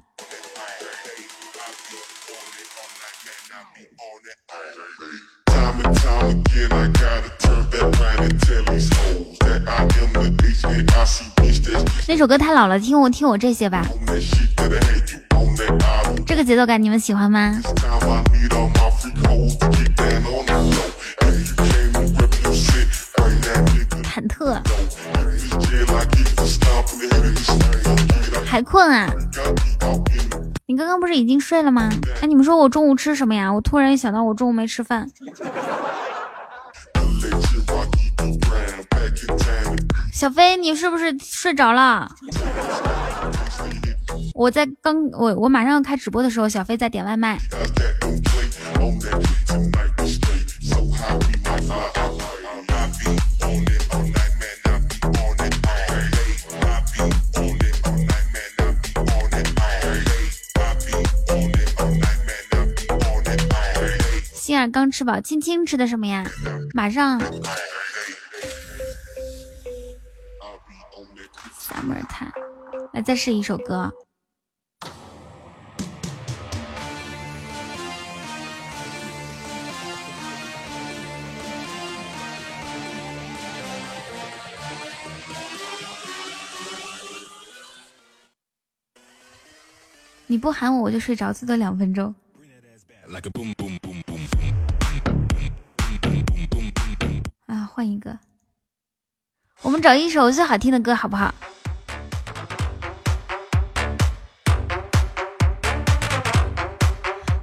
[12.07, 13.85] 那首歌太老了，听我听我这些吧。
[16.25, 17.61] 这个节奏感你们喜欢吗？
[24.03, 24.59] 忐忑，
[28.45, 29.09] 还困啊？
[30.65, 31.89] 你刚刚不是已经睡了吗？
[32.21, 33.51] 哎，你们说我中午吃什么呀？
[33.51, 35.09] 我突然想到我中午没吃饭。
[40.21, 42.07] 小飞，你是不是睡着了？
[44.35, 47.39] 我在刚我我马上要开直播的时候，小飞在点外卖。
[64.35, 66.23] 心儿刚吃饱，青青吃的什么呀？
[66.75, 67.19] 马上。
[71.81, 72.31] Summer time，
[72.93, 73.91] 来再试一首歌。
[90.27, 92.13] 你不喊我，我就睡着，最多两分钟。
[97.47, 98.19] 啊，换一个。
[99.63, 101.33] 我们找一首最好听的歌，好不好？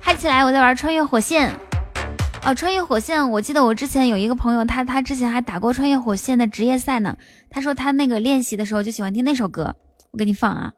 [0.09, 0.43] 嗨起来！
[0.43, 1.55] 我在玩穿越火线。
[2.43, 7.15] 哦，穿越火线，我记得我之前有一个朋友，他他之前还打过穿越火线的职业赛呢。
[7.51, 9.77] 他说他那个练习的时候就喜欢听那首歌，
[10.13, 10.73] 我给你放啊。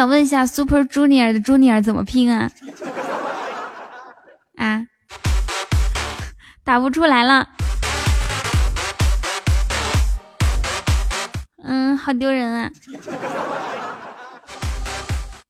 [0.00, 2.50] 想问一下，Super Junior 的 Junior 怎么拼啊？
[4.56, 4.86] 啊，
[6.64, 7.46] 打不出来了。
[11.62, 12.70] 嗯，好丢人啊！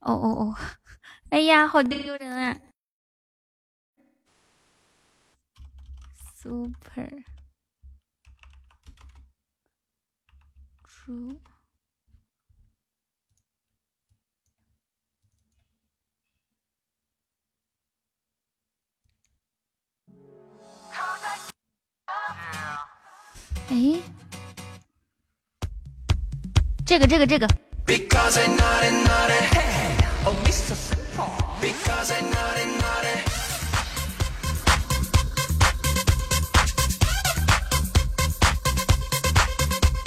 [0.00, 0.56] 哦哦哦，
[1.30, 2.56] 哎呀，好丢人啊
[6.34, 7.22] ！Super
[10.88, 11.38] True。
[23.70, 24.00] 哎，
[26.84, 27.46] 这个这个这个，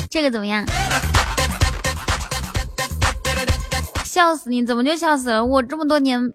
[0.10, 0.65] 这个怎么样？
[4.03, 4.65] 笑死你！
[4.65, 5.45] 怎么就笑死了？
[5.45, 6.34] 我这么多年。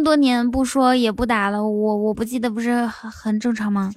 [0.00, 3.92] 么多年不说也不打了，我我不记得不是很很正常吗？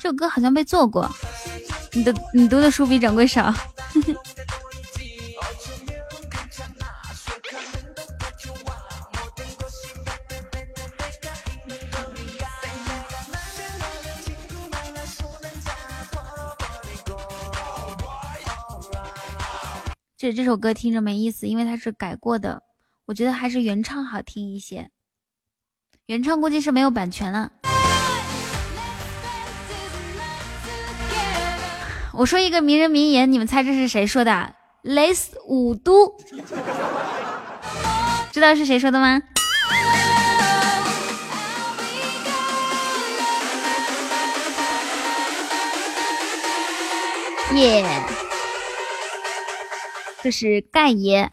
[0.00, 1.06] 这首歌好像被做过，
[1.92, 3.52] 你的你读的书比掌柜少。
[20.32, 22.62] 这首歌听着没意思，因为它是改过的，
[23.06, 24.90] 我觉得还是原唱好听一些。
[26.06, 27.50] 原唱估计是没有版权了。
[32.12, 34.54] 我说一个名人名言，你们猜这是谁说的？
[34.82, 36.16] 雷斯五都，
[38.32, 39.22] 知道是谁说的吗？
[47.54, 48.21] 耶。
[50.22, 51.28] 这是盖爷，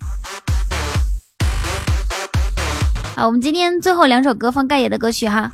[3.15, 5.51] 好，我们今天最后两首歌放盖爷的歌曲哈。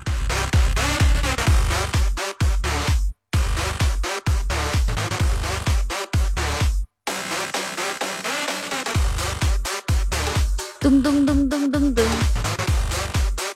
[10.79, 12.05] 咚咚咚咚咚咚，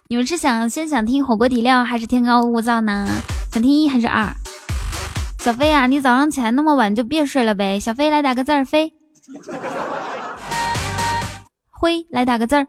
[0.09, 3.07] 你们是想先想听火锅底料还是天高物燥呢？
[3.53, 4.29] 想听一还是二？
[5.39, 7.79] 小飞啊，你早上起来那么晚就别睡了呗。
[7.79, 8.98] 小飞来打个字儿，飞。
[11.69, 12.67] 灰，来打个字儿。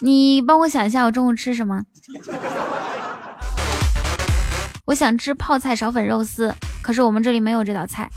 [0.00, 1.82] 你帮我想一下，我中午吃什么？
[4.84, 8.10] 我想吃泡菜炒粉肉丝，可是我们这里没有这道菜。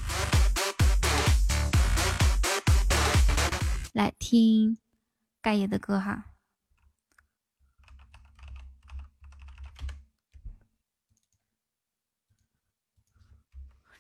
[3.93, 4.77] 来听
[5.41, 6.25] 盖爷的歌哈，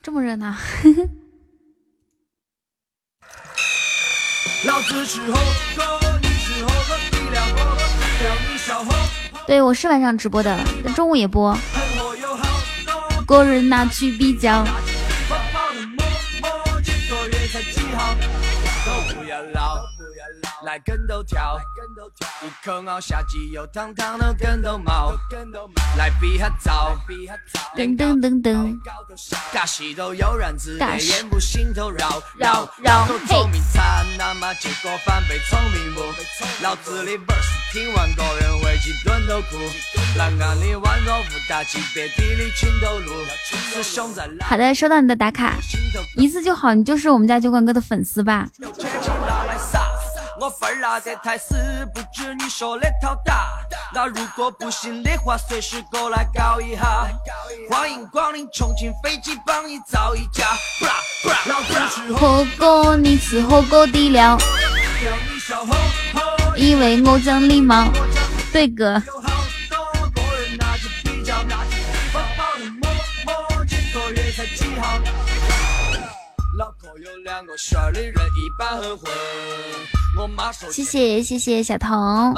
[0.07, 0.55] 这么热闹。
[9.45, 10.57] 对，我是晚上直播的，
[10.95, 11.53] 中午也播。
[13.25, 14.65] 个人拿去比较。
[20.67, 21.57] 来跟斗跳，
[22.43, 25.13] 一口咬下鸡油汤汤的跟斗毛，
[25.97, 26.93] 来比哈早，
[27.73, 28.77] 噔噔噔噔，
[29.53, 35.99] 大喜都悠然自得，言不心头绕绕绕，聪明才那么结果反被聪明误，
[36.61, 39.55] 脑子里 verse 听完个人会几顿都哭，
[40.17, 43.23] 栏杆里宛若武大级别地里情投路，
[43.71, 44.29] 师兄在。
[44.41, 45.55] 好的，收到你的打卡，
[46.17, 48.49] 一次就好，你就是我们家酒馆哥的粉丝吧。
[50.39, 51.55] 我份儿拿得太死，
[51.95, 53.57] 不止你说的套大。
[53.91, 57.07] 那如果不行的话，随时过来搞一下。
[57.69, 60.45] 欢迎光临重庆飞机，帮你造一架。
[62.19, 64.37] 火锅你吃火锅底料，
[66.55, 67.91] 以为我讲礼貌。
[68.53, 69.01] 对哥。
[80.71, 82.35] 谢谢谢谢小童。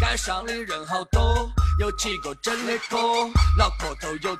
[0.00, 1.48] 街上的人好多，
[1.78, 2.96] 有几个真的哥，
[3.56, 4.36] 脑壳头有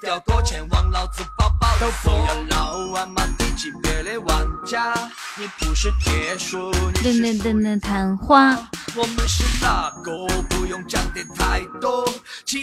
[0.70, 3.08] 往老子包包头不要老玩
[3.56, 4.94] 级别的玩家，
[5.36, 6.72] 你不是铁树，
[7.04, 8.56] 你是等等昙花。
[8.96, 10.26] 我们是哪个？
[10.48, 12.08] 不用讲的太多，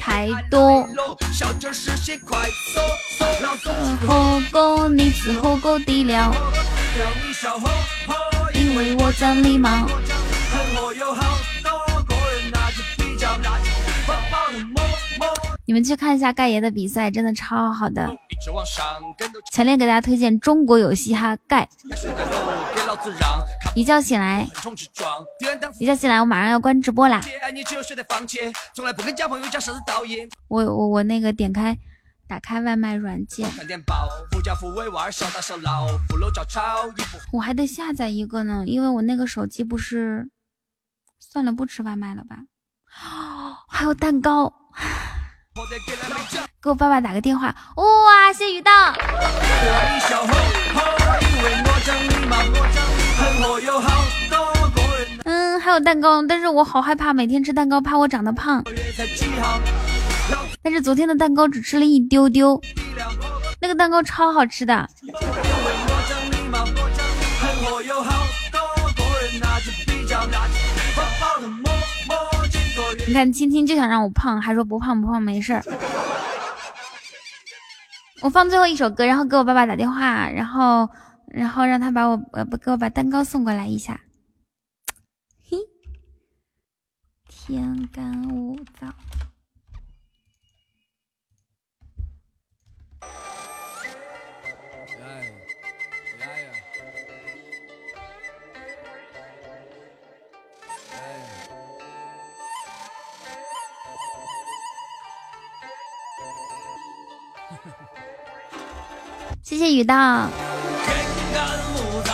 [0.02, 0.86] 太多。
[1.32, 2.80] 小酒是些快速。
[4.06, 6.34] 火锅你吃火锅底料，
[6.96, 8.47] 因
[8.78, 9.88] 为我讲礼貌。
[15.66, 18.08] 你们去看一下盖爷的比赛，真的超好的。
[19.52, 21.68] 强烈给大家推荐《中国有嘻哈盖》。
[23.74, 24.48] 一觉醒来，
[25.80, 27.20] 一觉醒来，我马上要关直播啦。
[30.48, 31.76] 我我我那个点开，
[32.28, 33.50] 打开外卖软件。
[37.32, 40.30] 我还得下载一个呢，因为我那个手机不是。
[41.20, 42.38] 算了，不吃外卖了吧。
[43.68, 44.54] 还有蛋糕。
[46.62, 47.48] 给我爸爸打个电话。
[47.76, 48.72] 哇，谢雨道。
[55.26, 58.64] 嗯，还有蛋糕，但是我好害怕每天吃蛋糕，怕我长得胖。
[60.62, 62.62] 但是昨天的蛋糕只吃了一丢丢，
[63.62, 64.90] 那个蛋糕超好吃的。
[73.08, 75.64] 你看，青青就想让我胖，还说不胖不胖没事儿。
[78.22, 80.90] 我放最后一首歌，然后给我爸爸打电话，然后，
[81.28, 84.02] 然后让他把我呃不给我把蛋糕送过来一下。
[85.50, 85.58] 嘿，
[87.30, 88.92] 天干物燥。
[109.50, 110.30] 谢谢宇大
[110.86, 112.12] 天干物燥。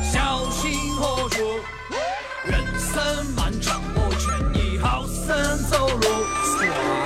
[0.00, 1.42] 小心火烛
[2.44, 6.06] 人生漫长我劝你好生走路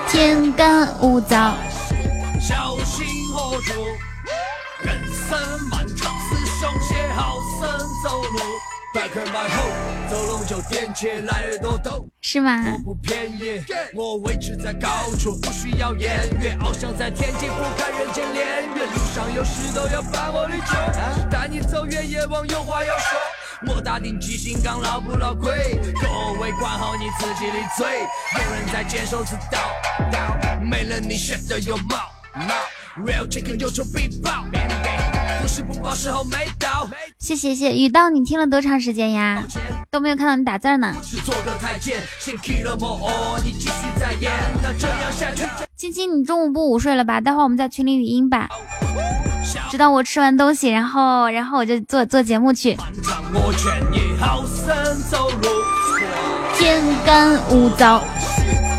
[0.06, 1.54] 天干物燥
[2.38, 3.72] 小心火烛
[4.82, 6.21] 人生漫长。
[10.08, 12.06] 走龙就点起来耳朵抖。
[12.20, 12.62] 是吗？
[12.84, 13.62] 我不便宜，
[13.94, 14.88] 我位置在高
[15.18, 18.78] 处，不需要言语，翱翔在天际，俯瞰人间炼狱。
[18.78, 23.18] 路上有石头要伴我旅程，带你走远，夜望有话要说。
[23.66, 25.78] 我打定记心肝，老不牢亏？
[26.00, 27.86] 各位管好你自己的嘴，
[28.44, 29.58] 有人在坚守之道，
[30.60, 31.96] 没了你学的有毛
[32.34, 32.54] 毛。
[32.98, 34.44] Real chicken 就出必爆。
[37.18, 39.42] 谢谢谢雨道，你听了多长时间呀？
[39.90, 40.94] 都没有看到你打字呢。
[45.74, 47.18] 青青，你中午不午睡了吧？
[47.18, 48.48] 待会儿我们在群里语音吧。
[49.70, 52.76] 直到我吃完东西，然后然后我就做做节目去。
[56.58, 58.02] 天干物燥，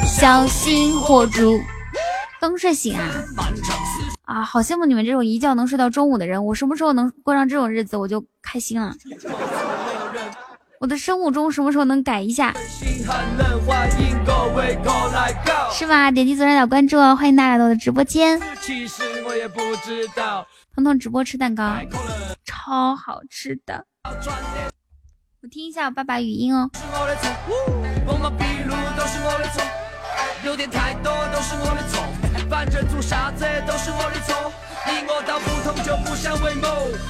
[0.06, 1.60] 小心火烛。
[2.44, 3.10] 刚睡醒啊
[4.26, 4.44] 啊！
[4.44, 8.94] 好羡慕你们这种一觉能睡到中午的人，我什么时候能过上这种日子，我就开心了。
[10.82, 12.54] 我的生物钟什么时候能改一下？
[15.72, 16.12] 是吗？
[16.12, 18.38] 点击左上角关注哦，欢迎大家来到我的直播间。
[20.76, 21.78] 彤彤直播吃蛋糕，
[22.44, 23.86] 超好吃的。
[24.04, 26.70] 我听一下我爸爸语音哦。
[30.44, 32.04] 有点太多，都是我的错
[32.54, 34.54] 反正做啥子都是我的错，
[34.86, 36.68] 你我道不同就不相为谋，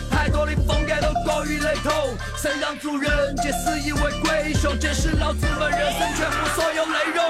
[0.10, 1.92] 太多的风格都过于雷同，
[2.38, 7.26] 谁让做人皆死以为鬼雄，这是老子们人生全部所有内容。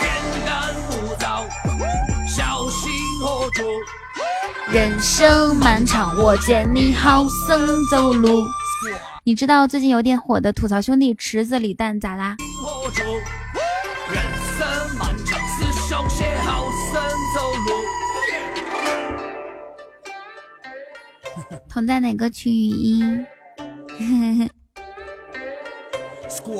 [0.00, 0.10] 天
[0.46, 1.44] 干物燥，
[2.26, 2.90] 小心
[3.20, 3.62] 火烛。
[4.72, 8.46] 人生漫长，我见你好生走路。
[9.24, 12.34] 你知道最近有点火的吐槽兄弟池子李诞咋啦？
[14.10, 14.22] 人
[14.56, 14.66] 生
[14.98, 15.27] 漫长，
[21.68, 23.26] 同在哪个群语音？
[26.44, 26.52] 呱！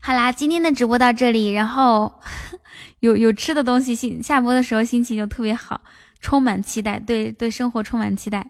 [0.00, 2.12] 好啦，今天的直播到这里，然后
[3.00, 5.80] 有有吃的东西，心下播的时候心情就特别好，
[6.20, 8.46] 充满期待，对对生活充满期待。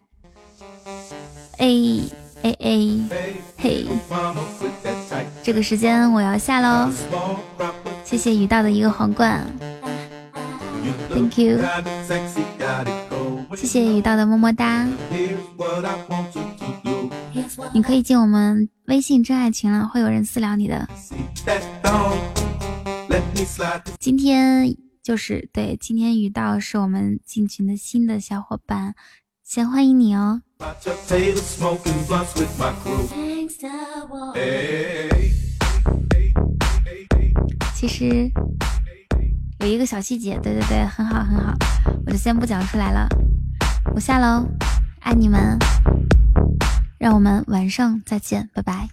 [1.59, 1.69] 哎。
[2.43, 2.77] 哎哎
[3.57, 3.87] 嘿，
[5.45, 6.91] 这个时间我要下喽，
[8.05, 9.47] 谢谢雨道的一个皇冠
[11.15, 11.59] ，Thank you，
[13.55, 14.87] 谢谢雨道的么么哒，
[17.73, 20.89] 你可以进我们微信真爱群了，会有人私聊你的。
[23.99, 28.95] 今天就是对，今天雨道是我们进群的新的小伙伴，
[29.43, 30.43] 先欢迎你哦。
[37.75, 38.31] 其实
[39.63, 41.55] 有一个小细节，对对对，很好很好，
[42.05, 43.09] 我就先不讲出来了。
[43.95, 44.45] 我下喽，
[45.01, 45.57] 爱你们，
[46.99, 48.89] 让我们晚上再见，拜拜。